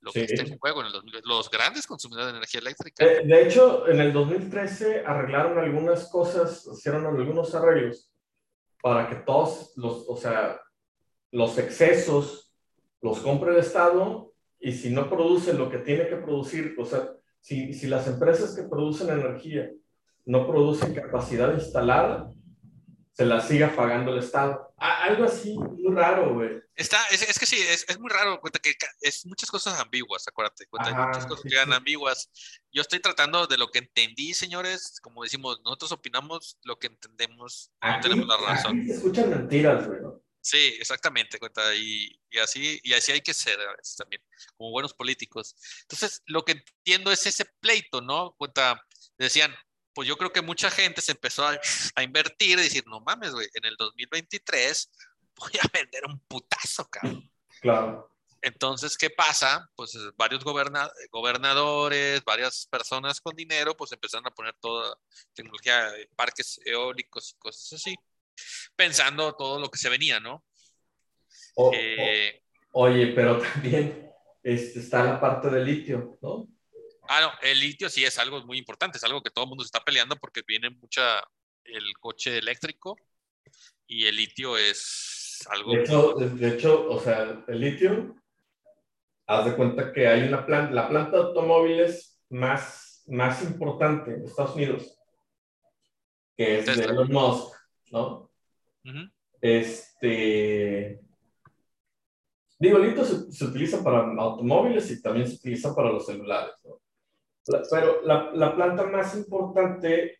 Lo 0.00 0.12
que 0.12 0.24
está 0.24 0.42
en 0.42 0.58
juego 0.58 0.80
en 0.80 0.86
el 0.86 0.92
2000, 0.92 1.22
los 1.24 1.50
grandes 1.50 1.86
consumidores 1.86 2.32
de 2.32 2.38
energía 2.38 2.60
eléctrica. 2.60 3.04
De 3.04 3.42
hecho, 3.42 3.88
en 3.88 4.00
el 4.00 4.12
2013 4.12 5.04
arreglaron 5.04 5.58
algunas 5.58 6.08
cosas, 6.08 6.68
hicieron 6.72 7.04
algunos 7.06 7.54
arreglos 7.54 8.10
para 8.80 9.08
que 9.08 9.16
todos 9.16 9.72
los, 9.76 10.04
o 10.08 10.16
sea, 10.16 10.60
los 11.32 11.58
excesos 11.58 12.54
los 13.00 13.20
compre 13.20 13.52
el 13.52 13.58
Estado 13.58 14.32
y 14.60 14.72
si 14.72 14.90
no 14.90 15.08
produce 15.08 15.52
lo 15.52 15.68
que 15.70 15.78
tiene 15.78 16.08
que 16.08 16.16
producir, 16.16 16.74
o 16.78 16.84
sea, 16.84 17.10
si, 17.40 17.72
si 17.74 17.86
las 17.86 18.06
empresas 18.06 18.54
que 18.54 18.64
producen 18.64 19.10
energía 19.10 19.70
no 20.26 20.46
producen 20.46 20.94
capacidad 20.94 21.54
instalada, 21.54 22.32
se 23.18 23.24
la 23.26 23.40
siga 23.40 23.74
pagando 23.74 24.12
el 24.12 24.20
Estado. 24.20 24.72
A- 24.76 25.02
algo 25.02 25.24
así 25.24 25.52
muy 25.58 25.92
raro, 25.92 26.34
güey. 26.34 26.62
Está, 26.76 27.04
es, 27.10 27.22
es 27.28 27.36
que 27.36 27.46
sí, 27.46 27.56
es, 27.56 27.84
es 27.88 27.98
muy 27.98 28.08
raro, 28.10 28.40
cuenta 28.40 28.60
que 28.60 28.72
es 29.00 29.26
muchas 29.26 29.50
cosas 29.50 29.80
ambiguas, 29.80 30.28
acuérdate, 30.28 30.66
cuenta, 30.68 30.90
Ajá, 30.90 31.08
muchas 31.08 31.26
cosas 31.26 31.42
sí, 31.42 31.48
que 31.48 31.54
quedan 31.56 31.70
sí. 31.70 31.74
ambiguas. 31.74 32.30
Yo 32.70 32.80
estoy 32.82 33.00
tratando 33.00 33.48
de 33.48 33.58
lo 33.58 33.72
que 33.72 33.80
entendí, 33.80 34.34
señores, 34.34 35.00
como 35.00 35.24
decimos, 35.24 35.60
nosotros 35.64 35.90
opinamos 35.90 36.58
lo 36.62 36.78
que 36.78 36.86
entendemos, 36.86 37.72
no 37.82 37.88
Aquí, 37.90 38.02
tenemos 38.08 38.28
la 38.28 38.36
razón. 38.36 38.86
se 38.86 38.92
escuchan 38.92 39.30
mentiras, 39.30 39.84
güey. 39.88 40.00
¿no? 40.00 40.22
Sí, 40.40 40.76
exactamente, 40.78 41.40
cuenta, 41.40 41.74
y, 41.74 42.20
y 42.30 42.38
así, 42.38 42.78
y 42.84 42.92
así 42.92 43.10
hay 43.10 43.20
que 43.20 43.34
ser 43.34 43.60
a 43.60 43.74
veces 43.74 43.96
también, 43.96 44.22
como 44.56 44.70
buenos 44.70 44.94
políticos. 44.94 45.56
Entonces, 45.82 46.22
lo 46.26 46.44
que 46.44 46.52
entiendo 46.52 47.10
es 47.10 47.26
ese 47.26 47.46
pleito, 47.58 48.00
¿no? 48.00 48.36
Cuenta, 48.38 48.80
decían, 49.18 49.52
pues 49.98 50.06
yo 50.06 50.16
creo 50.16 50.32
que 50.32 50.42
mucha 50.42 50.70
gente 50.70 51.00
se 51.00 51.10
empezó 51.10 51.44
a, 51.44 51.58
a 51.96 52.02
invertir 52.04 52.56
y 52.56 52.62
decir, 52.62 52.84
no 52.86 53.00
mames, 53.00 53.32
güey, 53.32 53.48
en 53.52 53.64
el 53.64 53.74
2023 53.76 54.92
voy 55.34 55.50
a 55.60 55.68
vender 55.76 56.04
un 56.06 56.20
putazo, 56.20 56.88
cabrón. 56.88 57.28
Claro. 57.60 58.08
Entonces, 58.40 58.96
¿qué 58.96 59.10
pasa? 59.10 59.68
Pues 59.74 59.96
eh, 59.96 60.12
varios 60.16 60.44
goberna- 60.44 60.88
gobernadores, 61.10 62.22
varias 62.24 62.68
personas 62.70 63.20
con 63.20 63.34
dinero, 63.34 63.76
pues 63.76 63.90
empezaron 63.90 64.24
a 64.28 64.30
poner 64.30 64.54
toda 64.60 64.96
tecnología, 65.34 65.88
eh, 65.96 66.08
parques 66.14 66.60
eólicos 66.64 67.32
y 67.32 67.34
cosas 67.40 67.72
así, 67.72 67.96
pensando 68.76 69.34
todo 69.34 69.58
lo 69.58 69.68
que 69.68 69.78
se 69.80 69.88
venía, 69.88 70.20
¿no? 70.20 70.44
Eh, 71.72 72.44
oye, 72.70 73.08
pero 73.16 73.38
también 73.42 74.12
este, 74.44 74.78
está 74.78 75.02
la 75.02 75.20
parte 75.20 75.50
del 75.50 75.64
litio, 75.64 76.20
¿no? 76.22 76.46
Ah, 77.08 77.20
no, 77.20 77.32
el 77.42 77.60
litio 77.60 77.88
sí 77.88 78.04
es 78.04 78.18
algo 78.18 78.44
muy 78.44 78.58
importante, 78.58 78.98
es 78.98 79.04
algo 79.04 79.22
que 79.22 79.30
todo 79.30 79.44
el 79.44 79.48
mundo 79.48 79.64
se 79.64 79.68
está 79.68 79.84
peleando 79.84 80.16
porque 80.16 80.42
viene 80.46 80.70
mucha 80.70 81.22
el 81.64 81.84
coche 82.00 82.38
eléctrico 82.38 82.96
y 83.86 84.06
el 84.06 84.16
litio 84.16 84.56
es 84.56 85.46
algo... 85.50 85.72
De 85.72 85.82
hecho, 85.82 86.12
de, 86.14 86.48
hecho, 86.48 86.90
o 86.90 87.00
sea, 87.00 87.44
el 87.46 87.60
litio 87.60 88.16
haz 89.26 89.44
de 89.44 89.56
cuenta 89.56 89.92
que 89.92 90.08
hay 90.08 90.26
una 90.26 90.44
planta, 90.44 90.72
la 90.72 90.88
planta 90.88 91.16
de 91.16 91.22
automóviles 91.24 92.20
más, 92.30 93.04
más 93.06 93.42
importante 93.42 94.14
en 94.14 94.24
Estados 94.24 94.54
Unidos, 94.54 94.98
que 96.36 96.58
es 96.58 96.66
de 96.66 96.84
Elon 96.84 97.10
Musk, 97.10 97.54
¿no? 97.90 98.30
Este. 99.40 101.00
Digo, 102.58 102.78
el 102.78 102.88
litio 102.88 103.04
se, 103.04 103.44
utiliza 103.44 103.84
para 103.84 103.98
automóviles 103.98 104.90
y 104.90 105.00
también 105.00 105.28
se 105.28 105.36
utiliza 105.36 105.74
para 105.74 105.92
los 105.92 106.06
celulares, 106.06 106.54
¿no? 106.64 106.67
Pero 107.70 108.02
la, 108.04 108.30
la 108.34 108.54
planta 108.54 108.84
más 108.84 109.14
importante 109.16 110.18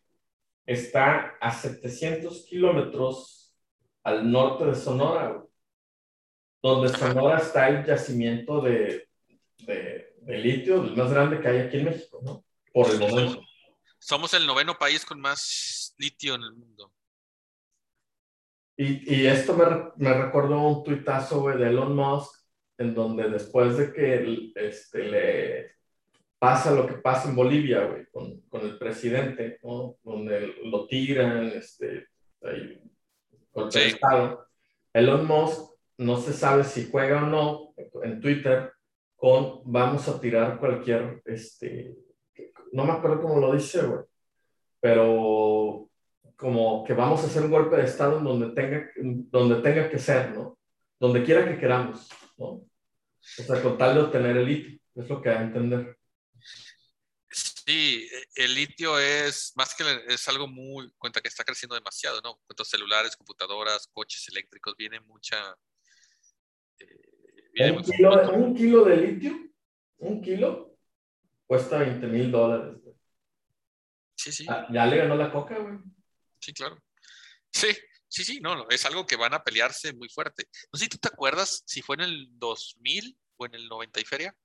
está 0.65 1.37
a 1.41 1.51
700 1.51 2.45
kilómetros 2.45 3.55
al 4.03 4.31
norte 4.31 4.65
de 4.65 4.75
Sonora, 4.75 5.43
donde 6.61 6.89
Sonora 6.89 7.37
está 7.39 7.69
el 7.69 7.85
yacimiento 7.85 8.61
de, 8.61 9.07
de, 9.57 10.37
litio, 10.37 10.83
el 10.83 10.95
más 10.95 11.11
grande 11.11 11.41
que 11.41 11.47
hay 11.47 11.57
aquí 11.59 11.77
en 11.77 11.85
México, 11.85 12.19
¿no? 12.23 12.45
Por 12.73 12.91
el 12.91 12.99
momento. 12.99 13.41
Somos 13.97 14.33
el 14.33 14.45
noveno 14.45 14.77
país 14.77 15.05
con 15.05 15.19
más 15.19 15.95
litio 15.97 16.35
en 16.35 16.43
el 16.43 16.53
mundo. 16.53 16.93
Y, 18.77 19.15
y 19.15 19.27
esto 19.27 19.55
me, 19.55 19.65
me, 19.97 20.13
recordó 20.13 20.61
un 20.61 20.83
tuitazo 20.83 21.49
de 21.49 21.67
Elon 21.67 21.95
Musk, 21.95 22.33
en 22.77 22.93
donde 22.93 23.29
después 23.29 23.75
de 23.77 23.91
que 23.91 24.53
este, 24.55 25.03
le 25.03 25.78
pasa 26.39 26.71
lo 26.71 26.87
que 26.87 26.93
pasa 26.93 27.29
en 27.29 27.35
Bolivia, 27.35 27.85
güey, 27.85 28.05
con, 28.11 28.41
con 28.49 28.61
el 28.61 28.77
presidente, 28.77 29.59
¿no? 29.61 29.97
Donde 30.03 30.55
lo 30.63 30.87
tiran, 30.87 31.47
este, 31.47 32.07
ahí, 32.41 32.81
con 33.51 33.67
el 33.67 33.77
Estado. 33.77 34.47
Elon 34.93 35.27
Musk 35.27 35.73
no 35.97 36.17
se 36.17 36.33
sabe 36.33 36.63
si 36.63 36.89
juega 36.89 37.23
o 37.23 37.27
no 37.27 37.73
en 38.03 38.21
Twitter 38.21 38.71
con 39.17 39.61
vamos 39.65 40.07
a 40.07 40.19
tirar 40.19 40.59
cualquier, 40.59 41.21
este, 41.25 41.93
no 42.71 42.85
me 42.85 42.93
acuerdo 42.93 43.21
cómo 43.21 43.39
lo 43.39 43.53
dice, 43.53 43.85
güey, 43.85 43.99
pero 44.79 45.89
como 46.37 46.85
que 46.85 46.93
vamos 46.93 47.21
a 47.21 47.25
hacer 47.27 47.43
un 47.43 47.51
golpe 47.51 47.75
de 47.75 47.83
Estado 47.83 48.17
en 48.17 48.23
donde 48.23 48.49
tenga, 48.51 48.89
donde 49.29 49.61
tenga 49.61 49.89
que 49.89 49.99
ser, 49.99 50.31
¿no? 50.31 50.57
Donde 50.97 51.23
quiera 51.23 51.45
que 51.45 51.57
queramos, 51.57 52.09
¿no? 52.37 52.47
O 52.47 52.65
sea, 53.19 53.61
con 53.61 53.77
tal 53.77 53.95
de 53.95 54.01
obtener 54.03 54.37
el 54.37 54.45
litio, 54.45 54.79
es 54.95 55.09
lo 55.09 55.21
que 55.21 55.29
hay 55.29 55.35
a 55.35 55.41
entender. 55.41 55.98
Sí, 57.69 58.09
el 58.33 58.55
litio 58.55 58.97
es 58.97 59.53
más 59.55 59.75
que 59.75 59.83
es 60.07 60.27
algo 60.27 60.47
muy, 60.47 60.91
cuenta 60.97 61.21
que 61.21 61.27
está 61.27 61.43
creciendo 61.43 61.75
demasiado, 61.75 62.19
¿no? 62.21 62.41
Cuentos 62.47 62.67
celulares, 62.67 63.15
computadoras, 63.15 63.87
coches 63.93 64.27
eléctricos, 64.29 64.75
viene 64.75 64.99
mucha, 65.01 65.55
un, 66.79 67.83
kilo, 67.83 68.31
un 68.31 68.55
kilo 68.55 68.83
de 68.85 68.97
litio, 68.97 69.37
un 69.99 70.19
kilo, 70.19 70.79
cuesta 71.45 71.77
20 71.77 72.07
mil 72.07 72.31
dólares. 72.31 72.81
Sí, 74.15 74.31
sí. 74.31 74.47
Ah, 74.49 74.65
ya 74.71 74.87
le 74.87 74.97
ganó 74.97 75.15
la 75.15 75.31
coca, 75.31 75.59
güey. 75.59 75.77
Sí, 76.39 76.51
claro. 76.53 76.81
Sí, 77.51 77.67
sí, 78.07 78.23
sí, 78.23 78.39
no, 78.41 78.67
es 78.69 78.83
algo 78.87 79.05
que 79.05 79.15
van 79.15 79.35
a 79.35 79.43
pelearse 79.43 79.93
muy 79.93 80.09
fuerte. 80.09 80.49
No 80.73 80.79
sé 80.79 80.85
si 80.85 80.89
tú 80.89 80.97
te 80.97 81.09
acuerdas 81.09 81.61
si 81.67 81.83
fue 81.83 81.97
en 81.97 82.01
el 82.01 82.29
2000 82.31 83.15
o 83.37 83.45
en 83.45 83.53
el 83.53 83.67
90 83.67 83.99
y 83.99 84.05
feria, 84.05 84.35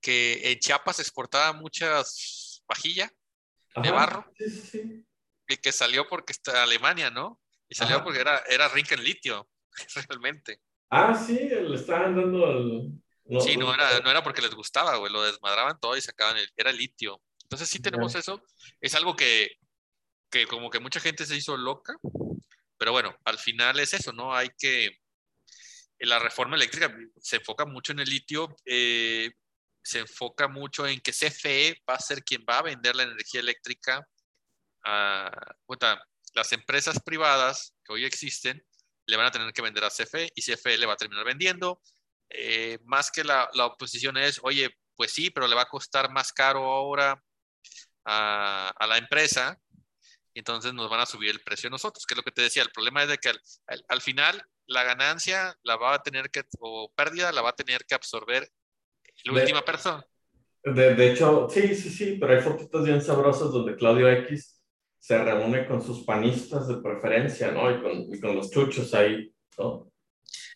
que 0.00 0.52
en 0.52 0.60
Chiapas 0.60 1.00
exportaba 1.00 1.52
muchas 1.54 2.47
vajilla 2.68 3.10
de 3.82 3.90
barro. 3.90 4.30
Sí, 4.36 4.50
sí, 4.50 4.60
sí. 4.60 5.06
Y 5.48 5.56
que 5.56 5.72
salió 5.72 6.06
porque 6.08 6.32
está 6.32 6.62
Alemania, 6.62 7.10
¿no? 7.10 7.40
Y 7.68 7.74
salió 7.74 8.02
porque 8.02 8.20
era, 8.20 8.38
era 8.48 8.68
rica 8.68 8.94
en 8.94 9.04
litio, 9.04 9.48
realmente. 10.08 10.60
Ah, 10.90 11.14
sí, 11.14 11.38
le 11.38 11.74
estaban 11.74 12.16
dando 12.16 12.50
el... 12.50 13.40
sí, 13.40 13.56
no 13.56 13.72
era, 13.74 14.00
no 14.00 14.10
era 14.10 14.22
porque 14.22 14.42
les 14.42 14.54
gustaba, 14.54 14.96
güey, 14.96 15.12
lo 15.12 15.22
desmadraban 15.22 15.78
todo 15.78 15.96
y 15.96 16.00
sacaban 16.00 16.38
el... 16.38 16.48
Era 16.56 16.72
litio. 16.72 17.20
Entonces 17.42 17.68
sí 17.68 17.80
tenemos 17.80 18.14
eso. 18.14 18.42
Es 18.80 18.94
algo 18.94 19.16
que, 19.16 19.56
que 20.30 20.46
como 20.46 20.70
que 20.70 20.80
mucha 20.80 21.00
gente 21.00 21.26
se 21.26 21.36
hizo 21.36 21.56
loca, 21.56 21.96
pero 22.78 22.92
bueno, 22.92 23.14
al 23.24 23.38
final 23.38 23.78
es 23.80 23.94
eso, 23.94 24.12
¿no? 24.12 24.34
Hay 24.34 24.50
que... 24.58 24.98
La 26.00 26.18
reforma 26.18 26.56
eléctrica 26.56 26.94
se 27.20 27.36
enfoca 27.36 27.66
mucho 27.66 27.92
en 27.92 28.00
el 28.00 28.08
litio, 28.08 28.54
eh, 28.64 29.32
se 29.88 30.00
enfoca 30.00 30.48
mucho 30.48 30.86
en 30.86 31.00
que 31.00 31.12
CFE 31.12 31.82
va 31.88 31.94
a 31.94 32.00
ser 32.00 32.22
quien 32.22 32.44
va 32.48 32.58
a 32.58 32.62
vender 32.62 32.94
la 32.94 33.04
energía 33.04 33.40
eléctrica 33.40 34.06
a 34.84 35.30
las 36.34 36.52
empresas 36.52 37.00
privadas 37.02 37.74
que 37.84 37.94
hoy 37.94 38.04
existen 38.04 38.62
le 39.06 39.16
van 39.16 39.26
a 39.26 39.30
tener 39.30 39.50
que 39.54 39.62
vender 39.62 39.82
a 39.84 39.90
CFE 39.90 40.30
y 40.34 40.42
CFE 40.42 40.76
le 40.76 40.84
va 40.84 40.92
a 40.92 40.96
terminar 40.96 41.24
vendiendo. 41.24 41.80
Eh, 42.28 42.78
más 42.84 43.10
que 43.10 43.24
la, 43.24 43.48
la, 43.54 43.64
oposición 43.64 44.18
es, 44.18 44.38
oye, 44.42 44.76
pues 44.94 45.12
sí, 45.12 45.30
pero 45.30 45.48
le 45.48 45.54
va 45.56 45.62
a 45.62 45.68
costar 45.68 46.10
más 46.10 46.30
caro 46.34 46.64
ahora 46.70 47.22
a, 48.04 48.86
la 48.86 48.98
empresa, 48.98 49.58
y 50.34 50.40
entonces 50.40 50.74
nos 50.74 50.90
van 50.90 51.00
a 51.00 51.06
subir 51.06 51.30
el 51.30 51.40
precio 51.40 51.68
a 51.68 51.70
nosotros, 51.70 52.04
que 52.04 52.12
es 52.12 52.16
lo 52.16 52.22
que 52.22 52.32
te 52.32 52.42
decía. 52.42 52.62
El 52.62 52.70
problema 52.70 53.02
es 53.02 53.08
de 53.08 53.16
que 53.16 53.30
al, 53.30 53.40
al, 53.88 54.02
final 54.02 54.44
la 54.66 54.82
ganancia 54.84 55.56
la 55.62 55.76
va 55.76 55.94
a 55.94 56.02
tener 56.02 56.30
que, 56.30 56.44
o 56.60 56.92
pérdida 56.94 57.32
la 57.32 57.40
va 57.40 57.50
a 57.50 57.56
tener 57.56 57.86
que 57.86 57.94
absorber 57.94 58.50
la 59.24 59.32
última 59.32 59.64
persona. 59.64 60.04
De, 60.64 60.94
de, 60.94 61.12
hecho, 61.12 61.48
sí, 61.48 61.74
sí, 61.74 61.90
sí, 61.90 62.16
pero 62.20 62.34
hay 62.34 62.40
fotitos 62.40 62.84
bien 62.84 63.00
sabrosas 63.00 63.50
donde 63.50 63.76
Claudio 63.76 64.08
X 64.08 64.60
se 64.98 65.16
reúne 65.22 65.66
con 65.66 65.80
sus 65.80 66.04
panistas 66.04 66.68
de 66.68 66.76
preferencia, 66.76 67.50
¿no? 67.50 67.70
Y 67.70 67.80
con, 67.80 68.14
y 68.14 68.20
con 68.20 68.36
los 68.36 68.50
chuchos 68.50 68.92
ahí, 68.94 69.32
¿no? 69.56 69.90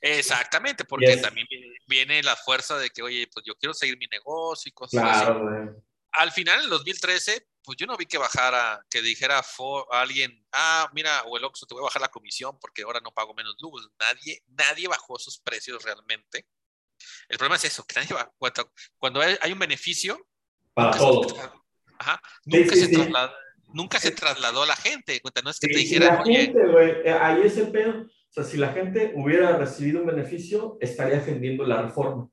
Exactamente, 0.01 0.85
porque 0.85 1.17
también 1.17 1.47
viene 1.87 2.23
la 2.23 2.35
fuerza 2.37 2.77
de 2.79 2.91
que, 2.91 3.03
oye, 3.03 3.29
pues 3.33 3.47
yo 3.47 3.55
quiero 3.55 3.73
seguir 3.73 3.97
mi 3.97 4.07
negocio 4.09 4.69
y 4.69 4.73
cosas 4.73 5.01
claro, 5.01 5.49
así. 5.49 5.79
Al 6.13 6.33
final, 6.33 6.65
en 6.65 6.71
2013, 6.71 7.47
pues 7.63 7.79
yo 7.79 7.87
no 7.87 7.97
vi 7.97 8.07
que 8.07 8.19
bajara, 8.19 8.85
que 8.91 9.01
dijera 9.01 9.39
a 9.39 10.01
alguien, 10.01 10.45
ah, 10.53 10.91
mira, 10.93 11.23
o 11.23 11.37
el 11.39 11.45
Oxxo, 11.45 11.67
te 11.67 11.75
voy 11.75 11.83
a 11.83 11.85
bajar 11.85 12.03
la 12.03 12.09
comisión 12.09 12.59
porque 12.59 12.83
ahora 12.83 13.01
no 13.01 13.13
pago 13.13 13.33
menos 13.33 13.57
luz. 13.61 13.89
Nadie, 13.99 14.43
nadie 14.49 14.89
bajó 14.89 15.19
sus 15.19 15.39
precios 15.39 15.83
realmente. 15.83 16.47
El 17.29 17.39
problema 17.39 17.57
es 17.57 17.65
eso, 17.65 17.85
que 17.85 18.01
nadie 18.01 18.15
va, 18.15 18.31
cuando, 18.99 19.21
hay, 19.21 19.53
un 19.53 19.59
beneficio... 19.59 20.19
Para 20.75 20.97
todos. 20.97 21.35
Ajá, 21.99 22.21
nunca 22.47 22.75
se 22.75 22.89
traslada 22.89 23.35
nunca 23.75 23.99
se 23.99 24.11
trasladó 24.11 24.63
a 24.63 24.67
la 24.67 24.77
gente. 24.77 25.21
No 25.43 25.51
es 25.51 25.59
que 25.59 25.69
te 25.69 25.79
dijeran, 25.79 26.19
la 26.19 26.25
gente, 26.25 26.67
güey, 26.67 26.91
eh, 27.05 27.13
ahí 27.13 27.43
ese 27.43 27.67
pedo. 27.67 28.03
O 28.03 28.33
sea, 28.33 28.45
si 28.45 28.57
la 28.57 28.73
gente 28.73 29.13
hubiera 29.15 29.57
recibido 29.57 30.01
un 30.01 30.07
beneficio, 30.07 30.79
estaría 30.81 31.17
defendiendo 31.17 31.65
la 31.65 31.83
reforma. 31.83 32.29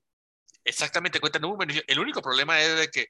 Exactamente, 0.63 1.19
cuenta, 1.19 1.39
no 1.39 1.49
un 1.49 1.57
beneficio. 1.57 1.85
El 1.87 1.99
único 1.99 2.21
problema 2.21 2.61
es 2.61 2.77
de 2.77 2.87
que 2.89 3.07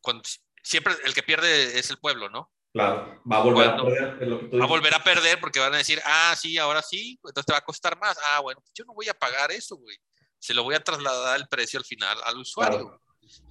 cuando, 0.00 0.22
siempre 0.62 0.94
el 1.04 1.14
que 1.14 1.22
pierde 1.22 1.78
es 1.78 1.90
el 1.90 1.98
pueblo, 1.98 2.28
¿no? 2.28 2.52
Claro, 2.72 3.20
va 3.30 3.38
a 3.38 3.42
volver 3.42 3.68
a 3.68 3.76
perder. 3.76 4.60
va 4.60 4.64
a 4.64 4.68
volver 4.68 4.94
a 4.94 5.02
perder 5.02 5.40
porque 5.40 5.58
van 5.58 5.74
a 5.74 5.78
decir, 5.78 6.00
ah, 6.04 6.34
sí, 6.38 6.58
ahora 6.58 6.82
sí, 6.82 7.18
entonces 7.24 7.46
te 7.46 7.52
va 7.52 7.58
a 7.58 7.64
costar 7.64 7.98
más. 7.98 8.16
Ah, 8.24 8.40
bueno, 8.40 8.62
yo 8.74 8.84
no 8.84 8.94
voy 8.94 9.08
a 9.08 9.14
pagar 9.14 9.50
eso, 9.50 9.76
güey. 9.76 9.96
Se 10.38 10.54
lo 10.54 10.62
voy 10.62 10.74
a 10.74 10.80
trasladar 10.84 11.38
el 11.38 11.48
precio 11.48 11.78
al 11.78 11.84
final 11.84 12.16
al 12.24 12.38
usuario. 12.38 13.00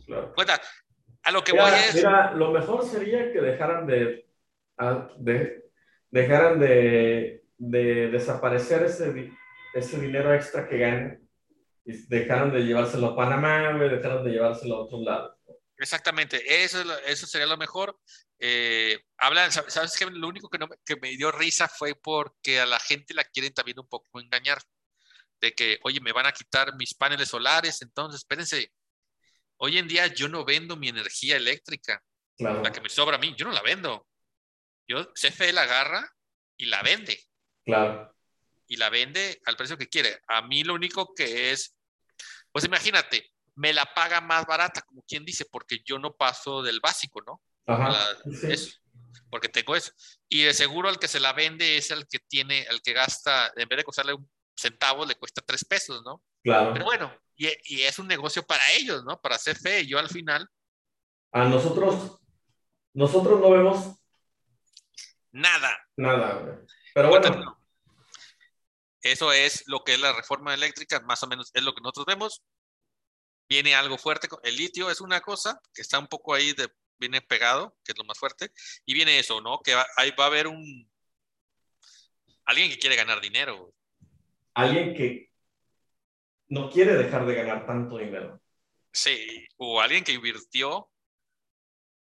Claro, 0.06 0.34
Cuenta, 0.34 0.62
a 1.24 1.32
lo 1.32 1.44
que 1.44 1.52
voy 1.52 1.72
es... 1.72 1.96
Mira, 1.96 2.32
lo 2.34 2.52
mejor 2.52 2.86
sería 2.86 3.32
que 3.32 3.42
dejaran 3.42 3.86
de, 3.86 4.28
de 5.18 5.68
dejaran 6.10 6.60
de, 6.60 7.44
de, 7.58 8.10
desaparecer 8.10 8.84
ese, 8.84 9.32
ese 9.74 10.00
dinero 10.00 10.34
extra 10.34 10.68
que 10.68 10.78
ganan 10.78 11.30
y 11.86 11.94
dejaran 12.08 12.52
de 12.52 12.62
llevárselo 12.66 13.08
a 13.08 13.16
Panamá, 13.16 13.74
dejaran 13.74 14.24
de 14.24 14.32
llevárselo 14.32 14.76
a 14.76 14.80
otros 14.82 15.02
lados. 15.02 15.38
Exactamente, 15.78 16.64
eso, 16.64 16.80
eso 17.06 17.28
sería 17.28 17.46
lo 17.46 17.58
mejor. 17.58 17.98
Eh, 18.40 19.00
hablan, 19.18 19.52
¿sabes 19.52 19.96
qué? 19.98 20.06
Lo 20.06 20.28
único 20.28 20.50
que, 20.50 20.58
no, 20.58 20.68
que 20.84 20.96
me 20.96 21.10
dio 21.12 21.32
risa 21.32 21.68
fue 21.68 21.94
porque 21.96 22.60
a 22.60 22.66
la 22.66 22.80
gente 22.80 23.14
la 23.14 23.24
quieren 23.24 23.54
también 23.54 23.80
un 23.80 23.88
poco 23.88 24.20
engañar. 24.20 24.58
De 25.40 25.54
que, 25.54 25.80
oye, 25.84 26.00
me 26.00 26.12
van 26.12 26.26
a 26.26 26.32
quitar 26.32 26.76
mis 26.76 26.94
paneles 26.94 27.30
solares, 27.30 27.82
entonces 27.82 28.22
espérense, 28.22 28.72
Hoy 29.58 29.78
en 29.78 29.88
día 29.88 30.08
yo 30.08 30.30
no 30.30 30.46
vendo 30.46 30.78
mi 30.78 30.90
energía 30.90 31.36
eléctrica, 31.36 32.02
la 32.38 32.72
que 32.72 32.82
me 32.82 32.90
sobra 32.90 33.16
a 33.16 33.20
mí, 33.20 33.34
yo 33.36 33.46
no 33.46 33.52
la 33.52 33.64
vendo. 33.64 34.08
Yo, 34.88 35.12
CFE 35.14 35.52
la 35.52 35.64
agarra 35.64 36.08
y 36.56 36.66
la 36.68 36.84
vende. 36.84 37.20
Claro. 37.66 38.16
Y 38.68 38.78
la 38.78 38.90
vende 38.90 39.42
al 39.46 39.58
precio 39.58 39.78
que 39.78 39.90
quiere. 39.90 40.22
A 40.28 40.44
mí 40.44 40.64
lo 40.64 40.76
único 40.76 41.14
que 41.16 41.52
es, 41.52 41.76
pues 42.52 42.66
imagínate, 42.66 43.32
me 43.56 43.74
la 43.74 43.86
paga 43.86 44.22
más 44.22 44.46
barata, 44.46 44.82
como 44.84 45.02
quien 45.02 45.26
dice, 45.26 45.46
porque 45.52 45.80
yo 45.84 45.98
no 45.98 46.16
paso 46.16 46.62
del 46.62 46.80
básico, 46.80 47.22
¿no? 47.26 47.42
Ajá, 47.66 48.16
porque 49.30 49.50
tengo 49.50 49.76
eso. 49.76 49.92
Y 50.30 50.44
de 50.44 50.54
seguro 50.54 50.88
al 50.88 51.00
que 51.00 51.08
se 51.08 51.20
la 51.20 51.34
vende 51.34 51.78
es 51.78 51.90
el 51.92 52.08
que 52.08 52.20
tiene, 52.20 52.62
el 52.70 52.82
que 52.82 52.94
gasta, 52.94 53.52
en 53.56 53.68
vez 53.68 53.78
de 53.78 53.84
costarle 53.84 54.14
un 54.14 54.30
centavo, 54.58 55.06
le 55.06 55.16
cuesta 55.16 55.42
tres 55.42 55.64
pesos, 55.64 56.02
¿no? 56.04 56.24
Claro. 56.44 56.74
Pero 56.74 56.86
bueno, 56.86 57.14
y, 57.36 57.82
es 57.82 58.00
un 58.00 58.08
negocio 58.08 58.44
para 58.46 58.64
ellos, 58.72 59.04
¿no? 59.04 59.22
Para 59.22 59.36
hacer 59.36 59.58
fe. 59.58 59.86
Yo 59.86 60.00
al 60.00 60.10
final. 60.10 60.50
A 61.32 61.46
nosotros, 61.46 62.20
nosotros 62.94 63.40
no 63.40 63.52
vemos. 63.52 63.96
Nada. 65.32 65.78
Nada, 65.96 66.62
Pero 66.94 67.10
bueno. 67.10 67.54
Eso 69.02 69.32
es 69.32 69.64
lo 69.68 69.84
que 69.84 69.94
es 69.94 70.00
la 70.00 70.12
reforma 70.12 70.54
eléctrica, 70.54 71.00
más 71.02 71.24
o 71.24 71.28
menos 71.28 71.52
es 71.54 71.64
lo 71.64 71.74
que 71.74 71.82
nosotros 71.82 72.06
vemos. 72.08 72.44
viene 73.48 73.76
algo 73.76 73.98
fuerte. 73.98 74.28
El 74.44 74.58
litio 74.58 74.90
es 74.90 75.00
una 75.00 75.22
cosa 75.22 75.62
que 75.74 75.82
está 75.82 76.00
un 76.00 76.08
poco 76.08 76.34
ahí, 76.34 76.52
de, 76.54 76.70
viene 76.98 77.22
pegado, 77.22 77.78
que 77.86 77.94
es 77.94 77.98
lo 77.98 78.04
más 78.04 78.18
fuerte, 78.18 78.52
y 78.86 78.94
viene 78.94 79.20
eso, 79.20 79.40
¿no? 79.40 79.62
Que 79.62 79.76
ahí 79.96 80.12
va 80.12 80.26
a 80.26 80.28
haber 80.28 80.48
un... 80.48 80.92
Alguien 82.46 82.70
que 82.70 82.80
quiere 82.80 82.96
ganar 82.96 83.22
dinero. 83.22 83.74
Alguien 84.58 84.94
que 84.96 85.30
no 86.50 86.70
quiere 86.70 86.96
dejar 86.96 87.26
de 87.26 87.36
ganar 87.36 87.66
tanto 87.66 87.98
dinero. 87.98 88.42
Sí, 88.92 89.46
o 89.58 89.80
alguien 89.80 90.04
que 90.04 90.14
invirtió 90.14 90.90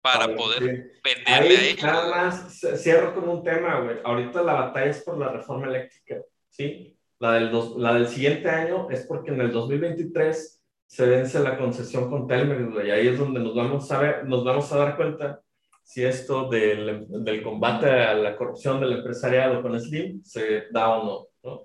para 0.02 0.34
poder 0.34 0.92
venderle 1.04 1.58
a 1.58 1.64
ellos. 1.64 1.84
Nada 1.84 2.10
más 2.10 2.62
cierro 2.78 3.14
con 3.14 3.28
un 3.28 3.44
tema, 3.44 3.82
güey. 3.82 3.98
Ahorita 4.04 4.42
la 4.42 4.54
batalla 4.54 4.92
es 4.92 5.04
por 5.04 5.18
la 5.18 5.30
reforma 5.30 5.68
eléctrica, 5.68 6.22
¿sí? 6.50 6.98
La 7.20 7.34
del, 7.34 7.52
la 7.78 7.94
del 7.96 8.08
siguiente 8.08 8.50
año 8.50 8.90
es 8.90 9.06
porque 9.06 9.32
en 9.32 9.42
el 9.42 9.52
2023 9.52 10.64
se 10.86 11.06
vence 11.08 11.40
la 11.40 11.58
concesión 11.58 12.10
con 12.10 12.28
Telmex, 12.28 12.72
güey. 12.72 12.92
Ahí 12.92 13.08
es 13.08 13.18
donde 13.18 13.40
nos 13.40 13.56
vamos 13.56 13.92
a 13.92 14.00
ver, 14.00 14.26
nos 14.26 14.46
vamos 14.46 14.72
a 14.72 14.78
dar 14.78 14.96
cuenta 14.96 15.42
si 15.84 16.06
esto 16.06 16.48
del, 16.48 17.06
del 17.10 17.44
combate 17.44 17.90
a 17.90 18.14
la 18.14 18.38
corrupción 18.38 18.80
del 18.80 18.94
empresariado 18.94 19.62
con 19.62 19.80
Slim 19.80 20.24
se 20.24 20.68
da 20.72 20.98
o 20.98 21.04
no, 21.04 21.28
¿no? 21.44 21.64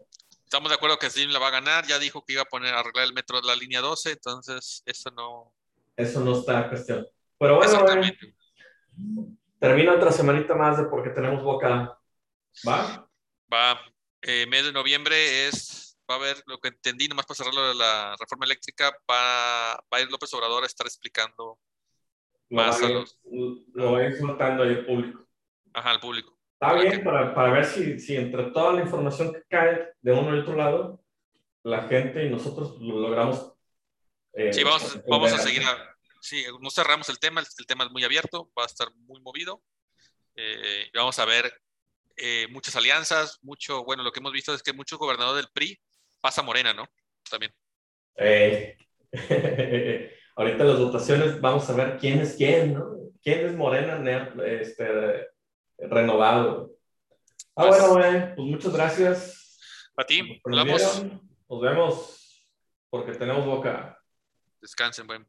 Estamos 0.51 0.69
de 0.69 0.75
acuerdo 0.75 0.99
que 0.99 1.09
Slim 1.09 1.31
la 1.31 1.39
va 1.39 1.47
a 1.47 1.53
ganar, 1.53 1.87
ya 1.87 2.01
dijo 2.01 2.25
que 2.25 2.33
iba 2.33 2.43
a 2.43 2.45
poner 2.45 2.75
a 2.75 2.81
arreglar 2.81 3.05
el 3.05 3.13
metro 3.13 3.41
de 3.41 3.47
la 3.47 3.55
línea 3.55 3.81
12, 3.81 4.11
entonces 4.11 4.83
eso 4.85 5.13
no... 5.13 5.55
Eso 5.95 6.19
no 6.25 6.37
está 6.37 6.65
en 6.65 6.69
cuestión. 6.71 7.07
Pero 7.39 7.55
bueno, 7.59 7.87
termina 9.61 9.95
otra 9.95 10.11
semanita 10.11 10.57
más 10.57 10.77
de 10.77 10.87
porque 10.87 11.11
tenemos 11.11 11.45
boca. 11.45 11.97
¿Va? 12.67 13.09
Va. 13.55 13.81
Eh, 14.23 14.45
mes 14.49 14.65
de 14.65 14.73
noviembre 14.73 15.47
es, 15.47 15.97
va 16.11 16.17
a 16.17 16.19
haber, 16.19 16.43
lo 16.47 16.59
que 16.59 16.67
entendí, 16.67 17.07
nomás 17.07 17.27
para 17.27 17.37
cerrar 17.37 17.55
lo 17.55 17.69
de 17.69 17.75
la 17.77 18.17
reforma 18.19 18.45
eléctrica, 18.45 18.91
va, 19.09 19.75
va 19.77 19.99
a 19.99 20.01
ir 20.01 20.11
López 20.11 20.35
Obrador 20.35 20.65
a 20.65 20.67
estar 20.67 20.85
explicando 20.85 21.61
más 22.49 22.83
a 22.83 22.89
los... 22.89 23.21
Lo 23.73 23.93
va 23.93 24.01
a 24.01 24.05
ir 24.05 24.19
soltando 24.19 24.65
al 24.65 24.85
público. 24.85 25.29
Ajá, 25.75 25.91
al 25.91 26.01
público. 26.01 26.40
Está 26.61 26.75
bien, 26.75 27.03
para, 27.03 27.35
para, 27.35 27.53
ver 27.53 27.65
si, 27.65 27.99
si 27.99 28.17
entre 28.17 28.51
toda 28.51 28.75
la 28.75 28.83
información 28.83 29.33
que 29.33 29.43
cae 29.49 29.95
de 30.03 30.13
uno 30.13 30.37
y 30.37 30.41
otro 30.41 30.55
lado, 30.57 31.03
la 31.63 31.89
gente 31.89 32.27
y 32.27 32.29
nosotros 32.29 32.79
lo 32.79 33.01
logramos. 33.01 33.55
Eh, 34.35 34.53
sí, 34.53 34.63
vamos, 34.63 35.01
vamos 35.09 35.33
a 35.33 35.39
seguir 35.39 35.63
a, 35.63 35.97
sí, 36.21 36.45
no 36.61 36.71
cerramos 36.71 37.09
el 37.09 37.19
tema, 37.19 37.41
el, 37.41 37.67
tema 37.67 37.85
es 37.85 37.91
muy 37.91 38.05
abierto, 38.05 38.51
va 38.59 38.65
a 38.65 38.67
estar 38.67 38.89
muy 38.95 39.23
movido. 39.23 39.63
Eh, 40.37 40.91
vamos 40.93 41.19
a 41.19 41.25
ver 41.25 41.51
eh, 42.19 42.47
muchas 42.51 42.77
alianzas, 42.77 43.39
mucho, 43.41 43.83
bueno, 43.83 44.03
lo 44.03 44.13
que 44.13 44.21
hemos 44.21 44.33
visto 44.33 44.53
es 44.53 44.63
que 44.63 44.75
mucho 44.75 44.99
gobernador 44.99 45.37
del 45.37 45.49
PRI 45.55 45.81
pasa 46.21 46.43
Morena, 46.43 46.75
¿no? 46.75 46.85
También. 47.31 47.55
Ahorita 50.37 50.65
las 50.65 50.79
votaciones 50.79 51.41
vamos 51.41 51.71
a 51.71 51.73
ver 51.73 51.97
quién 51.99 52.21
es 52.21 52.35
quién, 52.37 52.75
¿no? 52.75 52.99
¿Quién 53.23 53.47
es 53.47 53.55
Morena 53.55 54.35
este, 54.45 55.31
renovado? 55.89 56.71
Ah, 57.57 57.67
pues 57.67 57.81
bueno, 57.81 57.95
güey, 57.95 58.35
pues 58.35 58.49
muchas 58.49 58.73
gracias. 58.73 59.59
A 59.97 60.05
ti, 60.05 60.41
nos 60.45 60.65
vemos. 60.65 61.05
Nos 61.49 61.61
vemos 61.61 62.47
porque 62.91 63.13
tenemos 63.13 63.45
boca. 63.45 63.99
Descansen, 64.61 65.07
buen. 65.07 65.27